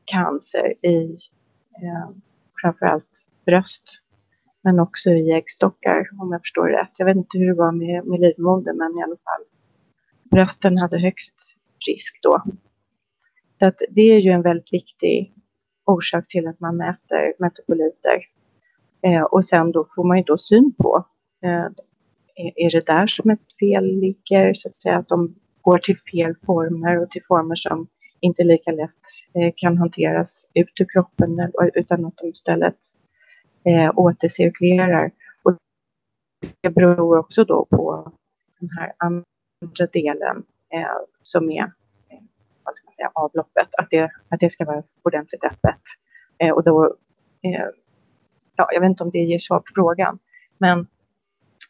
cancer 0.06 0.86
i 0.86 1.18
eh, 1.84 2.10
framförallt 2.62 3.26
bröst, 3.45 3.84
men 4.62 4.80
också 4.80 5.10
i 5.10 5.32
äggstockar 5.32 6.10
om 6.20 6.32
jag 6.32 6.41
förstår 6.41 6.68
rätt. 6.68 6.91
Jag 6.97 7.06
vet 7.06 7.18
inte 7.18 7.38
hur 7.38 7.47
det 7.47 7.53
var 7.53 7.72
med, 7.72 8.06
med 8.06 8.20
livmodern, 8.20 8.78
men 8.78 8.99
i 8.99 9.03
alla 9.03 9.16
fall. 9.16 9.43
Brösten 10.24 10.78
hade 10.78 10.99
högst 10.99 11.36
risk 11.88 12.20
då. 12.22 12.43
Så 13.60 13.66
att 13.66 13.82
det 13.89 14.01
är 14.01 14.20
ju 14.20 14.32
en 14.32 14.41
väldigt 14.41 14.74
viktig 14.74 15.34
orsak 15.86 16.28
till 16.28 16.47
att 16.47 16.60
man 16.60 16.78
mäter 16.78 17.34
metaboliter. 17.39 18.26
Eh, 19.01 19.24
och 19.24 19.45
sen 19.45 19.72
då 19.72 19.88
får 19.95 20.03
man 20.03 20.18
ju 20.18 20.24
då 20.24 20.38
syn 20.38 20.74
på, 20.78 21.06
eh, 21.43 21.66
är 22.56 22.72
det 22.72 22.86
där 22.86 23.08
som 23.08 23.30
ett 23.30 23.58
fel 23.60 23.86
ligger, 23.86 24.53
så 24.53 24.70
att 24.70 24.82
säga, 24.82 24.97
att 24.97 25.08
de 25.08 25.36
går 25.62 25.78
till 25.78 25.97
fel 26.12 26.36
former 26.45 27.01
och 27.01 27.12
till 27.12 27.24
former 27.28 27.56
som 27.56 27.88
inte 28.20 28.43
lika 28.43 28.72
lätt 28.72 28.91
eh, 29.34 29.53
kan 29.56 29.78
hanteras 29.78 30.47
ut 30.53 30.72
ur 30.80 30.86
kroppen 30.86 31.51
utan 31.74 32.06
att 32.06 32.18
de 32.18 32.28
istället 32.28 32.78
eh, 33.64 33.91
återcirkulerar. 33.95 35.12
Och 35.43 35.58
det 36.62 36.70
beror 36.70 37.18
också 37.18 37.43
då 37.43 37.66
på 37.66 38.12
den 38.60 38.70
här 38.70 38.93
andra 38.97 39.88
delen 39.93 40.43
eh, 40.74 40.88
som 41.22 41.51
är 41.51 41.72
vad 42.66 42.76
ska 42.76 42.86
man 42.86 42.93
säga, 42.93 43.11
avloppet, 43.13 43.76
att 43.78 43.88
det, 43.89 44.11
att 44.30 44.39
det 44.39 44.49
ska 44.49 44.66
vara 44.66 44.84
ordentligt 45.03 45.43
öppet. 45.43 45.82
Eh, 46.38 46.49
och 46.49 46.63
då, 46.63 46.86
eh, 47.41 47.66
ja, 48.55 48.68
jag 48.72 48.82
vet 48.82 48.89
inte 48.89 49.03
om 49.03 49.09
det 49.09 49.20
ger 49.20 49.39
svar 49.39 49.59
på 49.59 49.72
frågan, 49.76 50.20
men 50.57 50.88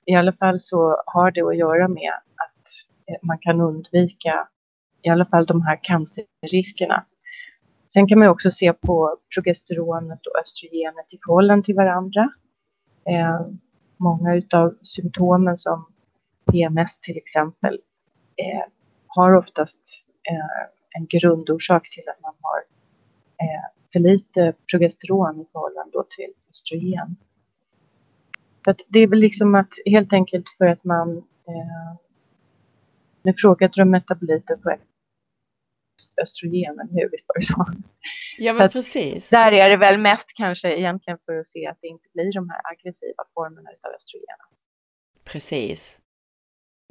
i 0.05 0.15
alla 0.15 0.33
fall 0.33 0.59
så 0.59 1.03
har 1.05 1.31
det 1.31 1.41
att 1.41 1.57
göra 1.57 1.87
med 1.87 2.13
att 2.35 2.67
eh, 3.07 3.17
man 3.21 3.37
kan 3.37 3.61
undvika 3.61 4.47
i 5.01 5.09
alla 5.09 5.25
fall 5.25 5.45
de 5.45 5.61
här 5.61 5.79
cancerriskerna. 5.83 7.05
Sen 7.93 8.07
kan 8.07 8.19
man 8.19 8.27
också 8.27 8.51
se 8.51 8.73
på 8.73 9.17
progesteronet 9.35 10.19
och 10.27 10.39
östrogenet 10.41 11.13
i 11.13 11.19
förhållande 11.25 11.65
till 11.65 11.75
varandra. 11.75 12.29
Eh, 13.09 13.47
många 13.97 14.35
utav 14.35 14.75
symptomen 14.81 15.57
som 15.57 15.85
PMS 16.51 16.99
till 16.99 17.17
exempel 17.17 17.79
eh, 18.35 18.71
har 19.07 19.33
oftast 19.33 19.79
eh, 20.31 20.69
en 20.97 21.05
grundorsak 21.05 21.89
till 21.89 22.03
att 22.09 22.21
man 22.21 22.33
har 22.41 22.59
eh, 23.45 23.65
för 23.93 23.99
lite 23.99 24.53
progesteron 24.71 25.41
i 25.41 25.45
förhållande 25.51 26.03
till 26.15 26.33
östrogen. 26.49 27.15
Så 28.65 28.75
det 28.87 28.99
är 28.99 29.07
väl 29.07 29.19
liksom 29.19 29.55
att 29.55 29.69
helt 29.85 30.13
enkelt 30.13 30.45
för 30.57 30.65
att 30.65 30.83
man 30.83 31.17
eh, 31.47 31.95
nu 33.23 33.33
frågade 33.33 33.73
du 33.75 33.81
om 33.81 33.91
metaboliter 33.91 34.55
på 34.55 34.75
östrogen, 36.21 36.89
hur 36.91 37.09
visst 37.11 37.27
var 37.27 37.39
det 37.39 37.45
så? 37.45 37.65
Ja, 38.37 38.53
men 38.53 38.69
så 38.69 38.77
precis. 38.77 39.29
Där 39.29 39.51
är 39.51 39.69
det 39.69 39.77
väl 39.77 39.97
mest 39.97 40.33
kanske 40.35 40.77
egentligen 40.77 41.19
för 41.25 41.39
att 41.39 41.47
se 41.47 41.67
att 41.67 41.77
det 41.81 41.87
inte 41.87 42.09
blir 42.13 42.33
de 42.33 42.49
här 42.49 42.61
aggressiva 42.71 43.23
formerna 43.33 43.69
av 43.69 43.91
östrogen. 43.95 44.37
Precis. 45.23 45.99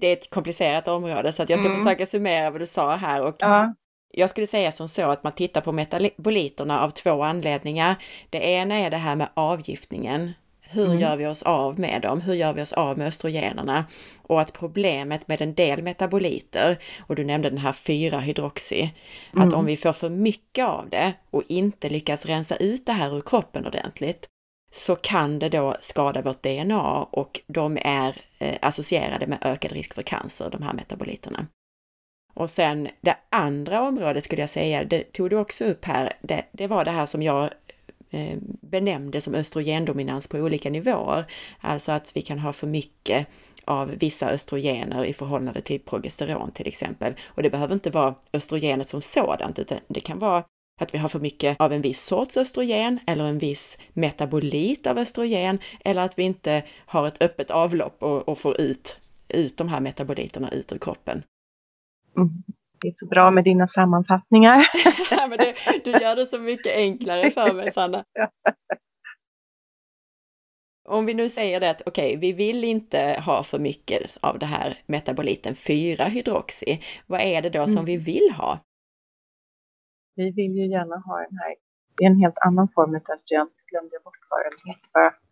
Det 0.00 0.06
är 0.06 0.12
ett 0.12 0.30
komplicerat 0.30 0.88
område 0.88 1.32
så 1.32 1.42
att 1.42 1.48
jag 1.48 1.58
ska 1.58 1.68
mm. 1.68 1.84
försöka 1.84 2.06
summera 2.06 2.50
vad 2.50 2.60
du 2.60 2.66
sa 2.66 2.96
här 2.96 3.26
och 3.26 3.36
ja. 3.38 3.74
Jag 4.16 4.30
skulle 4.30 4.46
säga 4.46 4.72
som 4.72 4.88
så 4.88 5.10
att 5.10 5.24
man 5.24 5.32
tittar 5.32 5.60
på 5.60 5.72
metaboliterna 5.72 6.80
av 6.80 6.90
två 6.90 7.22
anledningar. 7.22 7.96
Det 8.30 8.38
ena 8.38 8.74
är 8.74 8.90
det 8.90 8.96
här 8.96 9.16
med 9.16 9.28
avgiftningen. 9.34 10.32
Hur 10.60 10.86
mm. 10.86 11.00
gör 11.00 11.16
vi 11.16 11.26
oss 11.26 11.42
av 11.42 11.80
med 11.80 12.02
dem? 12.02 12.20
Hur 12.20 12.34
gör 12.34 12.52
vi 12.52 12.62
oss 12.62 12.72
av 12.72 12.98
med 12.98 13.06
östrogenerna? 13.06 13.84
Och 14.22 14.40
att 14.40 14.52
problemet 14.52 15.28
med 15.28 15.40
en 15.40 15.54
del 15.54 15.82
metaboliter, 15.82 16.78
och 17.06 17.16
du 17.16 17.24
nämnde 17.24 17.50
den 17.50 17.58
här 17.58 17.72
4-hydroxy, 17.72 18.88
mm. 19.32 19.48
att 19.48 19.54
om 19.54 19.66
vi 19.66 19.76
får 19.76 19.92
för 19.92 20.08
mycket 20.08 20.64
av 20.64 20.88
det 20.88 21.12
och 21.30 21.42
inte 21.48 21.88
lyckas 21.88 22.26
rensa 22.26 22.56
ut 22.56 22.86
det 22.86 22.92
här 22.92 23.16
ur 23.16 23.20
kroppen 23.20 23.66
ordentligt, 23.66 24.26
så 24.72 24.96
kan 24.96 25.38
det 25.38 25.48
då 25.48 25.76
skada 25.80 26.22
vårt 26.22 26.42
DNA 26.42 27.02
och 27.02 27.40
de 27.46 27.78
är 27.82 28.20
eh, 28.38 28.54
associerade 28.62 29.26
med 29.26 29.38
ökad 29.42 29.72
risk 29.72 29.94
för 29.94 30.02
cancer, 30.02 30.50
de 30.50 30.62
här 30.62 30.72
metaboliterna. 30.72 31.46
Och 32.34 32.50
sen 32.50 32.88
det 33.00 33.16
andra 33.30 33.82
området 33.82 34.24
skulle 34.24 34.42
jag 34.42 34.50
säga, 34.50 34.84
det 34.84 35.12
tog 35.12 35.30
du 35.30 35.36
också 35.36 35.64
upp 35.64 35.84
här, 35.84 36.12
det, 36.20 36.44
det 36.52 36.66
var 36.66 36.84
det 36.84 36.90
här 36.90 37.06
som 37.06 37.22
jag 37.22 37.50
eh, 38.10 38.38
benämnde 38.60 39.20
som 39.20 39.34
östrogendominans 39.34 40.26
på 40.26 40.38
olika 40.38 40.70
nivåer. 40.70 41.24
Alltså 41.60 41.92
att 41.92 42.16
vi 42.16 42.22
kan 42.22 42.38
ha 42.38 42.52
för 42.52 42.66
mycket 42.66 43.26
av 43.64 43.88
vissa 43.88 44.30
östrogener 44.30 45.04
i 45.04 45.12
förhållande 45.12 45.60
till 45.60 45.80
progesteron 45.80 46.50
till 46.50 46.66
exempel. 46.66 47.14
Och 47.26 47.42
det 47.42 47.50
behöver 47.50 47.74
inte 47.74 47.90
vara 47.90 48.14
östrogenet 48.32 48.88
som 48.88 49.02
sådant, 49.02 49.58
utan 49.58 49.78
det 49.88 50.00
kan 50.00 50.18
vara 50.18 50.44
att 50.80 50.94
vi 50.94 50.98
har 50.98 51.08
för 51.08 51.20
mycket 51.20 51.60
av 51.60 51.72
en 51.72 51.82
viss 51.82 52.04
sorts 52.04 52.36
östrogen 52.36 53.00
eller 53.06 53.24
en 53.24 53.38
viss 53.38 53.78
metabolit 53.92 54.86
av 54.86 54.98
östrogen 54.98 55.58
eller 55.84 56.02
att 56.02 56.18
vi 56.18 56.22
inte 56.22 56.62
har 56.86 57.06
ett 57.06 57.22
öppet 57.22 57.50
avlopp 57.50 58.02
och, 58.02 58.28
och 58.28 58.38
får 58.38 58.60
ut, 58.60 59.00
ut 59.28 59.56
de 59.56 59.68
här 59.68 59.80
metaboliterna 59.80 60.50
ut 60.50 60.72
ur 60.72 60.78
kroppen. 60.78 61.22
Mm. 62.16 62.28
Det 62.80 62.88
är 62.88 62.92
så 62.96 63.06
bra 63.06 63.30
med 63.30 63.44
dina 63.44 63.68
sammanfattningar. 63.68 64.58
ja, 65.10 65.26
men 65.28 65.38
det, 65.38 65.54
du 65.84 65.90
gör 65.90 66.16
det 66.16 66.26
så 66.26 66.38
mycket 66.38 66.76
enklare 66.76 67.30
för 67.30 67.54
mig, 67.54 67.72
Sanna. 67.72 68.04
Om 70.88 71.06
vi 71.06 71.14
nu 71.14 71.28
säger 71.28 71.60
det 71.60 71.70
att 71.70 71.82
okej, 71.86 72.06
okay, 72.06 72.16
vi 72.16 72.32
vill 72.32 72.64
inte 72.64 73.22
ha 73.26 73.42
för 73.42 73.58
mycket 73.58 74.16
av 74.22 74.38
det 74.38 74.46
här 74.46 74.78
metaboliten 74.86 75.54
4-hydroxy. 75.54 76.78
Vad 77.06 77.20
är 77.20 77.42
det 77.42 77.50
då 77.50 77.58
mm. 77.58 77.68
som 77.68 77.84
vi 77.84 77.96
vill 77.96 78.30
ha? 78.36 78.58
Vi 80.16 80.30
vill 80.30 80.54
ju 80.56 80.66
gärna 80.70 80.96
ha 80.96 81.16
den 81.18 81.38
här, 81.38 81.54
det 81.96 82.04
är 82.04 82.10
en 82.10 82.20
helt 82.20 82.38
annan 82.38 82.68
form 82.74 82.94
av 82.94 83.14
östrogen, 83.14 83.48
glömde 83.70 83.90
jag 83.92 84.02
bort 84.02 84.18
vad 84.30 84.40
den 84.40 84.74
heter 84.74 85.23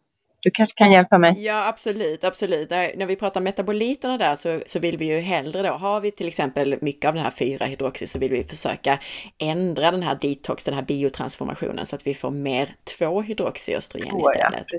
du 0.43 0.51
kanske 0.51 0.79
kan 0.79 0.93
hjälpa 0.93 1.19
mig? 1.19 1.45
Ja, 1.45 1.67
absolut, 1.67 2.25
absolut. 2.25 2.71
När 2.71 3.07
vi 3.07 3.17
pratar 3.17 3.41
metaboliterna 3.41 4.19
där 4.19 4.35
så, 4.35 4.61
så 4.67 4.79
vill 4.79 4.97
vi 4.97 5.05
ju 5.05 5.19
hellre 5.19 5.63
då, 5.63 5.69
har 5.69 6.01
vi 6.01 6.11
till 6.11 6.29
exempel 6.29 6.79
mycket 6.81 7.09
av 7.09 7.15
den 7.15 7.23
här 7.23 7.31
4-hydroxy 7.31 8.07
så 8.07 8.19
vill 8.19 8.31
vi 8.31 8.45
försöka 8.45 8.99
ändra 9.39 9.91
den 9.91 10.03
här 10.03 10.19
detox, 10.21 10.65
den 10.65 10.75
här 10.75 10.83
biotransformationen 10.83 11.87
så 11.87 11.97
att 11.97 12.07
vi 12.07 12.15
får 12.15 12.31
mer 12.31 12.75
2-hydroxyöstrogen 12.99 14.21
istället. 14.21 14.67
Ja. 14.71 14.79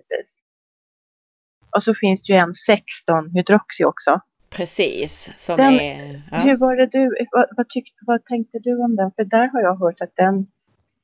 Och 1.76 1.84
så 1.84 1.94
finns 1.94 2.24
det 2.24 2.34
ju 2.34 2.40
en 2.40 2.54
16-hydroxy 2.70 3.84
också. 3.86 4.20
Precis, 4.50 5.34
som 5.38 5.58
den, 5.58 5.74
är... 5.74 6.22
Ja. 6.32 6.38
Hur 6.38 6.58
var 6.58 6.76
det 6.76 6.86
du, 6.86 7.16
vad, 7.32 7.46
vad, 7.58 7.70
tyckte, 7.70 7.98
vad 8.02 8.26
tänkte 8.26 8.60
du 8.60 8.84
om 8.84 8.96
den? 8.96 9.12
För 9.12 9.24
där 9.24 9.48
har 9.48 9.62
jag 9.62 9.76
hört 9.76 10.02
att 10.02 10.16
den, 10.16 10.36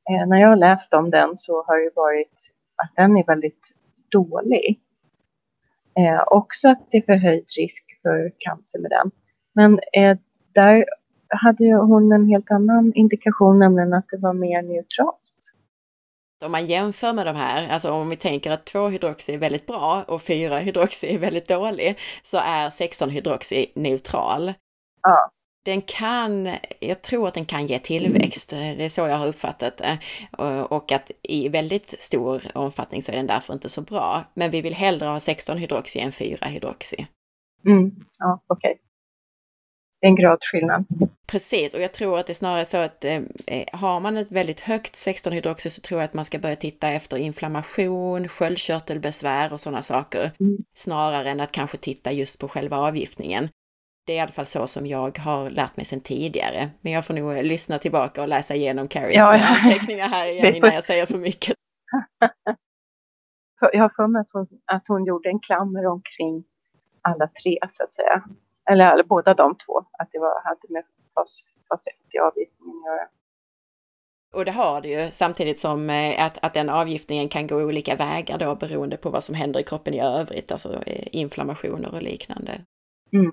eh, 0.09 0.27
när 0.27 0.41
jag 0.41 0.59
läst 0.59 0.93
om 0.93 1.09
den 1.09 1.37
så 1.37 1.63
har 1.67 1.77
det 1.85 1.91
varit 1.95 2.51
att 2.83 2.95
den 2.95 3.17
är 3.17 3.25
väldigt 3.25 3.73
dålig. 4.11 4.79
Eh, 5.97 6.23
också 6.27 6.69
att 6.69 6.87
det 6.91 6.97
är 6.97 7.01
förhöjd 7.01 7.45
risk 7.57 7.83
för 8.01 8.31
cancer 8.37 8.79
med 8.79 8.91
den. 8.91 9.11
Men 9.53 9.79
eh, 9.93 10.17
där 10.53 10.85
hade 11.27 11.73
hon 11.73 12.11
en 12.11 12.29
helt 12.29 12.51
annan 12.51 12.93
indikation, 12.95 13.59
nämligen 13.59 13.93
att 13.93 14.05
det 14.11 14.17
var 14.17 14.33
mer 14.33 14.61
neutralt. 14.61 15.21
Om 16.45 16.51
man 16.51 16.65
jämför 16.65 17.13
med 17.13 17.25
de 17.25 17.35
här, 17.35 17.69
alltså 17.69 17.91
om 17.91 18.09
vi 18.09 18.15
tänker 18.15 18.51
att 18.51 18.73
2-hydroxy 18.73 19.33
är 19.33 19.37
väldigt 19.37 19.67
bra 19.67 20.03
och 20.07 20.19
4-hydroxy 20.19 21.07
är 21.07 21.17
väldigt 21.17 21.47
dålig, 21.47 21.97
så 22.23 22.37
är 22.37 22.69
16-hydroxy 22.69 23.65
neutral. 23.75 24.53
Ja 25.01 25.31
den 25.65 25.81
kan, 25.81 26.55
jag 26.79 27.01
tror 27.01 27.27
att 27.27 27.33
den 27.33 27.45
kan 27.45 27.67
ge 27.67 27.79
tillväxt, 27.79 28.49
det 28.49 28.85
är 28.85 28.89
så 28.89 29.01
jag 29.01 29.17
har 29.17 29.27
uppfattat 29.27 29.77
det. 29.77 29.99
Och 30.69 30.91
att 30.91 31.11
i 31.21 31.49
väldigt 31.49 32.01
stor 32.01 32.43
omfattning 32.53 33.01
så 33.01 33.11
är 33.11 33.15
den 33.15 33.27
därför 33.27 33.53
inte 33.53 33.69
så 33.69 33.81
bra. 33.81 34.23
Men 34.33 34.51
vi 34.51 34.61
vill 34.61 34.73
hellre 34.73 35.05
ha 35.05 35.17
16-hydroxy 35.17 35.99
än 35.99 36.11
4-hydroxy. 36.11 37.05
Mm, 37.65 37.91
ja, 38.17 38.43
okej. 38.47 38.71
Okay. 38.71 38.83
Det 40.01 40.07
är 40.07 40.09
en 40.09 40.15
gradskillnad. 40.15 40.85
Precis, 41.27 41.73
och 41.73 41.81
jag 41.81 41.93
tror 41.93 42.19
att 42.19 42.27
det 42.27 42.31
är 42.31 42.35
snarare 42.35 42.65
så 42.65 42.77
att 42.77 43.05
eh, 43.05 43.21
har 43.73 43.99
man 43.99 44.17
ett 44.17 44.31
väldigt 44.31 44.59
högt 44.59 44.95
16-hydroxy 44.95 45.69
så 45.69 45.81
tror 45.81 45.99
jag 45.99 46.05
att 46.05 46.13
man 46.13 46.25
ska 46.25 46.39
börja 46.39 46.55
titta 46.55 46.89
efter 46.89 47.17
inflammation, 47.17 48.27
sköldkörtelbesvär 48.27 49.53
och 49.53 49.59
sådana 49.59 49.81
saker. 49.81 50.31
Mm. 50.39 50.57
Snarare 50.75 51.29
än 51.29 51.39
att 51.39 51.51
kanske 51.51 51.77
titta 51.77 52.11
just 52.11 52.39
på 52.39 52.47
själva 52.47 52.77
avgiftningen. 52.77 53.49
Det 54.09 54.13
är 54.13 54.17
i 54.17 54.19
alla 54.19 54.31
fall 54.31 54.45
så 54.45 54.67
som 54.67 54.87
jag 54.87 55.17
har 55.17 55.49
lärt 55.49 55.77
mig 55.77 55.85
sedan 55.85 56.01
tidigare. 56.01 56.69
Men 56.81 56.91
jag 56.93 57.05
får 57.05 57.13
nog 57.13 57.43
lyssna 57.43 57.79
tillbaka 57.79 58.21
och 58.21 58.27
läsa 58.27 58.55
igenom 58.55 58.87
Carries 58.87 59.15
ja, 59.15 59.37
ja. 59.37 59.45
anteckningar 59.45 60.09
här 60.09 60.27
igen 60.31 60.55
innan 60.55 60.73
jag 60.73 60.83
säger 60.83 61.05
för 61.05 61.17
mycket. 61.17 61.55
jag 63.73 63.81
har 63.81 63.89
för 63.89 64.07
mig 64.07 64.21
att 64.21 64.31
hon, 64.33 64.47
att 64.65 64.87
hon 64.87 65.05
gjorde 65.05 65.29
en 65.29 65.39
klammer 65.39 65.85
omkring 65.85 66.43
alla 67.01 67.27
tre 67.27 67.57
så 67.71 67.83
att 67.83 67.93
säga. 67.93 68.23
Eller, 68.69 68.93
eller 68.93 69.03
båda 69.03 69.33
de 69.33 69.55
två, 69.55 69.79
att 69.99 70.09
det 70.11 70.19
var, 70.19 70.43
hade 70.43 70.73
med 70.73 70.83
fas, 71.15 71.55
fas 71.69 71.87
1 71.87 71.93
i 72.13 72.19
avgiftningen 72.19 72.77
att 72.77 72.85
göra. 72.85 73.07
Och 74.33 74.45
det 74.45 74.51
har 74.51 74.81
det 74.81 74.87
ju 74.87 75.11
samtidigt 75.11 75.59
som 75.59 75.89
eh, 75.89 76.25
att, 76.25 76.37
att 76.41 76.53
den 76.53 76.69
avgiftningen 76.69 77.29
kan 77.29 77.47
gå 77.47 77.55
olika 77.55 77.95
vägar 77.95 78.37
då 78.37 78.55
beroende 78.55 78.97
på 78.97 79.09
vad 79.09 79.23
som 79.23 79.35
händer 79.35 79.59
i 79.59 79.63
kroppen 79.63 79.93
i 79.93 80.01
övrigt, 80.01 80.51
alltså 80.51 80.83
eh, 80.83 81.07
inflammationer 81.11 81.93
och 81.93 82.01
liknande. 82.01 82.61
Mm. 83.13 83.31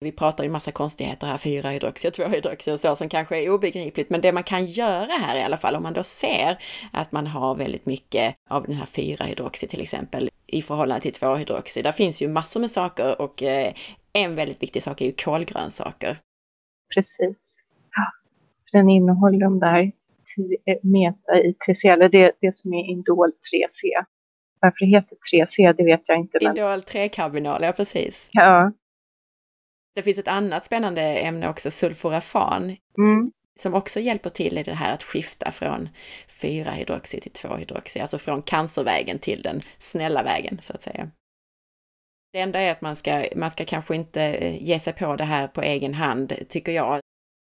Vi 0.00 0.12
pratar 0.12 0.44
ju 0.44 0.50
massa 0.50 0.72
konstigheter 0.72 1.26
här, 1.26 1.36
4-hydroxy 1.36 2.08
och 2.08 2.14
2-hydroxy 2.14 2.72
och 2.72 2.80
så 2.80 2.96
som 2.96 3.08
kanske 3.08 3.42
är 3.42 3.50
obegripligt, 3.50 4.10
men 4.10 4.20
det 4.20 4.32
man 4.32 4.42
kan 4.42 4.66
göra 4.66 5.12
här 5.12 5.38
i 5.38 5.42
alla 5.42 5.56
fall, 5.56 5.76
om 5.76 5.82
man 5.82 5.92
då 5.92 6.02
ser 6.02 6.58
att 6.92 7.12
man 7.12 7.26
har 7.26 7.54
väldigt 7.54 7.86
mycket 7.86 8.34
av 8.50 8.62
den 8.62 8.76
här 8.76 8.84
4-hydroxy 8.84 9.66
till 9.66 9.80
exempel 9.80 10.30
i 10.46 10.62
förhållande 10.62 11.02
till 11.02 11.12
2-hydroxy. 11.12 11.82
Där 11.82 11.92
finns 11.92 12.22
ju 12.22 12.28
massor 12.28 12.60
med 12.60 12.70
saker 12.70 13.20
och 13.20 13.42
eh, 13.42 13.72
en 14.12 14.34
väldigt 14.34 14.62
viktig 14.62 14.82
sak 14.82 15.00
är 15.00 15.06
ju 15.06 15.12
kolgrönsaker. 15.12 16.16
Precis. 16.94 17.38
Ja, 17.90 18.12
den 18.72 18.88
innehåller 18.88 19.38
de 19.38 19.60
där 19.60 19.92
meta 20.82 21.38
i 21.38 21.54
3C, 21.66 21.92
eller 21.92 22.08
det, 22.08 22.32
det 22.40 22.54
som 22.54 22.74
är 22.74 22.90
Indol 22.90 23.28
3C. 23.28 24.04
Varför 24.60 24.86
det 24.86 24.90
heter 24.90 25.16
3C, 25.32 25.74
det 25.76 25.84
vet 25.84 26.02
jag 26.06 26.18
inte. 26.18 26.38
Men... 26.42 26.56
Indol 26.56 26.80
3-karbinol, 26.80 27.64
ja 27.64 27.72
precis. 27.72 28.30
Ja, 28.32 28.72
det 29.98 30.02
finns 30.02 30.18
ett 30.18 30.28
annat 30.28 30.64
spännande 30.64 31.02
ämne 31.02 31.48
också, 31.48 31.70
sulforafan, 31.70 32.76
mm. 32.98 33.30
som 33.60 33.74
också 33.74 34.00
hjälper 34.00 34.30
till 34.30 34.58
i 34.58 34.62
det 34.62 34.74
här 34.74 34.94
att 34.94 35.02
skifta 35.02 35.52
från 35.52 35.88
4-hydroxy 36.28 37.20
till 37.20 37.32
2-hydroxy, 37.32 38.00
alltså 38.00 38.18
från 38.18 38.42
cancervägen 38.42 39.18
till 39.18 39.42
den 39.42 39.60
snälla 39.78 40.22
vägen 40.22 40.58
så 40.62 40.72
att 40.72 40.82
säga. 40.82 41.10
Det 42.32 42.40
enda 42.40 42.60
är 42.60 42.72
att 42.72 42.80
man 42.80 42.96
ska, 42.96 43.26
man 43.36 43.50
ska 43.50 43.64
kanske 43.64 43.96
inte 43.96 44.22
eh, 44.22 44.62
ge 44.62 44.80
sig 44.80 44.92
på 44.92 45.16
det 45.16 45.24
här 45.24 45.48
på 45.48 45.62
egen 45.62 45.94
hand, 45.94 46.34
tycker 46.48 46.72
jag. 46.72 47.00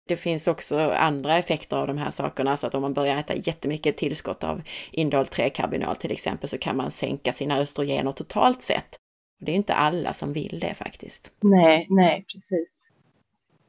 Det 0.07 0.17
finns 0.17 0.47
också 0.47 0.79
andra 0.89 1.37
effekter 1.37 1.77
av 1.77 1.87
de 1.87 1.97
här 1.97 2.11
sakerna, 2.11 2.57
så 2.57 2.67
att 2.67 2.75
om 2.75 2.81
man 2.81 2.93
börjar 2.93 3.17
äta 3.17 3.35
jättemycket 3.35 3.97
tillskott 3.97 4.43
av 4.43 4.61
indol 4.91 5.25
3-karbinol 5.25 5.95
till 5.95 6.11
exempel 6.11 6.49
så 6.49 6.57
kan 6.57 6.77
man 6.77 6.91
sänka 6.91 7.33
sina 7.33 7.57
östrogener 7.57 8.11
totalt 8.11 8.61
sett. 8.61 8.99
Det 9.39 9.51
är 9.51 9.55
inte 9.55 9.73
alla 9.73 10.13
som 10.13 10.33
vill 10.33 10.59
det 10.59 10.73
faktiskt. 10.73 11.33
Nej, 11.41 11.87
nej, 11.89 12.25
precis. 12.33 12.89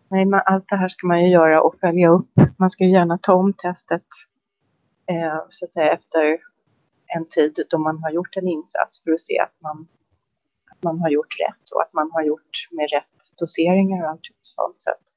Nej, 0.08 0.24
man, 0.24 0.42
allt 0.46 0.68
det 0.68 0.76
här 0.76 0.88
ska 0.88 1.06
man 1.06 1.24
ju 1.24 1.28
göra 1.30 1.62
och 1.62 1.74
följa 1.80 2.08
upp. 2.08 2.30
Man 2.58 2.70
ska 2.70 2.84
ju 2.84 2.90
gärna 2.90 3.18
ta 3.18 3.34
om 3.34 3.52
testet 3.52 4.06
eh, 5.06 5.44
så 5.50 5.64
att 5.64 5.72
säga 5.72 5.92
efter 5.92 6.38
en 7.06 7.28
tid 7.28 7.66
då 7.70 7.78
man 7.78 8.02
har 8.02 8.10
gjort 8.10 8.36
en 8.36 8.48
insats 8.48 9.02
för 9.02 9.12
att 9.12 9.20
se 9.20 9.38
att 9.38 9.60
man, 9.62 9.88
att 10.70 10.82
man 10.82 11.00
har 11.00 11.10
gjort 11.10 11.40
rätt 11.40 11.70
och 11.74 11.82
att 11.82 11.92
man 11.92 12.10
har 12.12 12.22
gjort 12.22 12.68
med 12.70 12.90
rätt 12.90 13.38
doseringar 13.38 14.04
och 14.04 14.10
allt 14.10 14.20
sånt 14.42 14.82
sätt. 14.82 15.16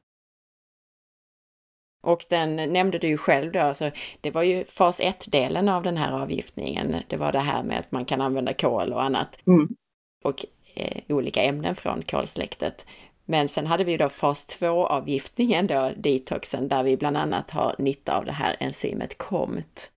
Och 2.03 2.21
den 2.29 2.55
nämnde 2.55 2.97
du 2.97 3.07
ju 3.07 3.17
själv 3.17 3.51
då, 3.51 3.59
alltså 3.59 3.91
det 4.21 4.31
var 4.31 4.43
ju 4.43 4.65
fas 4.65 5.01
1-delen 5.01 5.69
av 5.69 5.83
den 5.83 5.97
här 5.97 6.11
avgiftningen. 6.11 6.95
Det 7.07 7.17
var 7.17 7.31
det 7.31 7.39
här 7.39 7.63
med 7.63 7.79
att 7.79 7.91
man 7.91 8.05
kan 8.05 8.21
använda 8.21 8.53
kol 8.53 8.93
och 8.93 9.03
annat. 9.03 9.47
Mm 9.47 9.75
och 10.23 10.45
eh, 10.73 11.01
olika 11.09 11.43
ämnen 11.43 11.75
från 11.75 12.01
kolsläktet. 12.01 12.85
Men 13.25 13.49
sen 13.49 13.67
hade 13.67 13.83
vi 13.83 13.97
då 13.97 14.09
fas 14.09 14.59
2-avgiftningen 14.59 15.67
då, 15.67 15.91
detoxen, 15.97 16.67
där 16.67 16.83
vi 16.83 16.97
bland 16.97 17.17
annat 17.17 17.51
har 17.51 17.75
nytta 17.79 18.17
av 18.17 18.25
det 18.25 18.31
här 18.31 18.55
enzymet 18.59 19.17
KOMT. 19.17 19.89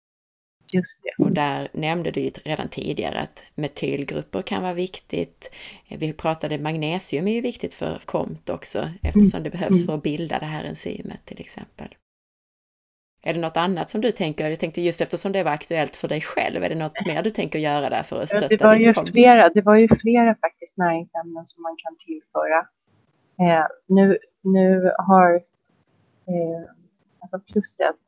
Just 0.73 1.03
det. 1.03 1.25
Och 1.25 1.33
där 1.33 1.69
nämnde 1.73 2.11
du 2.11 2.21
ju 2.21 2.31
redan 2.45 2.69
tidigare 2.69 3.21
att 3.21 3.45
metylgrupper 3.55 4.43
kan 4.43 4.63
vara 4.63 4.75
viktigt. 4.75 5.51
Vi 5.89 6.13
pratade 6.13 6.59
magnesium 6.59 7.29
är 7.29 7.33
ju 7.33 7.41
viktigt 7.41 7.75
för 7.75 8.01
KOMT 8.05 8.51
också 8.51 8.91
eftersom 9.03 9.43
det 9.43 9.51
behövs 9.51 9.77
mm. 9.77 9.87
för 9.87 9.95
att 9.95 10.03
bilda 10.03 10.39
det 10.39 10.47
här 10.47 10.65
enzymet 10.65 11.25
till 11.25 11.41
exempel. 11.41 11.89
Är 13.27 13.35
det 13.35 13.41
något 13.41 13.57
annat 13.57 13.91
som 13.91 14.01
du 14.01 14.13
tänker? 14.13 14.51
Jag 14.51 14.59
tänkte 14.59 14.81
just 14.81 15.01
eftersom 15.01 15.33
det 15.33 15.43
var 15.43 15.53
aktuellt 15.53 15.97
för 15.97 16.09
dig 16.09 16.21
själv, 16.21 16.65
är 16.65 16.69
det 16.69 16.75
något 16.75 17.07
mer 17.07 17.23
du 17.23 17.31
tänker 17.31 17.59
göra 17.59 17.91
där 17.91 18.03
för 18.03 18.23
att 18.23 18.29
stötta 18.29 18.49
det 18.49 18.65
var 18.65 18.75
ju 18.75 18.95
flera, 18.95 19.49
Det 19.49 19.63
var 19.63 19.77
ju 19.77 19.89
flera 19.89 20.35
faktiskt 20.35 20.77
näringsämnen 20.77 21.47
som 21.47 21.63
man 21.63 21.77
kan 21.77 21.97
tillföra. 22.07 22.59
Eh, 23.41 23.67
nu, 23.87 24.19
nu 24.43 24.93
har 24.99 25.35
eh, 25.35 26.63
alltså 27.21 27.53
Plusset 27.53 28.03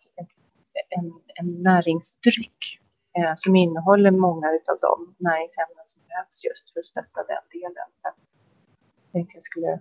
en, 0.89 1.13
en 1.35 1.63
näringsdryck 1.63 2.81
eh, 3.19 3.33
som 3.37 3.57
innehåller 3.57 4.11
många 4.11 4.47
av 4.47 4.79
de 4.81 5.15
näringsämnen 5.19 5.85
som 5.87 6.03
behövs 6.09 6.45
just 6.45 6.73
för 6.73 6.81
att 6.81 6.85
stötta 6.85 7.21
den 7.33 7.45
delen. 7.61 7.89
Så 8.03 8.09
jag 8.09 9.13
tänkte 9.13 9.37
jag 9.37 9.43
skulle 9.43 9.81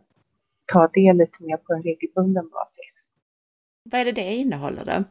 ta 0.74 0.90
det 0.94 1.14
lite 1.14 1.44
mer 1.44 1.58
på 1.58 1.74
en 1.74 1.84
regelbunden 1.84 2.50
basis. 2.50 3.08
Vad 3.84 4.02
är 4.02 4.06
det 4.06 4.12
det 4.12 4.36
innehåller 4.36 4.86
då? 4.86 5.04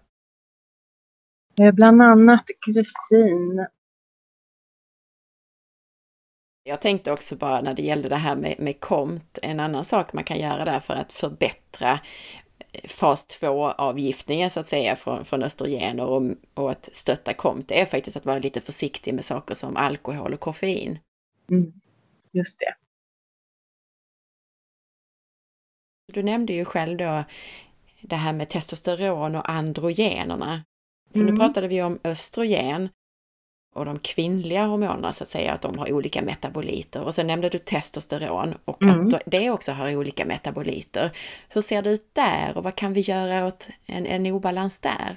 Eh, 1.61 1.73
bland 1.73 2.03
annat 2.03 2.45
glycin. 2.67 3.67
Jag 6.63 6.81
tänkte 6.81 7.13
också 7.13 7.37
bara 7.37 7.61
när 7.61 7.75
det 7.75 7.83
gällde 7.83 8.09
det 8.09 8.17
här 8.17 8.37
med, 8.37 8.55
med 8.59 8.81
KOMT, 8.81 9.39
en 9.43 9.61
annan 9.61 9.85
sak 9.85 10.13
man 10.13 10.25
kan 10.25 10.39
göra 10.39 10.65
där 10.65 10.81
för 10.81 10.95
att 10.95 11.13
förbättra 11.13 12.01
eh, 12.73 12.89
fas 12.89 13.41
2-avgiftningen 13.43 14.51
så 14.51 14.61
att 14.61 14.67
säga 14.67 14.97
från, 14.97 15.25
från 15.25 15.43
östrogener 15.43 16.07
och, 16.07 16.23
och 16.55 16.71
att 16.71 16.89
stötta 16.93 17.35
KOMT, 17.35 17.69
det 17.69 17.81
är 17.81 17.85
faktiskt 17.85 18.17
att 18.17 18.27
vara 18.27 18.39
lite 18.39 18.61
försiktig 18.61 19.15
med 19.15 19.25
saker 19.25 19.55
som 19.55 19.77
alkohol 19.77 20.35
och 20.35 20.41
koffein. 20.41 20.99
Mm, 21.51 21.73
just 22.33 22.59
det. 22.59 22.75
Du 26.13 26.23
nämnde 26.23 26.53
ju 26.53 26.65
själv 26.65 26.97
då 26.99 27.25
det 28.01 28.17
här 28.17 28.33
med 28.33 28.49
testosteron 28.49 29.35
och 29.35 29.51
androgenerna. 29.51 30.65
För 31.13 31.21
Mm. 31.21 31.35
nu 31.35 31.41
pratade 31.41 31.69
vi 31.69 31.83
om 31.83 31.99
östrogen 32.05 32.89
och 33.75 33.85
de 33.85 33.99
kvinnliga 33.99 34.65
hormonerna 34.67 35.13
så 35.13 35.25
att 35.25 35.29
säga, 35.31 35.53
att 35.53 35.63
de 35.63 35.79
har 35.79 35.93
olika 35.93 36.23
metaboliter. 36.23 37.03
Och 37.05 37.15
sen 37.15 37.27
nämnde 37.27 37.49
du 37.49 37.59
testosteron 37.59 38.55
och 38.65 38.83
Mm. 38.83 39.07
att 39.07 39.23
det 39.27 39.51
också 39.51 39.73
har 39.73 39.97
olika 39.97 40.25
metaboliter. 40.25 41.11
Hur 41.49 41.61
ser 41.61 41.83
det 41.83 41.91
ut 41.91 42.15
där 42.15 42.57
och 42.57 42.65
vad 42.65 42.75
kan 42.75 42.93
vi 42.93 43.01
göra 43.01 43.47
åt 43.47 43.69
en, 43.87 44.07
en 44.07 44.27
obalans 44.27 44.79
där? 44.79 45.17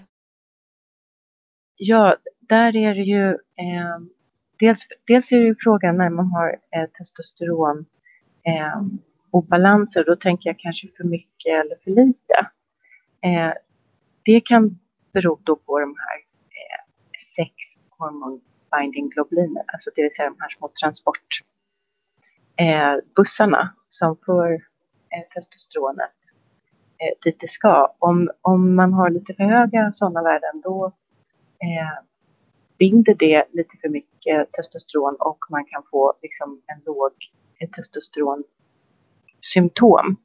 Ja, 1.75 2.15
där 2.39 2.75
är 2.75 2.95
det 2.95 3.01
ju 3.01 3.29
eh, 3.29 3.97
dels, 4.59 4.87
dels 5.07 5.31
är 5.31 5.37
det 5.39 5.45
ju 5.45 5.55
frågan 5.59 5.97
när 5.97 6.09
man 6.09 6.27
har 6.27 6.49
eh, 6.75 6.85
testosteron 6.97 7.85
eh, 8.43 8.81
obalanser, 9.31 10.03
då 10.05 10.15
tänker 10.15 10.49
jag 10.49 10.59
kanske 10.59 10.87
för 10.97 11.03
mycket 11.03 11.53
eller 11.65 11.75
för 11.83 11.91
lite. 11.91 12.47
Eh, 13.21 13.53
det 14.25 14.41
kan 14.41 14.79
beror 15.13 15.39
då 15.43 15.55
på 15.55 15.79
de 15.79 15.95
här 15.97 16.17
eh, 16.59 16.81
sex 17.35 17.53
hormonbinding 17.89 18.49
binding 18.71 19.09
globuliner, 19.09 19.63
alltså 19.67 19.89
det 19.95 20.01
vill 20.01 20.15
säga 20.15 20.29
de 20.29 20.37
här 20.39 20.49
små 20.49 20.71
transportbussarna 20.81 23.61
eh, 23.61 23.67
som 23.89 24.17
för 24.25 24.53
eh, 24.53 24.59
testosteronet 25.33 26.15
eh, 26.97 27.13
dit 27.23 27.37
det 27.39 27.51
ska. 27.51 27.95
Om, 27.99 28.31
om 28.41 28.75
man 28.75 28.93
har 28.93 29.09
lite 29.09 29.33
för 29.33 29.43
höga 29.43 29.91
sådana 29.93 30.23
värden 30.23 30.61
då 30.63 30.85
eh, 31.59 31.99
binder 32.79 33.13
det 33.13 33.45
lite 33.51 33.77
för 33.81 33.89
mycket 33.89 34.51
testosteron 34.51 35.15
och 35.19 35.37
man 35.49 35.65
kan 35.65 35.83
få 35.91 36.13
liksom 36.21 36.61
en 36.65 36.81
låg 36.85 37.11
eh, 37.59 37.69
testosteronsymptom. 37.69 40.15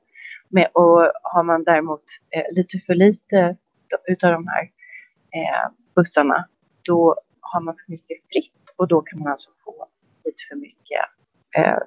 Med, 0.48 0.68
och 0.72 1.12
har 1.22 1.42
man 1.42 1.64
däremot 1.64 2.04
eh, 2.30 2.54
lite 2.54 2.78
för 2.78 2.94
lite 2.94 3.56
utav 4.08 4.32
de 4.32 4.48
här 4.48 4.70
eh, 5.34 5.70
bussarna 5.94 6.48
då 6.82 7.16
har 7.40 7.60
man 7.60 7.74
för 7.74 7.92
mycket 7.92 8.18
fritt 8.32 8.74
och 8.76 8.88
då 8.88 9.00
kan 9.00 9.18
man 9.18 9.32
alltså 9.32 9.50
få 9.64 9.88
lite 10.24 10.42
för 10.48 10.56
mycket 10.56 11.04
eh, 11.56 11.78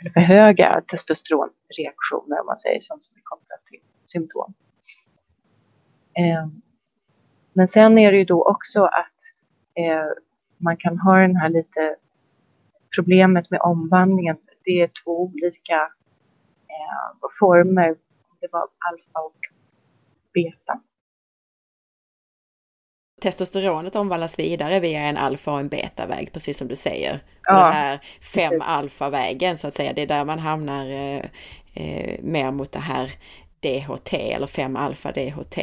eller 0.00 0.10
för 0.10 0.20
höga 0.20 0.82
testosteronreaktioner 0.88 2.40
om 2.40 2.46
man 2.46 2.58
säger 2.58 2.80
sånt 2.80 3.04
som 3.04 3.16
är 3.16 3.20
kopplat 3.24 3.66
till 3.66 3.80
symptom. 4.06 4.54
Eh, 6.18 6.48
men 7.52 7.68
sen 7.68 7.98
är 7.98 8.12
det 8.12 8.18
ju 8.18 8.24
då 8.24 8.44
också 8.44 8.84
att 8.84 9.20
eh, 9.74 10.06
man 10.56 10.76
kan 10.76 10.98
ha 10.98 11.16
den 11.18 11.36
här 11.36 11.48
lite 11.48 11.96
problemet 12.94 13.50
med 13.50 13.60
omvandlingen. 13.60 14.36
Det 14.64 14.80
är 14.80 14.90
två 15.04 15.22
olika 15.22 15.80
eh, 16.68 17.28
former. 17.38 17.96
Det 18.40 18.48
var 18.52 18.60
alfa 18.60 19.20
och 19.20 19.40
beta. 20.34 20.80
Testosteronet 23.26 23.96
omvandlas 23.96 24.38
vidare 24.38 24.80
via 24.80 25.00
en 25.00 25.16
alfa 25.16 25.52
och 25.52 25.60
en 25.60 25.68
beta-väg, 25.68 26.32
precis 26.32 26.58
som 26.58 26.68
du 26.68 26.76
säger. 26.76 27.20
Ja, 27.42 27.54
Den 27.54 27.72
här 27.72 28.00
fem 28.34 28.60
alfa-vägen 28.60 29.58
så 29.58 29.68
att 29.68 29.74
säga, 29.74 29.92
det 29.92 30.02
är 30.02 30.06
där 30.06 30.24
man 30.24 30.38
hamnar 30.38 30.86
eh, 30.90 31.24
eh, 31.74 32.20
mer 32.22 32.50
mot 32.50 32.72
det 32.72 32.78
här 32.78 33.10
DHT 33.60 34.12
eller 34.12 34.46
5 34.46 34.76
alfa 34.76 35.12
DHT 35.12 35.58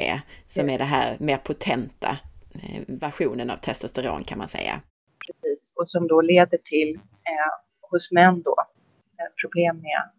som 0.47 0.69
är 0.69 0.77
det 0.77 0.83
här 0.83 1.17
mer 1.19 1.37
potenta 1.37 2.17
eh, 2.53 2.81
versionen 2.87 3.49
av 3.49 3.57
testosteron 3.57 4.23
kan 4.23 4.37
man 4.37 4.47
säga. 4.47 4.81
Precis, 5.25 5.73
och 5.75 5.89
som 5.89 6.07
då 6.07 6.21
leder 6.21 6.57
till 6.57 6.95
eh, 6.95 7.89
hos 7.91 8.11
män 8.11 8.41
då 8.41 8.55
problem 9.41 9.75
med, 9.77 10.09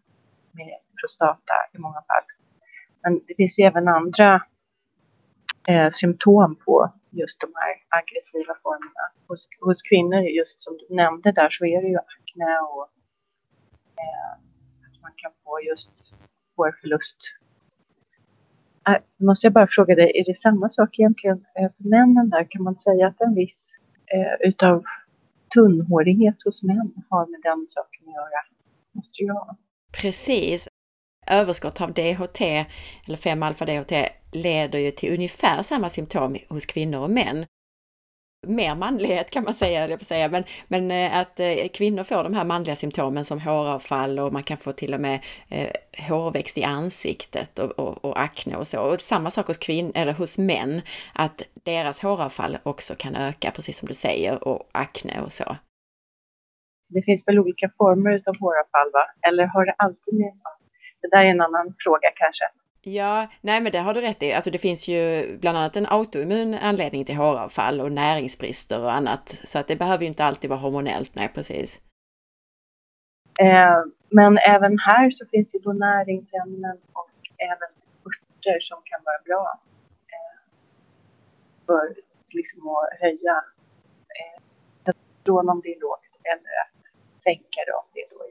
med 0.51 0.77
prostata 1.01 1.53
i 1.73 1.77
många 1.77 2.01
fall. 2.07 2.23
Men 3.03 3.21
det 3.27 3.35
finns 3.35 3.59
ju 3.59 3.63
även 3.63 3.87
andra 3.87 4.41
eh, 5.67 5.91
symptom 5.91 6.55
på 6.65 6.93
just 7.11 7.41
de 7.41 7.47
här 7.55 7.99
aggressiva 7.99 8.53
formerna. 8.63 9.03
Hos, 9.27 9.47
hos 9.59 9.81
kvinnor, 9.81 10.21
just 10.21 10.61
som 10.61 10.77
du 10.77 10.95
nämnde 10.95 11.31
där, 11.31 11.49
så 11.49 11.65
är 11.65 11.81
det 11.81 11.87
ju 11.87 11.97
akne 11.97 12.59
och 12.59 12.87
eh, 14.03 14.33
att 14.87 15.01
man 15.01 15.11
kan 15.15 15.31
få 15.43 15.61
just 15.61 16.13
hårförlust. 16.57 17.17
Äh, 18.87 18.93
eh, 18.93 19.01
måste 19.17 19.45
jag 19.45 19.53
bara 19.53 19.67
fråga 19.69 19.95
dig, 19.95 20.11
är 20.19 20.25
det 20.25 20.37
samma 20.37 20.69
sak 20.69 20.99
egentligen 20.99 21.45
eh, 21.59 21.71
för 21.77 21.89
männen 21.89 22.29
där? 22.29 22.47
Kan 22.49 22.63
man 22.63 22.75
säga 22.75 23.07
att 23.07 23.21
en 23.21 23.35
viss 23.35 23.77
eh, 24.13 24.47
utav 24.49 24.83
tunnhårighet 25.53 26.35
hos 26.45 26.63
män 26.63 26.93
har 27.09 27.27
med 27.27 27.39
den 27.43 27.65
saken 27.67 28.07
att 28.07 28.13
göra? 28.13 28.41
Måste 28.91 29.23
ju 29.23 29.31
ha. 29.31 29.57
Precis. 30.01 30.67
Överskott 31.27 31.81
av 31.81 31.93
DHT, 31.93 32.41
eller 33.07 33.17
5 33.17 33.43
alfa 33.43 33.65
DHT, 33.65 33.93
leder 34.31 34.79
ju 34.79 34.91
till 34.91 35.13
ungefär 35.13 35.61
samma 35.61 35.89
symptom 35.89 36.37
hos 36.49 36.65
kvinnor 36.65 36.99
och 36.99 37.09
män. 37.09 37.45
Mer 38.47 38.75
manlighet 38.75 39.29
kan 39.29 39.43
man 39.43 39.53
säga, 39.53 39.87
jag 39.89 40.01
säga. 40.01 40.29
Men, 40.29 40.43
men 40.67 40.91
eh, 40.91 41.17
att 41.17 41.39
eh, 41.39 41.67
kvinnor 41.73 42.03
får 42.03 42.23
de 42.23 42.33
här 42.33 42.43
manliga 42.43 42.75
symptomen 42.75 43.25
som 43.25 43.39
håravfall 43.39 44.19
och 44.19 44.33
man 44.33 44.43
kan 44.43 44.57
få 44.57 44.71
till 44.71 44.93
och 44.93 45.01
med 45.01 45.19
eh, 45.49 45.69
hårväxt 46.07 46.57
i 46.57 46.63
ansiktet 46.63 47.59
och, 47.59 47.71
och, 47.71 48.05
och 48.05 48.21
akne 48.21 48.55
och 48.55 48.67
så. 48.67 48.81
Och 48.81 49.01
samma 49.01 49.31
sak 49.31 49.47
hos 49.47 49.57
kvinn 49.57 49.91
eller 49.95 50.13
hos 50.13 50.37
män, 50.37 50.81
att 51.13 51.43
deras 51.63 51.99
håravfall 51.99 52.57
också 52.63 52.93
kan 52.97 53.15
öka, 53.15 53.51
precis 53.51 53.77
som 53.77 53.87
du 53.87 53.93
säger, 53.93 54.47
och 54.47 54.69
akne 54.71 55.21
och 55.21 55.31
så. 55.31 55.55
Det 56.89 57.01
finns 57.01 57.27
väl 57.27 57.39
olika 57.39 57.69
former 57.77 58.11
utav 58.11 58.35
håravfall 58.39 58.91
va? 58.93 59.29
Eller 59.29 59.45
har 59.45 59.65
det 59.65 59.75
alltid 59.77 60.13
med 60.13 60.33
det 61.05 61.17
där 61.17 61.25
är 61.25 61.29
en 61.29 61.41
annan 61.41 61.75
fråga 61.79 62.09
kanske. 62.15 62.45
Ja, 62.81 63.27
nej 63.41 63.61
men 63.61 63.71
det 63.71 63.79
har 63.79 63.93
du 63.93 64.01
rätt 64.01 64.23
i. 64.23 64.33
Alltså 64.33 64.51
det 64.51 64.57
finns 64.57 64.87
ju 64.87 65.27
bland 65.37 65.57
annat 65.57 65.75
en 65.75 65.85
autoimmun 65.89 66.53
anledning 66.53 67.05
till 67.05 67.15
håravfall 67.15 67.81
och 67.81 67.91
näringsbrister 67.91 68.83
och 68.83 68.91
annat. 68.91 69.41
Så 69.43 69.59
att 69.59 69.67
det 69.67 69.75
behöver 69.75 70.01
ju 70.01 70.07
inte 70.07 70.25
alltid 70.25 70.49
vara 70.49 70.59
hormonellt, 70.59 71.15
nej 71.15 71.29
precis. 71.35 71.81
Eh, 73.39 73.79
men 74.09 74.37
även 74.37 74.79
här 74.79 75.11
så 75.11 75.25
finns 75.25 75.51
det 75.51 75.59
då 75.59 75.73
näringsämnen 75.73 76.77
och 76.93 77.11
även 77.37 77.69
örter 78.05 78.59
som 78.59 78.77
kan 78.85 79.01
vara 79.05 79.17
bra 79.25 79.59
eh, 80.15 80.37
för 81.65 81.95
liksom 82.29 82.67
att 82.67 82.99
höja 83.01 83.43
eh, 84.19 85.35
om 85.35 85.61
det 85.63 85.69
är 85.75 85.79
lågt 85.79 86.13
eller 86.23 86.53
att 86.63 86.85
sänka 87.23 87.59
det 87.67 87.73
om 87.73 87.85
det 87.93 87.99
är 87.99 88.09
då 88.09 88.25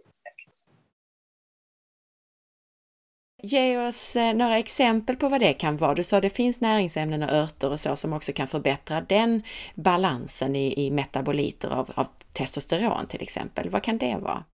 Ge 3.47 3.89
oss 3.89 4.17
eh, 4.17 4.35
några 4.35 4.59
exempel 4.59 5.17
på 5.17 5.29
vad 5.29 5.41
det 5.41 5.53
kan 5.53 5.77
vara. 5.77 5.95
Du 5.95 6.03
sa 6.03 6.21
det 6.21 6.31
finns 6.31 6.61
näringsämnen 6.61 7.23
och 7.23 7.33
örter 7.33 7.71
och 7.71 7.81
så 7.81 7.97
som 7.97 8.13
också 8.13 8.33
kan 8.33 8.47
förbättra 8.47 9.01
den 9.01 9.43
balansen 9.75 10.57
i, 10.57 10.87
i 10.87 10.91
metaboliter 10.91 11.71
av, 11.71 11.91
av 11.95 12.07
testosteron 12.33 13.07
till 13.07 13.23
exempel. 13.23 13.71
Vad 13.71 13.83
kan 13.83 13.99
det 13.99 14.17
vara? 14.23 14.45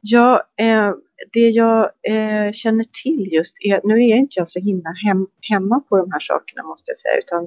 Ja, 0.00 0.42
eh, 0.56 0.92
det 1.32 1.48
jag 1.50 1.82
eh, 1.84 2.52
känner 2.52 2.84
till 3.02 3.32
just 3.32 3.56
är, 3.60 3.80
nu 3.84 3.94
är 3.94 4.16
inte 4.16 4.38
jag 4.38 4.48
så 4.48 4.60
himla 4.60 4.90
hem, 5.06 5.26
hemma 5.40 5.80
på 5.80 5.96
de 5.96 6.12
här 6.12 6.20
sakerna 6.20 6.62
måste 6.62 6.90
jag 6.90 6.98
säga, 6.98 7.18
utan 7.18 7.44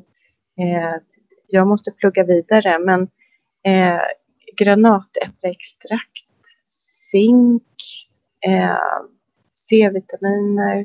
eh, 0.59 1.01
jag 1.47 1.67
måste 1.67 1.91
plugga 1.91 2.23
vidare, 2.23 2.79
men 2.79 3.01
eh, 3.63 4.01
granatäppleextrakt, 4.57 6.27
zink, 7.11 7.63
eh, 8.45 8.77
C-vitaminer, 9.69 10.79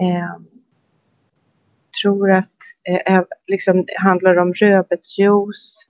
eh, 0.00 0.36
tror 2.02 2.32
att 2.32 2.60
eh, 3.06 3.22
liksom, 3.46 3.86
handlar 3.98 4.36
om 4.36 4.52
rödbetsjuice 4.54 5.88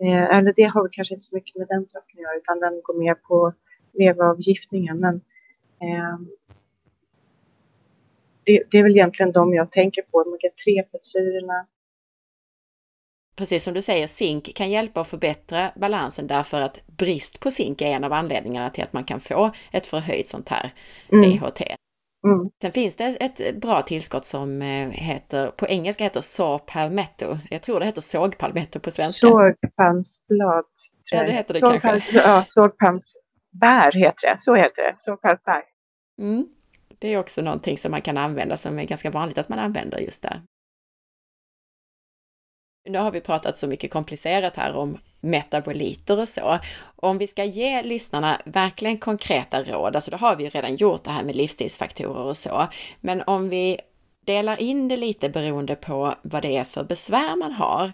eh, 0.00 0.08
eh, 0.08 0.36
eller 0.36 0.52
det 0.56 0.64
har 0.64 0.82
väl 0.82 0.90
kanske 0.92 1.14
inte 1.14 1.26
så 1.26 1.34
mycket 1.34 1.56
med 1.56 1.68
den 1.68 1.86
saken 1.86 2.18
att 2.18 2.22
göra 2.22 2.36
utan 2.36 2.60
den 2.60 2.80
går 2.84 2.94
mer 2.94 3.14
på 3.14 3.52
leveravgiftningen. 3.92 5.00
Men 5.00 5.14
eh, 5.80 6.18
det, 8.44 8.62
det, 8.70 8.78
är 8.78 8.82
väl 8.82 8.96
egentligen 8.96 9.32
de 9.32 9.54
jag 9.54 9.70
tänker 9.70 10.02
på, 10.02 10.22
omega-3-fettsyrorna. 10.24 11.66
Precis 13.36 13.64
som 13.64 13.74
du 13.74 13.82
säger, 13.82 14.06
zink 14.06 14.54
kan 14.54 14.70
hjälpa 14.70 15.00
att 15.00 15.08
förbättra 15.08 15.72
balansen 15.76 16.26
därför 16.26 16.60
att 16.60 16.86
brist 16.86 17.40
på 17.40 17.50
zink 17.50 17.82
är 17.82 17.86
en 17.86 18.04
av 18.04 18.12
anledningarna 18.12 18.70
till 18.70 18.82
att 18.84 18.92
man 18.92 19.04
kan 19.04 19.20
få 19.20 19.50
ett 19.72 19.86
förhöjt 19.86 20.28
sånt 20.28 20.48
här 20.48 20.72
mm. 21.12 21.30
DHT. 21.30 21.62
Mm. 22.26 22.50
Sen 22.62 22.72
finns 22.72 22.96
det 22.96 23.04
ett 23.04 23.56
bra 23.56 23.82
tillskott 23.82 24.24
som 24.24 24.62
eh, 24.62 24.88
heter, 24.88 25.50
på 25.50 25.66
engelska 25.66 26.04
heter 26.04 26.20
saw 26.20 26.64
palmetto. 26.72 27.38
Jag 27.50 27.62
tror 27.62 27.80
det 27.80 27.86
heter 27.86 28.00
sågpalmetto 28.00 28.80
på 28.80 28.90
svenska. 28.90 29.26
Sågpalmsblad. 29.26 30.64
Ja, 31.10 31.24
det 31.24 31.32
heter 31.32 31.54
det 31.54 31.60
sågpalm, 31.60 31.80
kanske. 31.80 32.18
Ja, 32.18 32.44
sågpalmsbär 32.48 33.92
heter 33.92 34.28
det. 34.28 34.36
Så 34.40 34.54
heter 34.54 34.82
det. 34.82 34.94
Sågpalmsbär. 34.98 35.62
Mm. 36.18 36.46
Det 36.98 37.08
är 37.08 37.18
också 37.18 37.42
någonting 37.42 37.78
som 37.78 37.90
man 37.90 38.02
kan 38.02 38.16
använda 38.16 38.56
som 38.56 38.78
är 38.78 38.84
ganska 38.84 39.10
vanligt 39.10 39.38
att 39.38 39.48
man 39.48 39.58
använder 39.58 39.98
just 39.98 40.22
där. 40.22 40.42
Nu 42.88 42.98
har 42.98 43.10
vi 43.10 43.20
pratat 43.20 43.56
så 43.56 43.66
mycket 43.66 43.90
komplicerat 43.90 44.56
här 44.56 44.76
om 44.76 44.98
metaboliter 45.20 46.20
och 46.20 46.28
så. 46.28 46.58
Om 46.96 47.18
vi 47.18 47.26
ska 47.26 47.44
ge 47.44 47.82
lyssnarna 47.82 48.40
verkligen 48.44 48.98
konkreta 48.98 49.62
råd, 49.62 49.96
alltså 49.96 50.10
då 50.10 50.16
har 50.16 50.36
vi 50.36 50.44
ju 50.44 50.50
redan 50.50 50.76
gjort 50.76 51.04
det 51.04 51.10
här 51.10 51.24
med 51.24 51.36
livsstilsfaktorer 51.36 52.22
och 52.22 52.36
så, 52.36 52.66
men 53.00 53.22
om 53.22 53.48
vi 53.48 53.78
delar 54.26 54.60
in 54.60 54.88
det 54.88 54.96
lite 54.96 55.28
beroende 55.28 55.76
på 55.76 56.14
vad 56.22 56.42
det 56.42 56.56
är 56.56 56.64
för 56.64 56.84
besvär 56.84 57.36
man 57.36 57.52
har. 57.52 57.92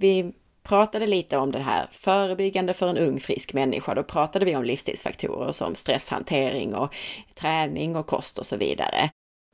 Vi 0.00 0.32
pratade 0.62 1.06
lite 1.06 1.36
om 1.36 1.52
det 1.52 1.58
här 1.58 1.86
förebyggande 1.90 2.74
för 2.74 2.88
en 2.88 2.98
ung 2.98 3.20
frisk 3.20 3.52
människa. 3.52 3.94
Då 3.94 4.02
pratade 4.02 4.44
vi 4.44 4.56
om 4.56 4.64
livsstilsfaktorer 4.64 5.52
som 5.52 5.74
stresshantering 5.74 6.74
och 6.74 6.94
träning 7.34 7.96
och 7.96 8.06
kost 8.06 8.38
och 8.38 8.46
så 8.46 8.56
vidare. 8.56 9.10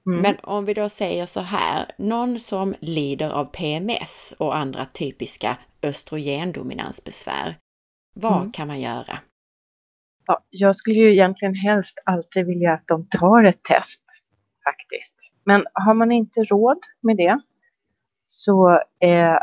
Mm. 0.07 0.20
Men 0.20 0.36
om 0.42 0.64
vi 0.64 0.74
då 0.74 0.88
säger 0.88 1.26
så 1.26 1.40
här, 1.40 1.86
någon 1.96 2.38
som 2.38 2.74
lider 2.80 3.30
av 3.30 3.44
PMS 3.44 4.34
och 4.38 4.57
andra 4.57 4.86
typiska 4.86 5.57
östrogendominansbesvär, 5.82 7.57
vad 8.14 8.40
mm. 8.40 8.53
kan 8.53 8.68
man 8.68 8.80
göra? 8.80 9.18
Ja, 10.26 10.38
jag 10.51 10.76
skulle 10.76 10.96
ju 10.96 11.12
egentligen 11.12 11.55
helst 11.55 11.99
alltid 12.05 12.46
vilja 12.46 12.72
att 12.72 12.86
de 12.86 13.09
tar 13.09 13.44
ett 13.44 13.62
test 13.62 14.05
faktiskt. 14.64 15.32
Men 15.44 15.66
har 15.72 15.94
man 15.94 16.12
inte 16.12 16.44
råd 16.44 16.78
med 17.01 17.16
det 17.16 17.40
så 18.26 18.70
eh, 19.01 19.38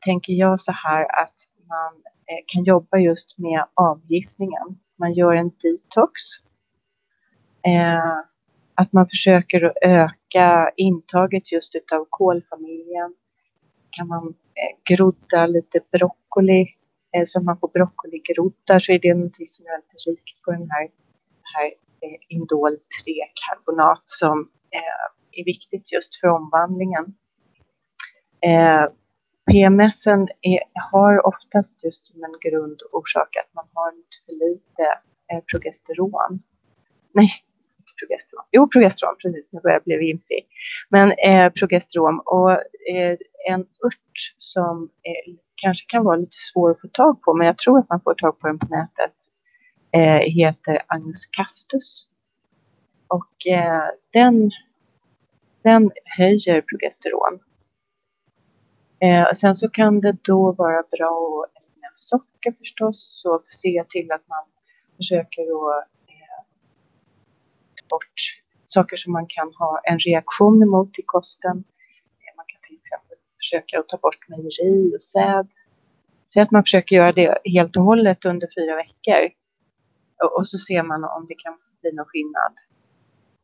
tänker 0.00 0.32
jag 0.32 0.60
så 0.60 0.72
här 0.72 1.22
att 1.22 1.34
man 1.68 1.92
eh, 2.04 2.44
kan 2.46 2.64
jobba 2.64 2.98
just 2.98 3.38
med 3.38 3.66
avgiftningen. 3.74 4.78
Man 4.98 5.12
gör 5.12 5.34
en 5.34 5.50
detox. 5.50 6.12
Eh, 7.62 8.18
att 8.76 8.92
man 8.92 9.08
försöker 9.08 9.64
att 9.64 9.76
öka 9.82 10.70
intaget 10.76 11.52
just 11.52 11.74
utav 11.74 12.06
kolfamiljen. 12.10 13.14
Kan 13.90 14.08
man 14.08 14.26
eh, 14.26 14.94
grodda 14.96 15.46
lite 15.46 15.80
broccoli 15.92 16.66
eh, 17.12 17.22
så 17.26 17.40
man 17.40 17.58
får 17.58 17.68
broccoligroddar 17.68 18.78
så 18.78 18.92
är 18.92 18.98
det 18.98 19.14
någonting 19.14 19.48
som 19.48 19.66
är 19.66 19.70
väldigt 19.70 20.06
rikt 20.06 20.42
på 20.44 20.50
den 20.52 20.70
här, 20.70 20.88
här 21.54 21.66
eh, 22.00 22.18
indol 22.28 22.72
3-karbonat 22.72 24.02
som 24.04 24.50
eh, 24.70 25.40
är 25.40 25.44
viktigt 25.44 25.92
just 25.92 26.20
för 26.20 26.28
omvandlingen. 26.28 27.14
PMS 28.40 28.92
PMSen 29.50 30.28
är, 30.42 30.60
har 30.90 31.26
oftast 31.26 31.84
just 31.84 32.06
som 32.06 32.24
en 32.24 32.50
grundorsak 32.50 33.36
att 33.36 33.54
man 33.54 33.64
har 33.74 33.92
lite 33.92 34.26
för 34.26 34.32
lite 34.32 35.42
progesteron. 35.50 36.42
Nej, 37.12 37.28
progesteron. 38.00 38.44
Jo, 38.52 38.68
progesteron, 38.68 39.14
precis. 39.22 39.46
Nu 39.50 39.60
börjar 39.60 39.74
jag 39.74 39.84
bli 39.84 39.96
vimsig. 39.96 40.46
Men 40.88 41.12
eh, 41.12 41.52
progesteron 41.52 42.20
och 42.24 42.52
eh, 42.52 43.16
en 43.48 43.60
ört 43.60 44.34
som 44.38 44.90
eh, 45.02 45.34
kanske 45.54 45.86
kan 45.88 46.04
vara 46.04 46.16
lite 46.16 46.36
svår 46.52 46.70
att 46.70 46.80
få 46.80 46.88
tag 46.88 47.22
på, 47.22 47.34
men 47.34 47.46
jag 47.46 47.58
tror 47.58 47.78
att 47.78 47.90
man 47.90 48.00
får 48.00 48.14
tag 48.14 48.38
på 48.38 48.46
den 48.46 48.58
på 48.58 48.66
nätet, 48.66 49.14
eh, 49.92 50.32
heter 50.32 50.82
Agnus 50.86 51.26
castus. 51.26 52.06
Och 53.08 53.46
eh, 53.46 53.88
den, 54.12 54.50
den 55.62 55.90
höjer 56.18 56.60
progesteron. 56.60 57.38
Eh, 59.00 59.32
sen 59.32 59.54
så 59.54 59.68
kan 59.68 60.00
det 60.00 60.16
då 60.22 60.52
vara 60.52 60.82
bra 60.98 61.44
att 61.44 61.56
äta 61.56 61.66
socker 61.94 62.52
förstås, 62.58 63.20
så 63.22 63.42
se 63.44 63.84
till 63.88 64.12
att 64.12 64.28
man 64.28 64.44
försöker 64.96 65.42
att 65.42 65.88
bort 67.88 68.42
saker 68.66 68.96
som 68.96 69.12
man 69.12 69.26
kan 69.28 69.52
ha 69.54 69.80
en 69.84 69.98
reaktion 69.98 70.62
emot 70.62 70.98
i 70.98 71.02
kosten. 71.02 71.56
Eh, 72.22 72.36
man 72.36 72.46
kan 72.48 72.60
till 72.68 72.76
exempel 72.76 73.16
försöka 73.38 73.78
att 73.78 73.88
ta 73.88 73.96
bort 73.96 74.28
mejeri 74.28 74.96
och 74.96 75.02
säd. 75.02 75.48
Säg 76.32 76.42
att 76.42 76.50
man 76.50 76.62
försöker 76.62 76.96
göra 76.96 77.12
det 77.12 77.38
helt 77.44 77.76
och 77.76 77.82
hållet 77.82 78.24
under 78.24 78.48
fyra 78.56 78.76
veckor. 78.76 79.30
Och, 80.36 80.48
så 80.48 80.58
ser 80.58 80.82
man 80.82 81.04
om 81.04 81.26
det 81.28 81.34
kan 81.34 81.58
bli 81.80 81.92
någon 81.92 82.06
skillnad. 82.06 82.54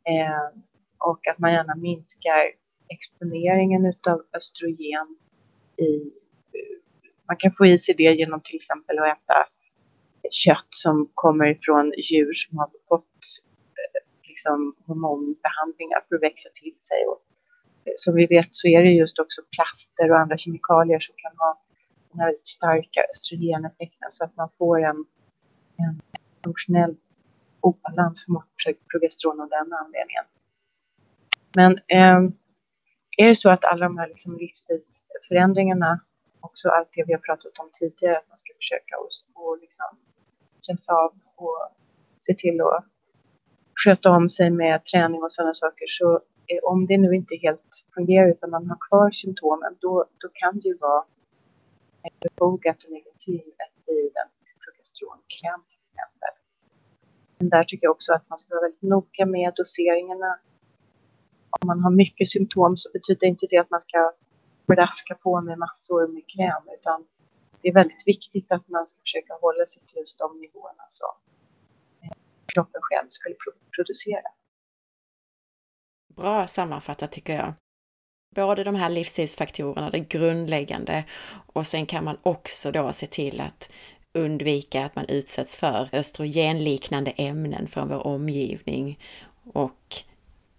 Eh, 0.04 0.60
och 0.98 1.26
att 1.26 1.38
man 1.38 1.52
gärna 1.52 1.74
minskar 1.74 2.52
exponeringen 2.88 3.86
utav 3.86 4.22
östrogen 4.32 5.16
i 5.76 5.96
eh, 6.58 6.78
man 7.28 7.36
kan 7.36 7.52
få 7.52 7.66
i 7.66 7.78
sig 7.78 7.94
det 7.94 8.02
genom 8.02 8.40
till 8.40 8.56
exempel 8.56 8.98
att 8.98 9.18
äta 9.18 9.46
kött 10.30 10.68
som 10.70 11.10
kommer 11.14 11.46
ifrån 11.46 11.92
djur 11.96 12.32
som 12.34 12.58
har 12.58 12.70
fått 12.88 13.06
liksom 14.42 14.74
hormonbehandlingar 14.86 16.04
för 16.08 16.16
att 16.16 16.22
växa 16.22 16.48
till 16.54 16.76
sig. 16.80 17.06
Och, 17.06 17.20
eh, 17.84 17.92
som 17.96 18.14
vi 18.14 18.26
vet 18.26 18.48
så 18.50 18.68
är 18.68 18.82
det 18.82 18.90
just 18.90 19.18
också 19.18 19.42
plaster 19.56 20.10
och 20.10 20.18
andra 20.18 20.36
kemikalier 20.36 21.00
som 21.00 21.14
kan 21.18 21.32
ha 21.38 21.62
den 22.10 22.20
här 22.20 22.26
väldigt 22.26 22.46
starka 22.46 23.00
östrogeneffekten 23.10 24.10
så 24.10 24.24
att 24.24 24.36
man 24.36 24.48
får 24.58 24.84
en, 24.84 25.04
en 25.76 26.00
funktionell 26.44 26.96
obalans 27.60 28.28
mot 28.28 28.44
progesteron 28.92 29.40
av 29.40 29.48
den 29.48 29.72
anledningen. 29.72 30.24
Men 31.56 31.72
eh, 31.72 32.20
är 33.16 33.28
det 33.28 33.36
så 33.36 33.50
att 33.50 33.64
alla 33.64 33.84
de 33.84 33.98
här 33.98 34.08
liksom 34.08 34.38
livsstilsförändringarna, 34.38 36.00
också 36.40 36.68
allt 36.68 36.88
det 36.94 37.04
vi 37.06 37.12
har 37.12 37.20
pratat 37.20 37.58
om 37.58 37.70
tidigare, 37.72 38.18
att 38.18 38.28
man 38.28 38.38
ska 38.38 38.52
försöka 38.56 38.96
och, 39.02 39.10
och 39.34 39.58
liksom 39.60 39.86
stressa 40.60 40.92
av 40.92 41.12
och 41.36 41.68
se 42.20 42.34
till 42.34 42.60
att 42.60 42.91
sköta 43.74 44.10
om 44.10 44.28
sig 44.28 44.50
med 44.50 44.84
träning 44.84 45.22
och 45.22 45.32
sådana 45.32 45.54
saker 45.54 45.86
så 45.88 46.14
eh, 46.46 46.58
om 46.62 46.86
det 46.86 46.98
nu 46.98 47.14
inte 47.14 47.36
helt 47.36 47.84
fungerar 47.94 48.28
utan 48.28 48.50
man 48.50 48.68
har 48.68 48.78
kvar 48.88 49.10
symptomen 49.10 49.76
då, 49.80 50.04
då 50.18 50.28
kan 50.32 50.60
det 50.60 50.68
ju 50.68 50.76
vara 50.76 51.04
befogat 52.20 52.76
att 52.76 52.90
lägga 52.90 53.12
till 53.18 53.40
ett 53.64 53.86
bioidentisk 53.86 54.54
progesteronkräm 54.64 55.60
till 55.70 55.80
exempel. 55.86 56.32
Men 57.38 57.48
där 57.48 57.64
tycker 57.64 57.86
jag 57.86 57.92
också 57.92 58.12
att 58.14 58.28
man 58.28 58.38
ska 58.38 58.54
vara 58.54 58.62
väldigt 58.62 58.82
noga 58.82 59.26
med 59.26 59.52
doseringarna. 59.56 60.38
Om 61.60 61.66
man 61.66 61.80
har 61.80 61.90
mycket 61.90 62.28
symptom 62.30 62.76
så 62.76 62.90
betyder 62.92 63.26
inte 63.26 63.46
det 63.50 63.58
att 63.58 63.70
man 63.70 63.80
ska 63.80 64.12
braska 64.66 65.14
på 65.14 65.40
med 65.40 65.58
massor 65.58 66.08
med 66.08 66.22
kräm 66.26 66.64
utan 66.78 67.04
det 67.60 67.68
är 67.68 67.74
väldigt 67.74 68.06
viktigt 68.06 68.52
att 68.52 68.68
man 68.68 68.86
ska 68.86 69.00
försöka 69.00 69.34
hålla 69.40 69.66
sig 69.66 69.82
till 69.86 69.98
just 69.98 70.18
de 70.18 70.40
nivåerna 70.40 70.84
som 70.88 71.14
kroppen 72.54 72.80
själv 72.82 73.06
skulle 73.08 73.34
producera. 73.76 74.22
Bra 76.16 76.46
sammanfattat 76.46 77.12
tycker 77.12 77.36
jag. 77.36 77.54
Både 78.34 78.64
de 78.64 78.74
här 78.74 78.88
livsstilsfaktorerna, 78.88 79.90
det 79.90 79.98
grundläggande, 79.98 81.04
och 81.52 81.66
sen 81.66 81.86
kan 81.86 82.04
man 82.04 82.18
också 82.22 82.70
då 82.70 82.92
se 82.92 83.06
till 83.06 83.40
att 83.40 83.70
undvika 84.14 84.84
att 84.84 84.96
man 84.96 85.06
utsätts 85.08 85.56
för 85.56 85.88
östrogenliknande 85.92 87.10
ämnen 87.10 87.66
från 87.66 87.88
vår 87.88 88.06
omgivning 88.06 88.98
och 89.52 89.94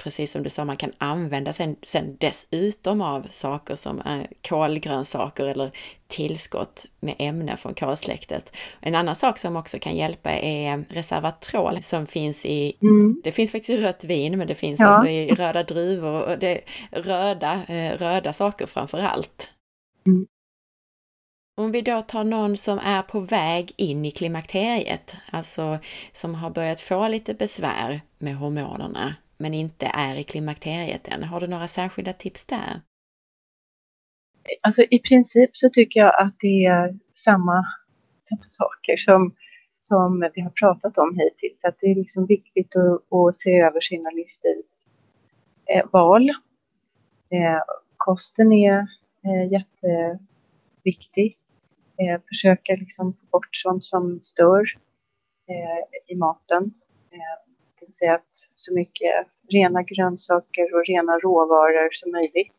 precis 0.04 0.32
som 0.32 0.44
du 0.44 0.50
sa, 0.50 0.66
man 0.66 0.78
kan 0.78 0.92
använda 0.98 1.54
sen, 1.54 1.76
sen 1.86 2.18
dessutom 2.20 3.02
av 3.02 3.28
saker 3.30 3.76
som 3.76 4.02
är 4.06 4.28
kolgrönsaker 4.42 5.46
eller 5.46 5.72
tillskott 6.08 6.86
med 7.00 7.16
ämnen 7.20 7.58
från 7.58 7.74
kolsläktet. 7.74 8.56
En 8.80 8.96
annan 8.96 9.16
sak 9.16 9.38
som 9.38 9.56
också 9.56 9.80
kan 9.80 9.96
hjälpa 9.96 10.32
är 10.32 10.86
reservatrol 10.90 11.84
som 11.84 12.08
finns 12.08 12.46
i, 12.46 12.78
mm. 12.82 13.22
det 13.24 13.32
finns 13.32 13.52
faktiskt 13.52 13.70
i 13.70 13.78
rött 13.78 14.04
vin, 14.04 14.38
men 14.38 14.48
det 14.48 14.56
finns 14.56 14.80
ja. 14.80 14.88
alltså 14.88 15.10
i 15.10 15.36
röda 15.36 15.64
druvor 15.64 16.24
och 16.24 16.40
det 16.40 16.62
röda, 16.92 17.62
eh, 17.68 17.98
röda 17.98 18.34
saker 18.34 18.66
framför 18.66 19.00
allt. 19.00 19.52
Mm. 20.08 20.26
Om 21.58 21.72
vi 21.72 21.82
då 21.82 22.02
tar 22.02 22.24
någon 22.24 22.58
som 22.58 22.80
är 22.80 23.02
på 23.02 23.20
väg 23.20 23.72
in 23.76 24.06
i 24.06 24.12
klimakteriet, 24.12 25.16
alltså 25.32 25.80
som 26.12 26.36
har 26.36 26.50
börjat 26.50 26.82
få 26.82 27.08
lite 27.08 27.34
besvär 27.34 28.02
med 28.18 28.36
hormonerna, 28.36 29.16
men 29.44 29.54
inte 29.54 29.86
är 29.86 30.16
i 30.16 30.24
klimakteriet 30.24 31.08
än. 31.08 31.24
Har 31.24 31.40
du 31.40 31.48
några 31.48 31.68
särskilda 31.68 32.14
tips 32.14 32.46
där? 32.46 32.82
Alltså 34.62 34.82
i 34.82 35.00
princip 35.00 35.58
så 35.58 35.70
tycker 35.70 36.00
jag 36.00 36.22
att 36.22 36.36
det 36.40 36.66
är 36.66 37.00
samma, 37.16 37.66
samma 38.22 38.44
saker 38.48 38.98
som, 38.98 39.36
som 39.80 40.30
vi 40.36 40.42
har 40.42 40.50
pratat 40.50 40.98
om 40.98 41.20
hittills. 41.20 41.64
Att 41.64 41.78
det 41.80 41.88
är 41.88 41.96
liksom 41.96 42.26
viktigt 42.26 42.76
att, 42.76 43.14
att 43.14 43.36
se 43.36 43.60
över 43.60 43.82
sina 43.82 44.10
livsstilsval. 44.10 46.30
Eh, 47.30 47.62
kosten 47.98 48.54
är 48.54 48.88
eh, 49.26 49.52
jätteviktig. 49.52 51.38
Eh, 51.98 52.22
försöka 52.28 52.76
liksom 52.76 53.14
få 53.14 53.26
bort 53.32 53.56
sånt 53.56 53.86
som 53.86 54.20
stör 54.24 54.66
eh, 55.48 55.84
i 56.08 56.16
maten. 56.16 56.74
Eh, 57.12 57.38
det 57.80 57.86
vill 57.86 57.94
säga 57.94 58.16
att 58.16 58.48
så 58.56 58.74
mycket 58.74 59.28
rena 59.52 59.84
grönsaker 59.84 60.76
och 60.76 60.86
rena 60.86 61.20
råvaror 61.20 61.90
som 61.92 62.12
möjligt. 62.12 62.54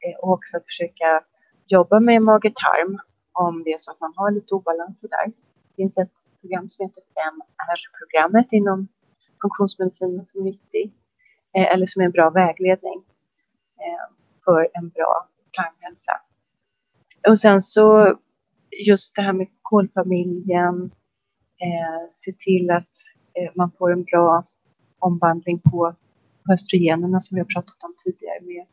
Eh, 0.00 0.18
och 0.18 0.32
också 0.32 0.56
att 0.56 0.66
försöka 0.66 1.24
jobba 1.66 2.00
med 2.00 2.22
mage-tarm 2.22 2.98
om 3.32 3.62
det 3.64 3.72
är 3.72 3.78
så 3.78 3.90
att 3.90 4.00
man 4.00 4.12
har 4.16 4.30
lite 4.30 4.54
obalanser 4.54 5.08
där. 5.08 5.26
Det 5.26 5.74
finns 5.76 5.98
ett 5.98 6.12
program 6.40 6.68
som 6.68 6.86
heter 6.86 7.02
5R-programmet 7.02 8.52
inom 8.52 8.88
funktionsmedicin 9.42 10.26
som 10.26 10.40
är 10.40 10.44
viktig, 10.44 10.92
eh, 11.56 11.72
eller 11.72 11.86
som 11.86 12.02
är 12.02 12.06
en 12.06 12.12
bra 12.12 12.30
vägledning 12.30 13.04
eh, 13.80 14.14
för 14.44 14.68
en 14.74 14.88
bra 14.88 15.28
tarmhälsa. 15.52 16.12
Och 17.28 17.38
sen 17.38 17.62
så 17.62 18.16
just 18.86 19.16
det 19.16 19.22
här 19.22 19.32
med 19.32 19.48
kolfamiljen, 19.62 20.90
se 22.12 22.32
till 22.32 22.70
att 22.70 22.92
man 23.54 23.70
får 23.78 23.92
en 23.92 24.04
bra 24.04 24.44
omvandling 24.98 25.58
på, 25.58 25.94
på 26.46 26.52
östrogenerna 26.52 27.20
som 27.20 27.34
vi 27.34 27.40
har 27.40 27.46
pratat 27.54 27.82
om 27.82 27.94
tidigare 28.04 28.40
med 28.40 28.66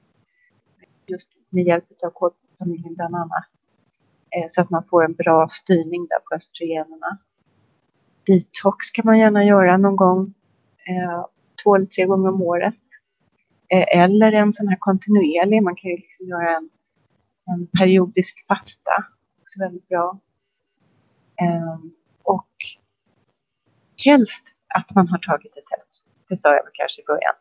just 1.08 1.32
med 1.50 1.64
hjälp 1.64 1.86
av 2.06 2.10
kolfamiljen 2.10 2.96
bland 2.96 3.16
annat. 3.16 3.46
Eh, 4.30 4.46
så 4.50 4.62
att 4.62 4.70
man 4.70 4.84
får 4.90 5.06
en 5.06 5.14
bra 5.14 5.48
styrning 5.48 6.08
där 6.08 6.20
på 6.20 6.36
östrogenerna. 6.36 7.18
Detox 8.26 8.90
kan 8.90 9.06
man 9.06 9.20
gärna 9.20 9.46
göra 9.46 9.78
någon 9.78 9.96
gång, 9.96 10.34
eh, 10.88 11.26
två 11.64 11.76
eller 11.76 11.86
tre 11.86 12.06
gånger 12.06 12.30
om 12.30 12.42
året. 12.42 12.76
Eh, 13.68 14.02
eller 14.02 14.32
en 14.32 14.54
sån 14.54 14.68
här 14.68 14.78
kontinuerlig, 14.80 15.64
man 15.64 15.76
kan 15.76 15.92
ju 15.92 15.98
liksom 15.98 16.28
göra 16.28 16.58
en, 16.58 16.70
en 17.46 17.68
periodisk 17.68 18.46
fasta. 18.48 18.92
Också 19.42 19.60
väldigt 19.60 19.88
bra. 19.88 20.20
Eh, 21.42 21.80
och 22.24 22.50
helst 23.98 24.44
att 24.76 24.96
man 24.96 25.08
har 25.08 25.18
tagit 25.18 25.58
ett 25.58 25.66
test. 25.66 26.08
Det 26.30 26.38
sa 26.38 26.50
jag 26.50 26.64
väl 26.64 26.74
kanske 26.74 27.02
i 27.02 27.06
början. 27.06 27.36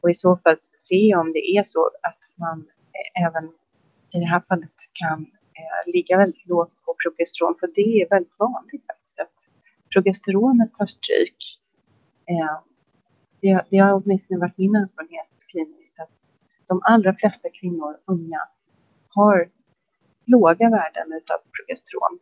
Och 0.00 0.10
i 0.10 0.14
så 0.14 0.36
fall 0.36 0.56
se 0.88 1.14
om 1.14 1.32
det 1.32 1.56
är 1.56 1.64
så 1.64 1.90
att 2.02 2.22
man 2.34 2.58
eh, 2.96 3.26
även 3.26 3.44
i 4.10 4.18
det 4.20 4.26
här 4.26 4.42
fallet 4.48 4.78
kan 4.92 5.20
eh, 5.58 5.92
ligga 5.92 6.18
väldigt 6.18 6.46
lågt 6.46 6.84
på 6.84 6.94
progesteron. 7.02 7.54
För 7.60 7.66
det 7.74 8.02
är 8.02 8.08
väldigt 8.08 8.38
vanligt 8.38 8.86
faktiskt 8.86 9.20
att 9.20 9.38
progesteronet 9.92 10.72
tar 10.78 10.86
stryk. 10.86 11.60
Eh, 12.30 12.58
det, 13.40 13.64
det 13.70 13.78
har 13.78 13.92
åtminstone 13.92 14.40
varit 14.40 14.58
min 14.58 14.74
erfarenhet 14.74 15.28
kliniskt 15.50 16.00
att 16.00 16.10
de 16.66 16.80
allra 16.84 17.14
flesta 17.14 17.48
kvinnor, 17.60 17.96
unga, 18.04 18.40
har 19.08 19.50
låga 20.24 20.70
värden 20.70 21.12
utav 21.12 21.38
progesteron 21.56 22.18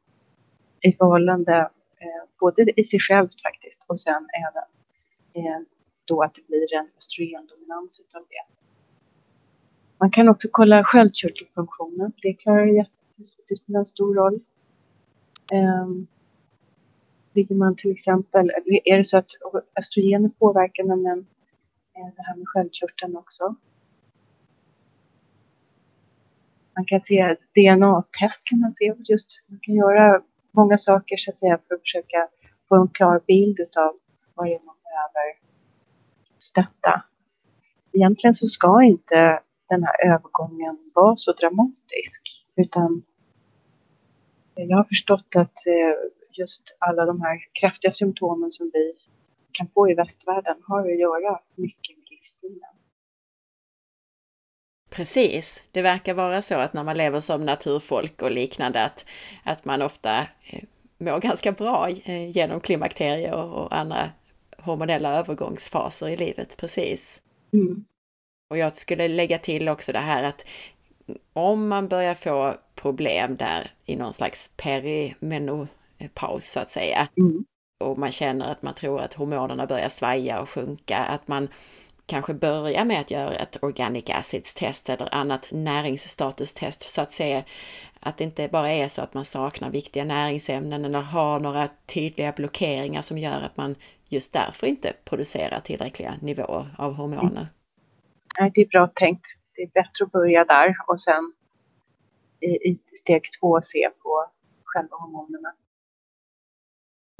i 0.80 0.92
förhållande 0.92 1.56
eh, 1.98 2.22
både 2.40 2.80
i 2.80 2.84
sig 2.84 3.00
självt 3.00 3.42
faktiskt 3.42 3.84
och 3.88 4.00
sen 4.00 4.26
även 4.46 4.68
eh, 5.44 5.60
då 6.06 6.22
att 6.22 6.34
det 6.34 6.46
blir 6.46 6.74
en 6.74 6.88
östrogendominans 6.98 8.00
utav 8.00 8.22
det. 8.28 8.54
Man 9.98 10.10
kan 10.10 10.28
också 10.28 10.48
kolla 10.50 10.84
sköldkörtelfunktionen. 10.84 12.12
Det 12.22 12.32
klarar 12.32 12.86
det 13.48 13.56
spelar 13.56 13.78
en 13.78 13.86
stor 13.86 14.14
roll. 14.14 14.40
Um, 15.52 16.06
ligger 17.34 17.54
man 17.54 17.76
till 17.76 17.90
exempel, 17.90 18.50
är 18.84 18.98
det 18.98 19.04
så 19.04 19.18
att 19.18 19.30
östrogener 19.78 20.28
påverkar 20.28 20.84
nämligen 20.84 21.18
eh, 21.96 22.14
det 22.16 22.22
här 22.22 22.36
med 22.36 22.48
sköldkörteln 22.48 23.16
också. 23.16 23.54
Man 26.76 26.84
kan 26.84 27.00
se 27.04 27.36
DNA-test 27.54 28.44
kan 28.44 28.60
man 28.60 28.74
se 28.74 28.94
just, 28.98 29.40
man 29.46 29.58
kan 29.62 29.74
göra 29.74 30.22
många 30.50 30.78
saker 30.78 31.16
så 31.16 31.30
att 31.30 31.38
säga 31.38 31.58
för 31.68 31.74
att 31.74 31.80
försöka 31.80 32.28
få 32.68 32.76
en 32.76 32.88
klar 32.88 33.20
bild 33.26 33.60
utav 33.60 33.96
vad 34.34 34.46
det 34.46 34.54
är 34.54 34.60
man 34.64 34.76
behöver 34.84 35.45
stötta. 36.46 37.02
Egentligen 37.92 38.34
så 38.34 38.46
ska 38.46 38.82
inte 38.82 39.40
den 39.68 39.82
här 39.82 40.06
övergången 40.06 40.90
vara 40.94 41.16
så 41.16 41.32
dramatisk. 41.32 42.46
Utan 42.56 43.02
jag 44.54 44.76
har 44.76 44.84
förstått 44.84 45.36
att 45.36 45.66
eh, 45.66 46.10
just 46.32 46.76
alla 46.78 47.04
de 47.04 47.20
här 47.20 47.38
kraftiga 47.60 47.92
symptomen 47.92 48.50
som 48.50 48.70
vi 48.74 48.92
kan 49.52 49.68
få 49.74 49.90
i 49.90 49.94
västvärlden 49.94 50.56
har 50.66 50.80
att 50.80 50.98
göra 50.98 51.40
mycket 51.54 51.98
med 51.98 52.06
livsstilen. 52.10 52.76
Precis, 54.90 55.64
det 55.72 55.82
verkar 55.82 56.14
vara 56.14 56.42
så 56.42 56.54
att 56.54 56.72
när 56.72 56.84
man 56.84 56.96
lever 56.96 57.20
som 57.20 57.44
naturfolk 57.44 58.22
och 58.22 58.30
liknande 58.30 58.84
att, 58.84 59.06
att 59.44 59.64
man 59.64 59.82
ofta 59.82 60.18
eh, 60.20 60.62
mår 60.98 61.20
ganska 61.20 61.52
bra 61.52 61.88
eh, 61.88 62.30
genom 62.30 62.60
klimakterier 62.60 63.34
och 63.34 63.76
andra 63.76 64.10
hormonella 64.66 65.12
övergångsfaser 65.12 66.08
i 66.08 66.16
livet, 66.16 66.56
precis. 66.56 67.22
Mm. 67.52 67.84
Och 68.50 68.58
jag 68.58 68.76
skulle 68.76 69.08
lägga 69.08 69.38
till 69.38 69.68
också 69.68 69.92
det 69.92 69.98
här 69.98 70.22
att 70.22 70.46
om 71.32 71.68
man 71.68 71.88
börjar 71.88 72.14
få 72.14 72.54
problem 72.74 73.36
där 73.36 73.70
i 73.84 73.96
någon 73.96 74.14
slags 74.14 74.50
perimenopaus 74.56 76.50
så 76.52 76.60
att 76.60 76.70
säga, 76.70 77.08
mm. 77.16 77.44
och 77.84 77.98
man 77.98 78.12
känner 78.12 78.52
att 78.52 78.62
man 78.62 78.74
tror 78.74 79.00
att 79.00 79.14
hormonerna 79.14 79.66
börjar 79.66 79.88
svaja 79.88 80.40
och 80.40 80.48
sjunka, 80.48 80.98
att 80.98 81.28
man 81.28 81.48
kanske 82.06 82.34
börjar 82.34 82.84
med 82.84 83.00
att 83.00 83.10
göra 83.10 83.34
ett 83.34 83.62
organic 83.62 84.10
acids 84.10 84.54
test 84.54 84.88
eller 84.88 85.14
annat 85.14 85.48
näringsstatustest 85.52 86.90
så 86.90 87.00
att 87.00 87.12
se 87.12 87.44
att 88.00 88.16
det 88.16 88.24
inte 88.24 88.48
bara 88.48 88.72
är 88.72 88.88
så 88.88 89.02
att 89.02 89.14
man 89.14 89.24
saknar 89.24 89.70
viktiga 89.70 90.04
näringsämnen 90.04 90.84
eller 90.84 91.00
har 91.00 91.40
några 91.40 91.68
tydliga 91.86 92.32
blockeringar 92.32 93.02
som 93.02 93.18
gör 93.18 93.40
att 93.42 93.56
man 93.56 93.74
just 94.08 94.32
därför 94.32 94.66
inte 94.66 94.92
producerar 95.04 95.60
tillräckliga 95.60 96.14
nivåer 96.20 96.74
av 96.78 96.94
hormoner 96.94 97.48
nej, 98.40 98.52
det 98.54 98.60
är 98.60 98.66
bra 98.66 98.90
tänkt. 98.94 99.26
Det 99.54 99.62
är 99.62 99.66
bättre 99.66 100.04
att 100.04 100.12
börja 100.12 100.44
där 100.44 100.76
och 100.86 101.00
sen 101.00 101.32
i, 102.40 102.46
i 102.46 102.78
steg 103.02 103.22
två 103.40 103.62
se 103.62 103.90
på 104.02 104.26
själva 104.64 104.96
hormonerna. 104.96 105.52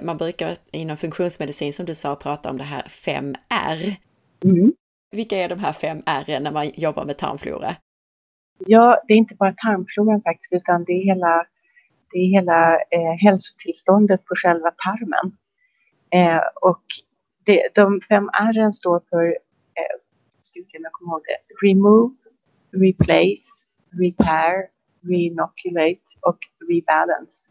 Man 0.02 0.16
brukar 0.16 0.56
inom 0.72 0.96
funktionsmedicin 0.96 1.72
som 1.72 1.86
du 1.86 1.94
sa 1.94 2.16
prata 2.16 2.50
om 2.50 2.58
det 2.58 2.64
här 2.64 2.82
5R. 2.82 3.96
Mm. 4.44 4.72
Vilka 5.10 5.36
är 5.36 5.48
de 5.48 5.58
här 5.58 5.72
5R 5.72 6.40
när 6.40 6.52
man 6.52 6.70
jobbar 6.74 7.04
med 7.04 7.18
tarmflora? 7.18 7.76
Ja, 8.58 9.02
det 9.08 9.14
är 9.14 9.18
inte 9.18 9.34
bara 9.34 9.52
tarmfloran 9.52 10.22
faktiskt 10.22 10.52
utan 10.52 10.84
det 10.84 10.92
är 10.92 11.04
hela, 11.04 11.46
det 12.12 12.18
är 12.18 12.28
hela 12.28 12.76
eh, 12.76 13.12
hälsotillståndet 13.20 14.24
på 14.24 14.34
själva 14.36 14.70
tarmen. 14.70 15.36
Eh, 16.10 16.42
och 16.54 16.82
det, 17.44 17.68
de 17.74 18.00
fem 18.08 18.28
R 18.28 18.72
står 18.72 19.02
för 19.10 19.26
eh, 19.74 19.96
ska 20.40 20.60
vi 20.60 20.66
se 20.66 20.78
om 20.78 20.84
jag 20.84 20.92
kommer 20.92 21.12
ihåg 21.12 21.22
det. 21.24 21.66
Remove, 21.66 22.14
replace, 22.72 23.46
repair, 24.00 24.68
reinoculate 25.02 26.06
och 26.20 26.38
rebalance. 26.68 27.48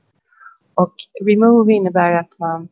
Och 0.73 0.95
remove 1.25 1.73
innebär 1.73 2.11
att 2.11 2.39
man 2.39 2.67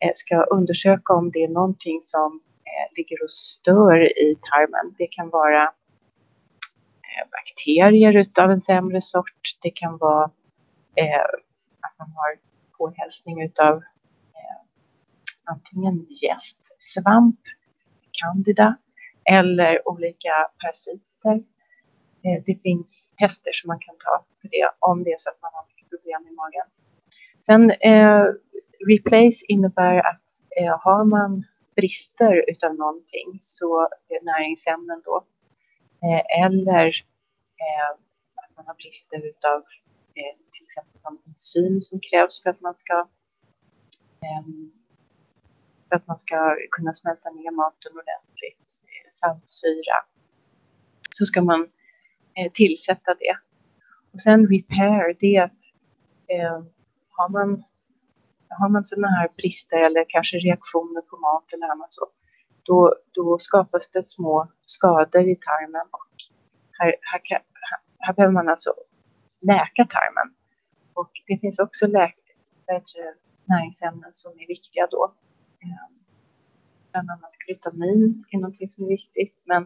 eh, 0.00 0.12
ska 0.14 0.42
undersöka 0.42 1.12
om 1.12 1.30
det 1.30 1.44
är 1.44 1.48
någonting 1.48 1.98
som 2.02 2.40
eh, 2.64 2.96
ligger 2.96 3.22
och 3.22 3.30
stör 3.30 4.18
i 4.18 4.36
tarmen. 4.50 4.94
Det 4.98 5.06
kan 5.06 5.30
vara 5.30 5.62
eh, 5.62 7.24
bakterier 7.30 8.16
utav 8.16 8.50
en 8.50 8.62
sämre 8.62 9.00
sort. 9.00 9.42
Det 9.62 9.70
kan 9.70 9.98
vara 9.98 10.30
eh, 10.94 11.24
att 11.80 11.98
man 11.98 12.12
har 12.16 12.38
påhälsning 12.78 13.42
utav 13.42 13.82
antingen 15.52 16.06
gäst, 16.22 16.58
svamp, 16.78 17.40
candida 18.12 18.76
eller 19.30 19.88
olika 19.88 20.34
parasiter. 20.62 21.36
Eh, 22.24 22.42
det 22.46 22.62
finns 22.62 23.12
tester 23.16 23.52
som 23.52 23.68
man 23.68 23.78
kan 23.78 23.94
ta 24.04 24.24
för 24.40 24.48
det 24.48 24.70
om 24.78 25.04
det 25.04 25.10
är 25.10 25.18
så 25.18 25.30
att 25.30 25.42
man 25.42 25.50
har 25.54 25.64
mycket 25.68 25.90
problem 25.90 26.20
i 26.30 26.34
magen. 26.42 26.68
Sen 27.46 27.70
eh, 27.70 28.24
replace 28.90 29.44
innebär 29.48 29.96
att 30.10 30.28
eh, 30.60 30.78
har 30.80 31.04
man 31.04 31.44
brister 31.76 32.50
utav 32.50 32.74
någonting 32.74 33.28
så 33.40 33.80
eh, 33.82 34.22
näringsämnen 34.22 35.02
då 35.04 35.26
eh, 36.02 36.44
eller 36.44 36.86
eh, 37.62 37.90
att 38.42 38.56
man 38.56 38.66
har 38.66 38.74
brister 38.74 39.26
utav 39.26 39.58
eh, 40.18 40.36
till 40.52 40.64
exempel 40.64 41.00
de 41.02 41.18
enzym 41.26 41.80
som 41.80 42.00
krävs 42.00 42.42
för 42.42 42.50
att 42.50 42.60
man 42.60 42.74
ska 42.76 43.08
ehm, 44.26 44.72
för 45.88 45.96
att 45.96 46.06
man 46.06 46.18
ska 46.18 46.56
kunna 46.70 46.94
smälta 46.94 47.30
ner 47.30 47.50
maten 47.50 47.92
ordentligt, 47.92 48.70
eh, 48.82 49.08
saltsyra, 49.10 49.98
så 51.10 51.26
ska 51.26 51.42
man 51.42 51.60
eh, 52.34 52.52
tillsätta 52.52 53.14
det. 53.14 53.36
Och 54.12 54.20
sen 54.20 54.46
repair, 54.46 55.16
det 55.20 55.36
är 55.36 55.42
att 55.42 55.62
eh, 56.28 56.62
har 57.10 57.28
man, 57.28 57.64
har 58.48 58.68
man 58.68 58.84
sådana 58.84 59.08
här 59.08 59.28
brister 59.36 59.76
eller 59.76 60.04
kanske 60.08 60.36
reaktioner 60.36 61.00
på 61.00 61.16
mat 61.16 61.52
eller 61.52 61.66
annat 61.66 61.92
så, 61.92 62.06
då, 62.62 62.94
då 63.12 63.38
skapas 63.38 63.90
det 63.90 64.06
små 64.06 64.48
skador 64.64 65.28
i 65.28 65.36
tarmen 65.36 65.86
och 65.90 66.14
här, 66.72 66.94
här, 67.00 67.20
här, 67.30 67.42
här 67.98 68.12
behöver 68.14 68.32
man 68.32 68.48
alltså 68.48 68.74
läka 69.40 69.84
tarmen. 69.84 70.34
Och 70.94 71.10
det 71.26 71.38
finns 71.38 71.58
också 71.58 71.86
läk, 71.86 72.16
näringsämnen 73.44 74.12
som 74.12 74.32
är 74.32 74.46
viktiga 74.46 74.86
då. 74.90 75.14
Eh, 75.62 75.88
bland 76.90 77.10
annat 77.10 77.32
glutamin 77.46 78.24
är 78.30 78.38
någonting 78.38 78.68
som 78.68 78.84
är 78.84 78.88
viktigt, 78.88 79.42
men 79.46 79.62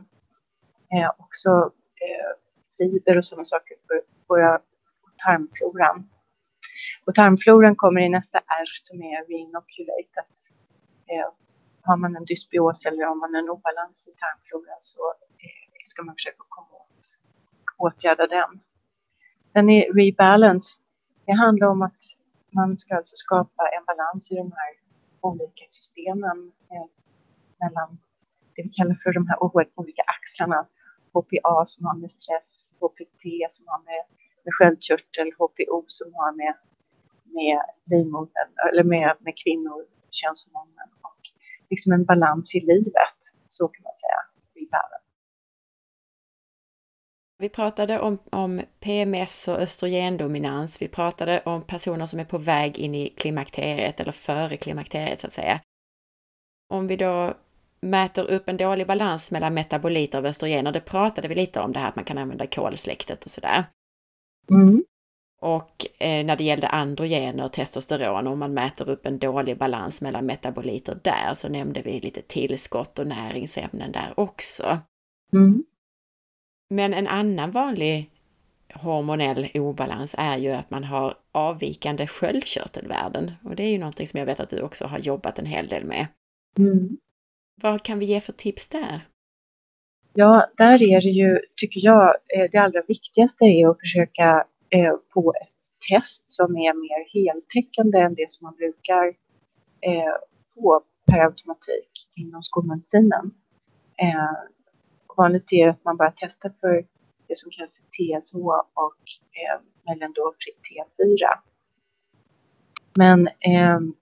eh, 0.92 1.10
också 1.18 1.72
eh, 2.04 2.32
fiber 2.76 3.16
och 3.18 3.24
sådana 3.24 3.44
saker 3.44 3.76
för 3.86 4.02
våra 4.26 4.60
tarmfloran. 5.24 6.08
Och 7.06 7.14
tarmfloran 7.14 7.76
kommer 7.76 8.00
i 8.00 8.08
nästa 8.08 8.38
R 8.38 8.70
som 8.82 9.02
är 9.02 9.26
reinoculate. 9.28 10.20
Att, 10.20 10.38
eh, 11.06 11.28
har 11.82 11.96
man 11.96 12.16
en 12.16 12.24
dysbios 12.24 12.86
eller 12.86 13.06
om 13.06 13.18
man 13.18 13.34
en 13.34 13.50
obalans 13.50 14.08
i 14.08 14.12
tarmfloran 14.22 14.76
så 14.78 15.14
eh, 15.38 15.80
ska 15.84 16.02
man 16.02 16.14
försöka 16.14 16.44
komma 16.48 16.76
åt, 16.76 17.06
åtgärda 17.78 18.26
den. 18.26 18.60
Sen 19.52 19.70
är 19.70 19.92
rebalance, 19.92 20.80
det 21.26 21.32
handlar 21.32 21.66
om 21.66 21.82
att 21.82 22.02
man 22.50 22.76
ska 22.76 22.96
alltså 22.96 23.16
skapa 23.16 23.62
en 23.76 23.84
balans 23.84 24.32
i 24.32 24.34
de 24.34 24.52
här 24.52 24.81
olika 25.22 25.64
systemen 25.66 26.52
eh, 26.72 26.86
mellan 27.60 27.98
det 28.54 28.62
vi 28.62 28.68
kallar 28.68 28.96
för 29.02 29.12
de 29.12 29.28
här 29.28 29.38
olika 29.80 30.02
axlarna. 30.16 30.66
HPA 31.14 31.64
som 31.66 31.86
har 31.86 31.96
med 31.96 32.12
stress, 32.12 32.50
HPT 32.80 33.22
som 33.50 33.64
har 33.68 33.80
med, 33.90 34.02
med 34.44 34.52
sköldkörtel, 34.54 35.28
HPO 35.38 35.84
som 35.88 36.14
har 36.14 36.32
med, 36.32 36.54
med 37.24 37.60
livmodern, 37.90 38.50
eller 38.70 38.84
med, 38.84 39.16
med 39.20 39.34
kvinnor, 39.44 39.80
könshormonen 40.10 40.88
och 41.08 41.22
liksom 41.70 41.92
en 41.92 42.04
balans 42.04 42.54
i 42.54 42.60
livet, 42.60 43.18
så 43.48 43.68
kan 43.68 43.82
man 43.82 43.94
säga, 44.02 44.20
i 44.62 44.64
världen. 44.74 45.01
Vi 47.42 47.48
pratade 47.48 48.00
om, 48.00 48.18
om 48.30 48.60
PMS 48.80 49.48
och 49.48 49.58
östrogendominans. 49.58 50.82
Vi 50.82 50.88
pratade 50.88 51.42
om 51.44 51.62
personer 51.62 52.06
som 52.06 52.20
är 52.20 52.24
på 52.24 52.38
väg 52.38 52.78
in 52.78 52.94
i 52.94 53.08
klimakteriet 53.08 54.00
eller 54.00 54.12
före 54.12 54.56
klimakteriet 54.56 55.20
så 55.20 55.26
att 55.26 55.32
säga. 55.32 55.60
Om 56.68 56.86
vi 56.86 56.96
då 56.96 57.34
mäter 57.80 58.30
upp 58.30 58.48
en 58.48 58.56
dålig 58.56 58.86
balans 58.86 59.30
mellan 59.30 59.54
metaboliter 59.54 60.18
av 60.18 60.26
östrogener, 60.26 60.72
det 60.72 60.80
pratade 60.80 61.28
vi 61.28 61.34
lite 61.34 61.60
om 61.60 61.72
det 61.72 61.78
här 61.78 61.88
att 61.88 61.96
man 61.96 62.04
kan 62.04 62.18
använda 62.18 62.46
kolsläktet 62.46 63.24
och 63.24 63.30
sådär. 63.30 63.64
Mm. 64.50 64.84
Och 65.40 65.86
eh, 65.98 66.24
när 66.24 66.36
det 66.36 66.44
gällde 66.44 66.68
androgener, 66.68 67.48
testosteron, 67.48 68.26
om 68.26 68.38
man 68.38 68.54
mäter 68.54 68.88
upp 68.88 69.06
en 69.06 69.18
dålig 69.18 69.58
balans 69.58 70.00
mellan 70.00 70.26
metaboliter 70.26 70.98
där 71.02 71.34
så 71.34 71.48
nämnde 71.48 71.82
vi 71.82 72.00
lite 72.00 72.22
tillskott 72.22 72.98
och 72.98 73.06
näringsämnen 73.06 73.92
där 73.92 74.14
också. 74.16 74.78
Mm. 75.32 75.64
Men 76.72 76.94
en 76.94 77.06
annan 77.06 77.50
vanlig 77.50 78.10
hormonell 78.74 79.48
obalans 79.54 80.14
är 80.18 80.36
ju 80.36 80.50
att 80.50 80.70
man 80.70 80.84
har 80.84 81.14
avvikande 81.32 82.06
sköldkörtelvärden 82.06 83.32
och 83.44 83.56
det 83.56 83.62
är 83.62 83.70
ju 83.70 83.78
någonting 83.78 84.06
som 84.06 84.18
jag 84.18 84.26
vet 84.26 84.40
att 84.40 84.50
du 84.50 84.60
också 84.62 84.84
har 84.84 84.98
jobbat 84.98 85.38
en 85.38 85.46
hel 85.46 85.68
del 85.68 85.84
med. 85.84 86.06
Mm. 86.58 86.96
Vad 87.62 87.82
kan 87.82 87.98
vi 87.98 88.04
ge 88.04 88.20
för 88.20 88.32
tips 88.32 88.68
där? 88.68 89.00
Ja, 90.14 90.46
där 90.56 90.82
är 90.82 91.00
det 91.00 91.10
ju, 91.10 91.40
tycker 91.56 91.80
jag, 91.80 92.16
eh, 92.36 92.50
det 92.52 92.58
allra 92.58 92.82
viktigaste 92.88 93.44
är 93.44 93.68
att 93.68 93.80
försöka 93.80 94.44
eh, 94.70 94.94
få 95.14 95.32
ett 95.42 95.88
test 95.90 96.30
som 96.30 96.56
är 96.56 96.74
mer 96.74 97.12
heltäckande 97.12 97.98
än 97.98 98.14
det 98.14 98.30
som 98.30 98.44
man 98.44 98.56
brukar 98.56 99.06
eh, 99.80 100.14
få 100.54 100.82
per 101.06 101.18
automatik 101.18 102.08
inom 102.16 102.42
skolmedicinen. 102.42 103.30
Vanligt 105.16 105.52
är 105.52 105.68
att 105.68 105.84
man 105.84 105.96
bara 105.96 106.12
testar 106.16 106.52
för 106.60 106.86
det 107.28 107.38
som 107.38 107.50
kallas 107.50 107.72
för 107.72 107.82
TSH 107.82 108.36
och 108.74 109.02
eh, 109.40 109.92
eller 109.92 110.08
då 110.08 110.34
T4. 110.42 111.38
Men 112.94 113.28
ehm, 113.40 113.94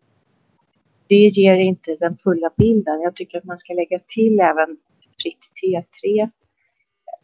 det 1.09 1.15
ger 1.15 1.55
inte 1.55 1.97
den 1.97 2.17
fulla 2.17 2.51
bilden. 2.57 3.01
Jag 3.01 3.17
tycker 3.17 3.39
att 3.39 3.45
man 3.45 3.59
ska 3.59 3.73
lägga 3.73 3.99
till 3.99 4.41
även 4.41 4.77
fritt 5.23 5.45
T3. 5.63 6.31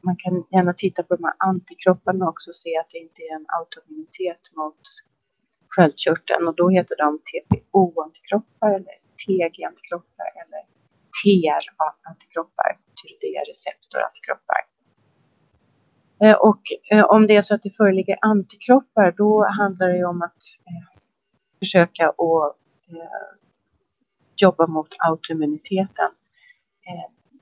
Man 0.02 0.16
kan 0.16 0.44
gärna 0.50 0.72
titta 0.72 1.02
på 1.02 1.16
de 1.16 1.24
här 1.24 1.34
antikropparna 1.38 2.28
också 2.28 2.50
och 2.50 2.56
se 2.56 2.78
att 2.78 2.90
det 2.90 2.98
inte 2.98 3.22
är 3.22 3.34
en 3.34 3.46
autoimmunitet 3.48 4.40
mot 4.56 4.80
sköldkörteln 5.68 6.48
och 6.48 6.54
då 6.54 6.68
heter 6.68 6.96
de 6.96 7.18
TPO-antikroppar 7.28 8.74
eller 8.74 8.94
TG-antikroppar 9.26 10.28
eller 10.42 10.75
TR-antikroppar, 11.16 12.78
tyroidea-receptor-antikroppar. 12.96 14.60
Eh, 16.20 16.34
och 16.34 16.60
eh, 16.90 17.04
om 17.04 17.26
det 17.26 17.36
är 17.36 17.42
så 17.42 17.54
att 17.54 17.62
det 17.62 17.76
föreligger 17.76 18.18
antikroppar 18.20 19.14
då 19.16 19.44
handlar 19.44 19.88
det 19.88 20.04
om 20.04 20.22
att 20.22 20.42
eh, 20.66 20.98
försöka 21.58 22.08
att 22.08 22.56
jobba 24.36 24.66
mot 24.66 24.88
autoimmuniteten. 24.98 26.10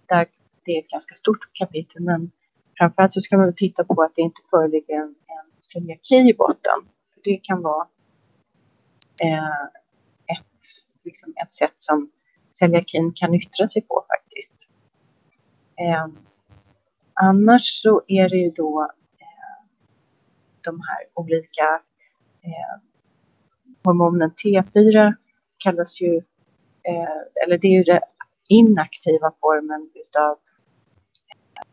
Där 0.09 0.27
det 0.65 0.73
är 0.73 0.79
ett 0.83 0.89
ganska 0.89 1.15
stort 1.15 1.53
kapitel, 1.53 2.03
men 2.03 2.31
framförallt 2.79 3.13
så 3.13 3.21
ska 3.21 3.37
man 3.37 3.55
titta 3.55 3.85
på 3.85 4.03
att 4.03 4.15
det 4.15 4.23
inte 4.23 4.41
föreligger 4.51 4.95
en, 4.95 5.03
en 5.03 5.53
celiaki 5.61 6.15
i 6.15 6.35
botten. 6.39 6.89
Det 7.25 7.37
kan 7.37 7.63
vara 7.63 7.87
ett, 10.27 10.61
liksom 11.05 11.35
ett 11.43 11.55
sätt 11.55 11.75
som 11.79 12.11
celiakin 12.59 13.13
kan 13.13 13.35
yttra 13.35 13.69
sig 13.69 13.83
på 13.83 14.05
faktiskt. 14.09 14.69
Eh, 15.77 16.07
annars 17.15 17.83
så 17.83 18.03
är 18.07 18.29
det 18.29 18.37
ju 18.37 18.51
då 18.51 18.83
eh, 19.19 19.67
de 20.61 20.81
här 20.81 20.99
olika 21.15 21.83
eh, 22.43 22.81
hormonen 23.85 24.31
T4 24.31 25.15
kallas 25.59 26.01
ju 26.01 26.17
eh, 26.83 27.45
eller 27.45 27.59
det 27.59 27.69
är 27.69 27.73
ju 27.73 27.83
den 27.83 28.01
inaktiva 28.49 29.33
formen 29.41 29.91
utav 29.95 30.39
eh, 31.31 31.67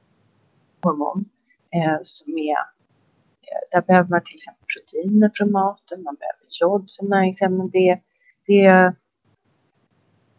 hormon 0.83 1.25
eh, 1.71 1.99
som 2.03 2.37
är, 2.37 2.51
eh, 2.51 3.61
där 3.71 3.81
behöver 3.81 4.09
man 4.09 4.23
till 4.23 4.35
exempel 4.35 4.65
proteiner 4.75 5.31
från 5.35 5.51
maten, 5.51 6.03
man 6.03 6.15
behöver 6.15 6.45
jod 6.61 6.89
som 6.89 7.07
näringsämnen. 7.07 7.69
Det, 7.69 7.99
det 8.45 8.65
är 8.65 8.95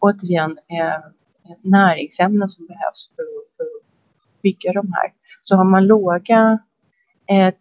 återigen 0.03 0.51
eh, 0.51 0.99
näringsämnen 1.61 2.49
som 2.49 2.65
behövs 2.65 3.11
för, 3.15 3.55
för 3.57 3.63
att 3.63 4.41
bygga 4.41 4.73
de 4.73 4.93
här. 4.93 5.13
Så 5.41 5.55
har 5.55 5.63
man 5.63 5.87
låga, 5.87 6.59
eh, 7.29 7.53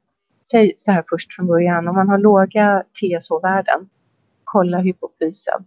säg 0.50 0.74
så 0.76 0.92
här 0.92 1.04
först 1.08 1.34
från 1.34 1.46
början, 1.46 1.88
om 1.88 1.94
man 1.94 2.08
har 2.08 2.18
låga 2.18 2.84
TSH-värden, 2.94 3.88
kolla 4.44 4.78
hypofysen 4.78 5.64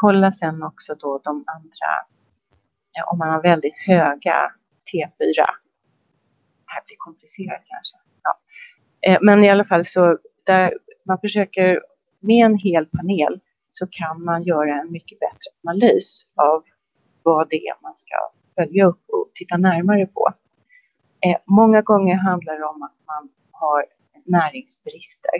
kolla 0.00 0.32
sen 0.32 0.62
också 0.62 0.94
då 0.94 1.20
de 1.24 1.44
andra, 1.46 1.90
eh, 2.96 3.12
om 3.12 3.18
man 3.18 3.28
har 3.28 3.42
väldigt 3.42 3.78
höga 3.86 4.52
T4. 4.92 5.34
Det 6.66 6.72
här 6.74 6.82
blir 6.86 6.96
komplicerat 6.98 7.62
kanske. 7.66 7.96
Ja. 8.22 8.38
Eh, 9.00 9.18
men 9.22 9.44
i 9.44 9.50
alla 9.50 9.64
fall 9.64 9.86
så 9.86 10.18
där 10.44 10.78
man 11.04 11.18
försöker 11.18 11.80
med 12.20 12.46
en 12.46 12.58
hel 12.58 12.86
panel 12.86 13.40
så 13.80 13.86
kan 13.90 14.24
man 14.24 14.42
göra 14.42 14.80
en 14.80 14.92
mycket 14.92 15.18
bättre 15.18 15.50
analys 15.64 16.26
av 16.34 16.64
vad 17.22 17.48
det 17.50 17.56
är 17.56 17.74
man 17.82 17.96
ska 17.96 18.16
följa 18.54 18.84
upp 18.86 19.04
och 19.08 19.30
titta 19.34 19.56
närmare 19.56 20.06
på. 20.06 20.24
Eh, 21.26 21.38
många 21.44 21.80
gånger 21.82 22.16
handlar 22.16 22.54
det 22.58 22.64
om 22.64 22.82
att 22.82 22.98
man 23.06 23.28
har 23.50 23.86
näringsbrister 24.24 25.36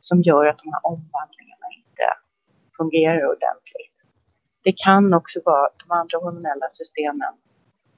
som 0.00 0.22
gör 0.22 0.46
att 0.46 0.58
de 0.58 0.72
här 0.72 0.86
omvandlingarna 0.86 1.66
inte 1.80 2.06
fungerar 2.76 3.22
ordentligt. 3.34 3.96
Det 4.62 4.74
kan 4.86 5.14
också 5.14 5.40
vara 5.44 5.68
de 5.82 5.90
andra 6.00 6.18
hormonella 6.18 6.68
systemen, 6.70 7.32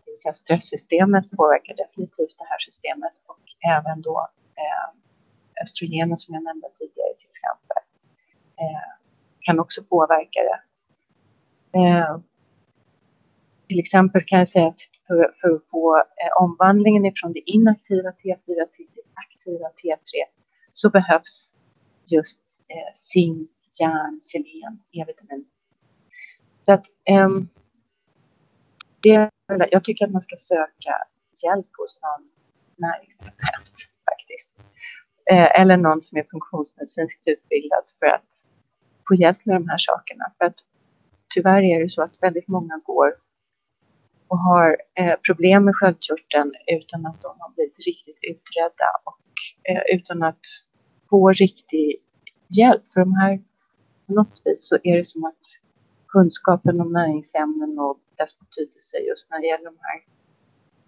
det 0.05 0.11
vill 0.11 0.21
säga 0.21 0.33
stresssystemet 0.33 1.31
påverkar 1.31 1.75
definitivt 1.75 2.39
det 2.39 2.49
här 2.53 2.59
systemet 2.59 3.15
och 3.27 3.45
även 3.77 4.03
då 4.03 4.29
eh, 4.63 4.89
östrogenen 5.63 6.17
som 6.17 6.35
jag 6.35 6.43
nämnde 6.45 6.69
tidigare 6.75 7.15
till 7.21 7.31
exempel 7.35 7.83
eh, 8.63 8.98
kan 9.49 9.61
också 9.61 9.85
påverka 9.85 10.41
det. 10.49 10.61
Eh, 11.79 12.19
till 13.69 13.79
exempel 13.79 14.23
kan 14.27 14.39
jag 14.39 14.49
säga 14.49 14.67
att 14.67 14.81
för, 15.07 15.35
för 15.41 15.49
att 15.55 15.65
få 15.71 15.97
eh, 15.97 16.43
omvandlingen 16.43 17.05
ifrån 17.05 17.33
det 17.33 17.51
inaktiva 17.51 18.11
T4 18.11 18.61
till 18.77 18.89
det 18.95 19.03
aktiva 19.15 19.69
T3 19.69 20.13
så 20.73 20.91
behövs 20.91 21.55
just 22.07 22.43
eh, 22.69 22.95
zink, 22.95 23.51
järn, 23.81 24.21
selen, 24.23 24.75
E-vitamin 24.93 25.45
Så 26.67 26.73
att 26.73 26.87
eh, 27.05 27.29
det, 29.03 29.31
jag 29.71 29.85
tycker 29.85 30.05
att 30.05 30.13
man 30.13 30.23
ska 30.23 30.37
söka 30.37 30.93
hjälp 31.45 31.71
hos 31.79 32.01
någon 32.03 32.31
näringsterapeut 32.77 33.77
faktiskt. 34.11 34.51
Eh, 35.31 35.61
eller 35.61 35.77
någon 35.77 36.03
som 36.03 36.19
är 36.19 36.27
funktionsmedicinskt 36.31 37.29
utbildad 37.29 37.85
för 37.99 38.07
att 38.07 38.28
få 39.09 39.15
hjälp 39.15 39.47
med 39.47 39.57
de 39.57 39.69
här 39.69 39.79
sakerna. 39.79 40.25
För 40.39 40.45
att 40.45 40.59
tyvärr 41.35 41.63
är 41.63 41.83
det 41.83 41.89
så 41.89 42.03
att 42.03 42.23
väldigt 42.23 42.49
många 42.49 42.81
går 42.85 43.13
och 44.29 44.39
har 44.39 44.77
eh, 44.95 45.15
problem 45.27 45.65
med 45.65 45.75
sköldkörteln 45.77 46.53
utan 46.67 47.07
att 47.07 47.23
de 47.23 47.37
har 47.39 47.51
blivit 47.55 47.87
riktigt 47.87 48.19
utredda 48.23 48.91
och 49.05 49.21
eh, 49.71 49.97
utan 49.97 50.23
att 50.23 50.41
få 51.11 51.33
riktig 51.33 51.97
hjälp. 52.49 52.89
För 52.89 53.01
de 53.01 53.15
här, 53.15 53.43
på 54.07 54.13
något 54.13 54.43
vis 54.45 54.69
så 54.69 54.79
är 54.83 54.97
det 54.97 55.05
som 55.05 55.25
att 55.25 55.45
kunskapen 56.09 56.81
om 56.81 56.93
näringsämnen 56.93 57.79
och 57.79 58.01
dess 58.17 58.39
betydelse 58.39 58.99
just 58.99 59.31
när 59.31 59.41
det 59.41 59.47
gäller 59.47 59.65
de 59.65 59.79
här 59.81 60.03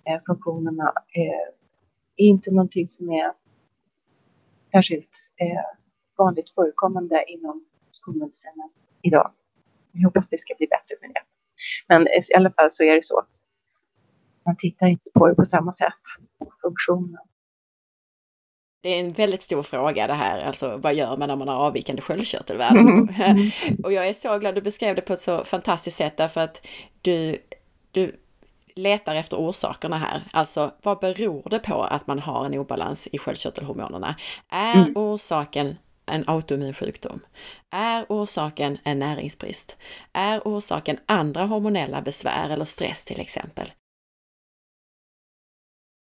eh, 0.04 0.20
funktionerna 0.26 0.92
eh, 1.14 1.54
är 2.16 2.26
inte 2.26 2.50
någonting 2.50 2.88
som 2.88 3.10
är 3.10 3.32
särskilt 4.72 5.32
eh, 5.36 5.78
vanligt 6.18 6.50
förekommande 6.50 7.24
inom 7.28 7.64
skolmedicinen 8.00 8.70
idag. 9.02 9.32
Vi 9.92 10.04
hoppas 10.04 10.28
det 10.28 10.38
ska 10.38 10.54
bli 10.58 10.66
bättre 10.66 10.94
med 11.00 11.10
det. 11.10 11.22
Men 11.88 12.08
i 12.08 12.34
alla 12.36 12.50
fall 12.50 12.68
så 12.72 12.84
är 12.84 12.94
det 12.94 13.04
så. 13.04 13.22
Man 14.46 14.56
tittar 14.56 14.86
inte 14.86 15.10
på 15.14 15.28
det 15.28 15.34
på 15.34 15.44
samma 15.44 15.72
sätt, 15.72 16.02
funktionen. 16.62 17.20
Det 18.82 18.88
är 18.88 19.00
en 19.00 19.12
väldigt 19.12 19.42
stor 19.42 19.62
fråga 19.62 20.06
det 20.06 20.14
här, 20.14 20.40
alltså 20.40 20.76
vad 20.76 20.94
gör 20.94 21.16
man 21.16 21.28
när 21.28 21.36
man 21.36 21.48
har 21.48 21.56
avvikande 21.56 22.02
sköldkörtelvärden? 22.02 22.88
Mm. 22.88 23.50
och 23.84 23.92
jag 23.92 24.08
är 24.08 24.12
så 24.12 24.38
glad 24.38 24.54
du 24.54 24.60
beskrev 24.60 24.96
det 24.96 25.02
på 25.02 25.12
ett 25.12 25.20
så 25.20 25.44
fantastiskt 25.44 25.96
sätt 25.96 26.16
därför 26.16 26.40
att 26.40 26.66
du, 27.02 27.38
du 27.90 28.16
letar 28.74 29.14
efter 29.14 29.36
orsakerna 29.36 29.98
här. 29.98 30.22
Alltså 30.32 30.70
vad 30.82 30.98
beror 30.98 31.42
det 31.50 31.58
på 31.58 31.82
att 31.82 32.06
man 32.06 32.18
har 32.18 32.44
en 32.44 32.54
obalans 32.54 33.08
i 33.12 33.18
sköldkörtelhormonerna? 33.18 34.14
Är 34.48 34.74
mm. 34.74 34.96
orsaken 34.96 35.76
en 36.10 36.24
autoimmun 36.26 36.74
sjukdom? 36.74 37.20
Är 37.70 38.06
orsaken 38.08 38.78
en 38.84 38.98
näringsbrist? 38.98 39.76
Är 40.12 40.40
orsaken 40.44 40.98
andra 41.06 41.46
hormonella 41.46 42.02
besvär 42.02 42.50
eller 42.50 42.64
stress 42.64 43.04
till 43.04 43.20
exempel? 43.20 43.72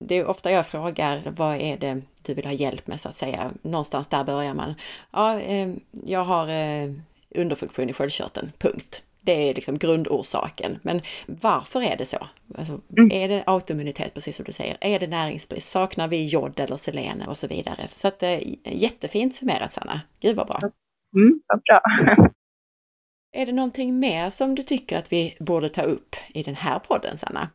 Det 0.05 0.15
är 0.15 0.25
ofta 0.25 0.51
jag 0.51 0.67
frågar, 0.67 1.33
vad 1.37 1.55
är 1.55 1.77
det 1.77 2.01
du 2.21 2.33
vill 2.33 2.45
ha 2.45 2.51
hjälp 2.51 2.87
med 2.87 2.99
så 2.99 3.09
att 3.09 3.17
säga? 3.17 3.51
Någonstans 3.61 4.07
där 4.07 4.23
börjar 4.23 4.53
man. 4.53 4.75
Ja, 5.11 5.39
eh, 5.39 5.73
jag 5.91 6.23
har 6.23 6.47
eh, 6.47 6.91
underfunktion 7.29 7.89
i 7.89 7.93
sköldkörteln, 7.93 8.51
punkt. 8.57 9.03
Det 9.27 9.49
är 9.49 9.53
liksom 9.53 9.77
grundorsaken. 9.77 10.79
Men 10.81 11.01
varför 11.25 11.81
är 11.81 11.97
det 11.97 12.05
så? 12.05 12.27
Alltså, 12.57 12.81
mm. 12.97 13.11
Är 13.11 13.27
det 13.27 13.43
autoimmunitet, 13.45 14.13
precis 14.13 14.35
som 14.35 14.45
du 14.45 14.51
säger? 14.51 14.77
Är 14.81 14.99
det 14.99 15.07
näringsbrist? 15.07 15.67
Saknar 15.67 16.07
vi 16.07 16.25
jod 16.25 16.59
eller 16.59 16.77
selen 16.77 17.21
och 17.21 17.37
så 17.37 17.47
vidare? 17.47 17.87
Så 17.91 18.07
att, 18.07 18.23
eh, 18.23 18.39
jättefint 18.63 19.33
summerat, 19.33 19.71
Sanna. 19.71 20.01
Gud 20.19 20.35
vad 20.35 20.47
bra. 20.47 20.59
Mm, 21.15 21.41
vad 21.47 21.61
bra. 21.61 21.81
är 23.41 23.45
det 23.45 23.51
någonting 23.51 23.99
mer 23.99 24.29
som 24.29 24.55
du 24.55 24.61
tycker 24.63 24.97
att 24.97 25.11
vi 25.11 25.37
borde 25.39 25.69
ta 25.69 25.81
upp 25.81 26.15
i 26.33 26.43
den 26.43 26.55
här 26.55 26.79
podden, 26.79 27.17
Sanna? 27.17 27.49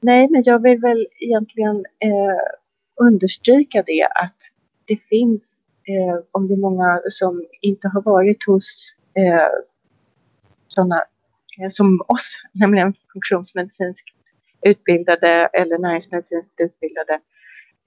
Nej, 0.00 0.28
men 0.30 0.42
jag 0.46 0.62
vill 0.62 0.78
väl 0.78 1.06
egentligen 1.20 1.76
eh, 1.76 3.06
understryka 3.06 3.82
det 3.86 4.08
att 4.14 4.38
det 4.86 4.96
finns, 4.96 5.42
eh, 5.84 6.24
om 6.30 6.48
det 6.48 6.54
är 6.54 6.58
många 6.58 7.00
som 7.10 7.44
inte 7.60 7.88
har 7.88 8.02
varit 8.02 8.46
hos 8.46 8.94
eh, 9.14 9.71
sådana 10.74 10.96
eh, 11.60 11.68
som 11.68 12.00
oss, 12.08 12.42
nämligen 12.52 12.94
funktionsmedicinskt 13.12 14.08
utbildade 14.66 15.46
eller 15.52 15.78
näringsmedicinskt 15.78 16.60
utbildade, 16.60 17.20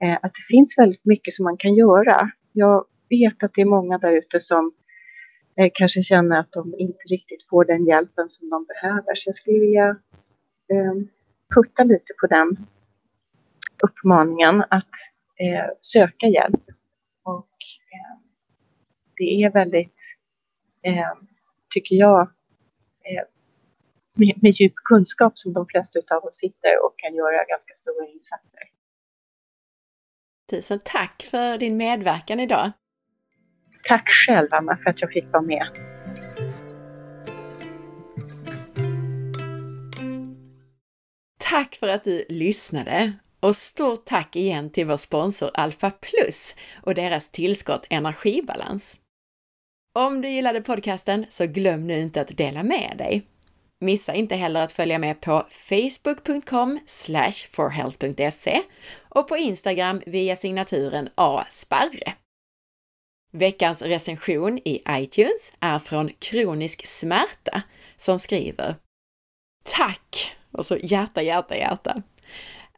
eh, 0.02 0.14
att 0.22 0.34
det 0.34 0.46
finns 0.48 0.78
väldigt 0.78 1.04
mycket 1.04 1.34
som 1.34 1.44
man 1.44 1.56
kan 1.56 1.74
göra. 1.74 2.30
Jag 2.52 2.84
vet 3.08 3.42
att 3.42 3.54
det 3.54 3.60
är 3.60 3.66
många 3.66 3.98
där 3.98 4.12
ute 4.12 4.40
som 4.40 4.72
eh, 5.56 5.70
kanske 5.74 6.02
känner 6.02 6.40
att 6.40 6.52
de 6.52 6.74
inte 6.78 7.02
riktigt 7.10 7.48
får 7.50 7.64
den 7.64 7.86
hjälpen 7.86 8.28
som 8.28 8.50
de 8.50 8.64
behöver. 8.64 9.14
Så 9.14 9.28
jag 9.28 9.36
skulle 9.36 9.58
vilja 9.60 9.96
ehm, 10.72 11.08
putta 11.54 11.84
lite 11.84 12.14
på 12.20 12.26
den 12.26 12.66
uppmaningen 13.82 14.64
att 14.70 14.94
söka 15.80 16.26
hjälp. 16.26 16.64
Och 17.22 17.56
ehm, 17.92 18.22
det 19.16 19.42
är 19.44 19.50
väldigt, 19.50 19.98
ehm, 20.82 21.26
tycker 21.74 21.96
jag, 21.96 22.28
med, 24.14 24.42
med 24.42 24.52
djup 24.52 24.74
kunskap 24.74 25.38
som 25.38 25.52
de 25.52 25.66
flesta 25.66 26.16
av 26.16 26.24
oss 26.24 26.36
sitter 26.36 26.84
och 26.84 26.94
kan 26.98 27.14
göra 27.14 27.44
ganska 27.44 27.74
stora 27.74 28.06
insatser. 28.06 28.60
Tusen 30.50 30.80
tack 30.84 31.22
för 31.30 31.58
din 31.58 31.76
medverkan 31.76 32.40
idag. 32.40 32.72
Tack 33.88 34.08
själv 34.08 34.48
Anna 34.50 34.76
för 34.76 34.90
att 34.90 35.00
jag 35.00 35.12
fick 35.12 35.32
vara 35.32 35.42
med. 35.42 35.66
Tack 41.38 41.74
för 41.74 41.88
att 41.88 42.04
du 42.04 42.24
lyssnade! 42.28 43.12
Och 43.40 43.56
stort 43.56 44.04
tack 44.04 44.36
igen 44.36 44.70
till 44.70 44.86
vår 44.86 44.96
sponsor 44.96 45.50
Alpha 45.54 45.90
Plus 45.90 46.54
och 46.82 46.94
deras 46.94 47.30
tillskott 47.30 47.86
Energibalans. 47.90 48.98
Om 49.98 50.22
du 50.22 50.28
gillade 50.28 50.60
podcasten 50.60 51.26
så 51.28 51.46
glöm 51.46 51.86
nu 51.86 52.00
inte 52.00 52.20
att 52.20 52.36
dela 52.36 52.62
med 52.62 52.94
dig. 52.98 53.22
Missa 53.80 54.14
inte 54.14 54.34
heller 54.34 54.62
att 54.62 54.72
följa 54.72 54.98
med 54.98 55.20
på 55.20 55.46
facebook.com 55.50 56.78
forhealth.se 57.50 58.62
och 59.08 59.28
på 59.28 59.36
Instagram 59.36 60.02
via 60.06 60.36
signaturen 60.36 61.08
asparre. 61.14 62.12
Veckans 63.32 63.82
recension 63.82 64.58
i 64.58 64.82
iTunes 64.90 65.52
är 65.60 65.78
från 65.78 66.10
Kronisk 66.18 66.86
smärta 66.86 67.62
som 67.96 68.18
skriver 68.18 68.74
Tack! 69.64 70.36
Och 70.52 70.66
så 70.66 70.76
hjärta, 70.82 71.22
hjärta, 71.22 71.56
hjärta. 71.56 71.94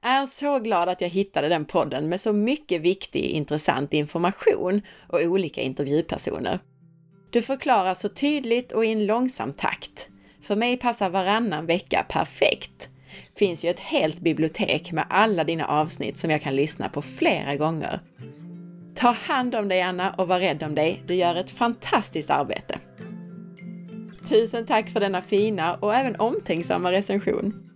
Är 0.03 0.27
så 0.27 0.59
glad 0.59 0.89
att 0.89 1.01
jag 1.01 1.09
hittade 1.09 1.49
den 1.49 1.65
podden 1.65 2.09
med 2.09 2.20
så 2.20 2.32
mycket 2.32 2.81
viktig, 2.81 3.24
intressant 3.24 3.95
information 3.95 4.82
och 5.09 5.20
olika 5.20 5.61
intervjupersoner. 5.61 6.59
Du 7.30 7.42
förklarar 7.42 7.94
så 7.94 8.09
tydligt 8.09 8.72
och 8.72 8.84
i 8.84 8.92
en 8.92 9.06
långsam 9.06 9.52
takt. 9.52 10.09
För 10.42 10.56
mig 10.56 10.76
passar 10.76 11.10
varannan 11.10 11.66
vecka 11.66 12.06
perfekt. 12.09 12.88
Finns 13.36 13.64
ju 13.64 13.70
ett 13.70 13.80
helt 13.80 14.20
bibliotek 14.20 14.92
med 14.92 15.06
alla 15.10 15.44
dina 15.44 15.66
avsnitt 15.66 16.18
som 16.18 16.30
jag 16.30 16.42
kan 16.42 16.56
lyssna 16.56 16.88
på 16.88 17.02
flera 17.02 17.56
gånger. 17.56 18.00
Ta 18.94 19.10
hand 19.10 19.55
om 19.55 19.68
dig 19.68 19.82
Anna 19.82 20.10
och 20.10 20.28
var 20.28 20.40
rädd 20.40 20.62
om 20.62 20.74
dig. 20.74 21.02
Du 21.06 21.14
gör 21.14 21.34
ett 21.34 21.50
fantastiskt 21.50 22.30
arbete. 22.30 22.78
Tusen 24.28 24.66
tack 24.66 24.90
för 24.90 25.00
denna 25.00 25.22
fina 25.22 25.74
och 25.74 25.94
även 25.94 26.16
omtänksamma 26.16 26.92
recension. 26.92 27.70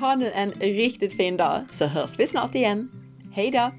Ha 0.00 0.14
nu 0.14 0.30
en 0.30 0.50
riktigt 0.50 1.16
fin 1.16 1.36
dag 1.36 1.66
så 1.70 1.86
hörs 1.86 2.18
vi 2.18 2.26
snart 2.26 2.54
igen. 2.54 2.88
Hej 3.32 3.50
då! 3.50 3.70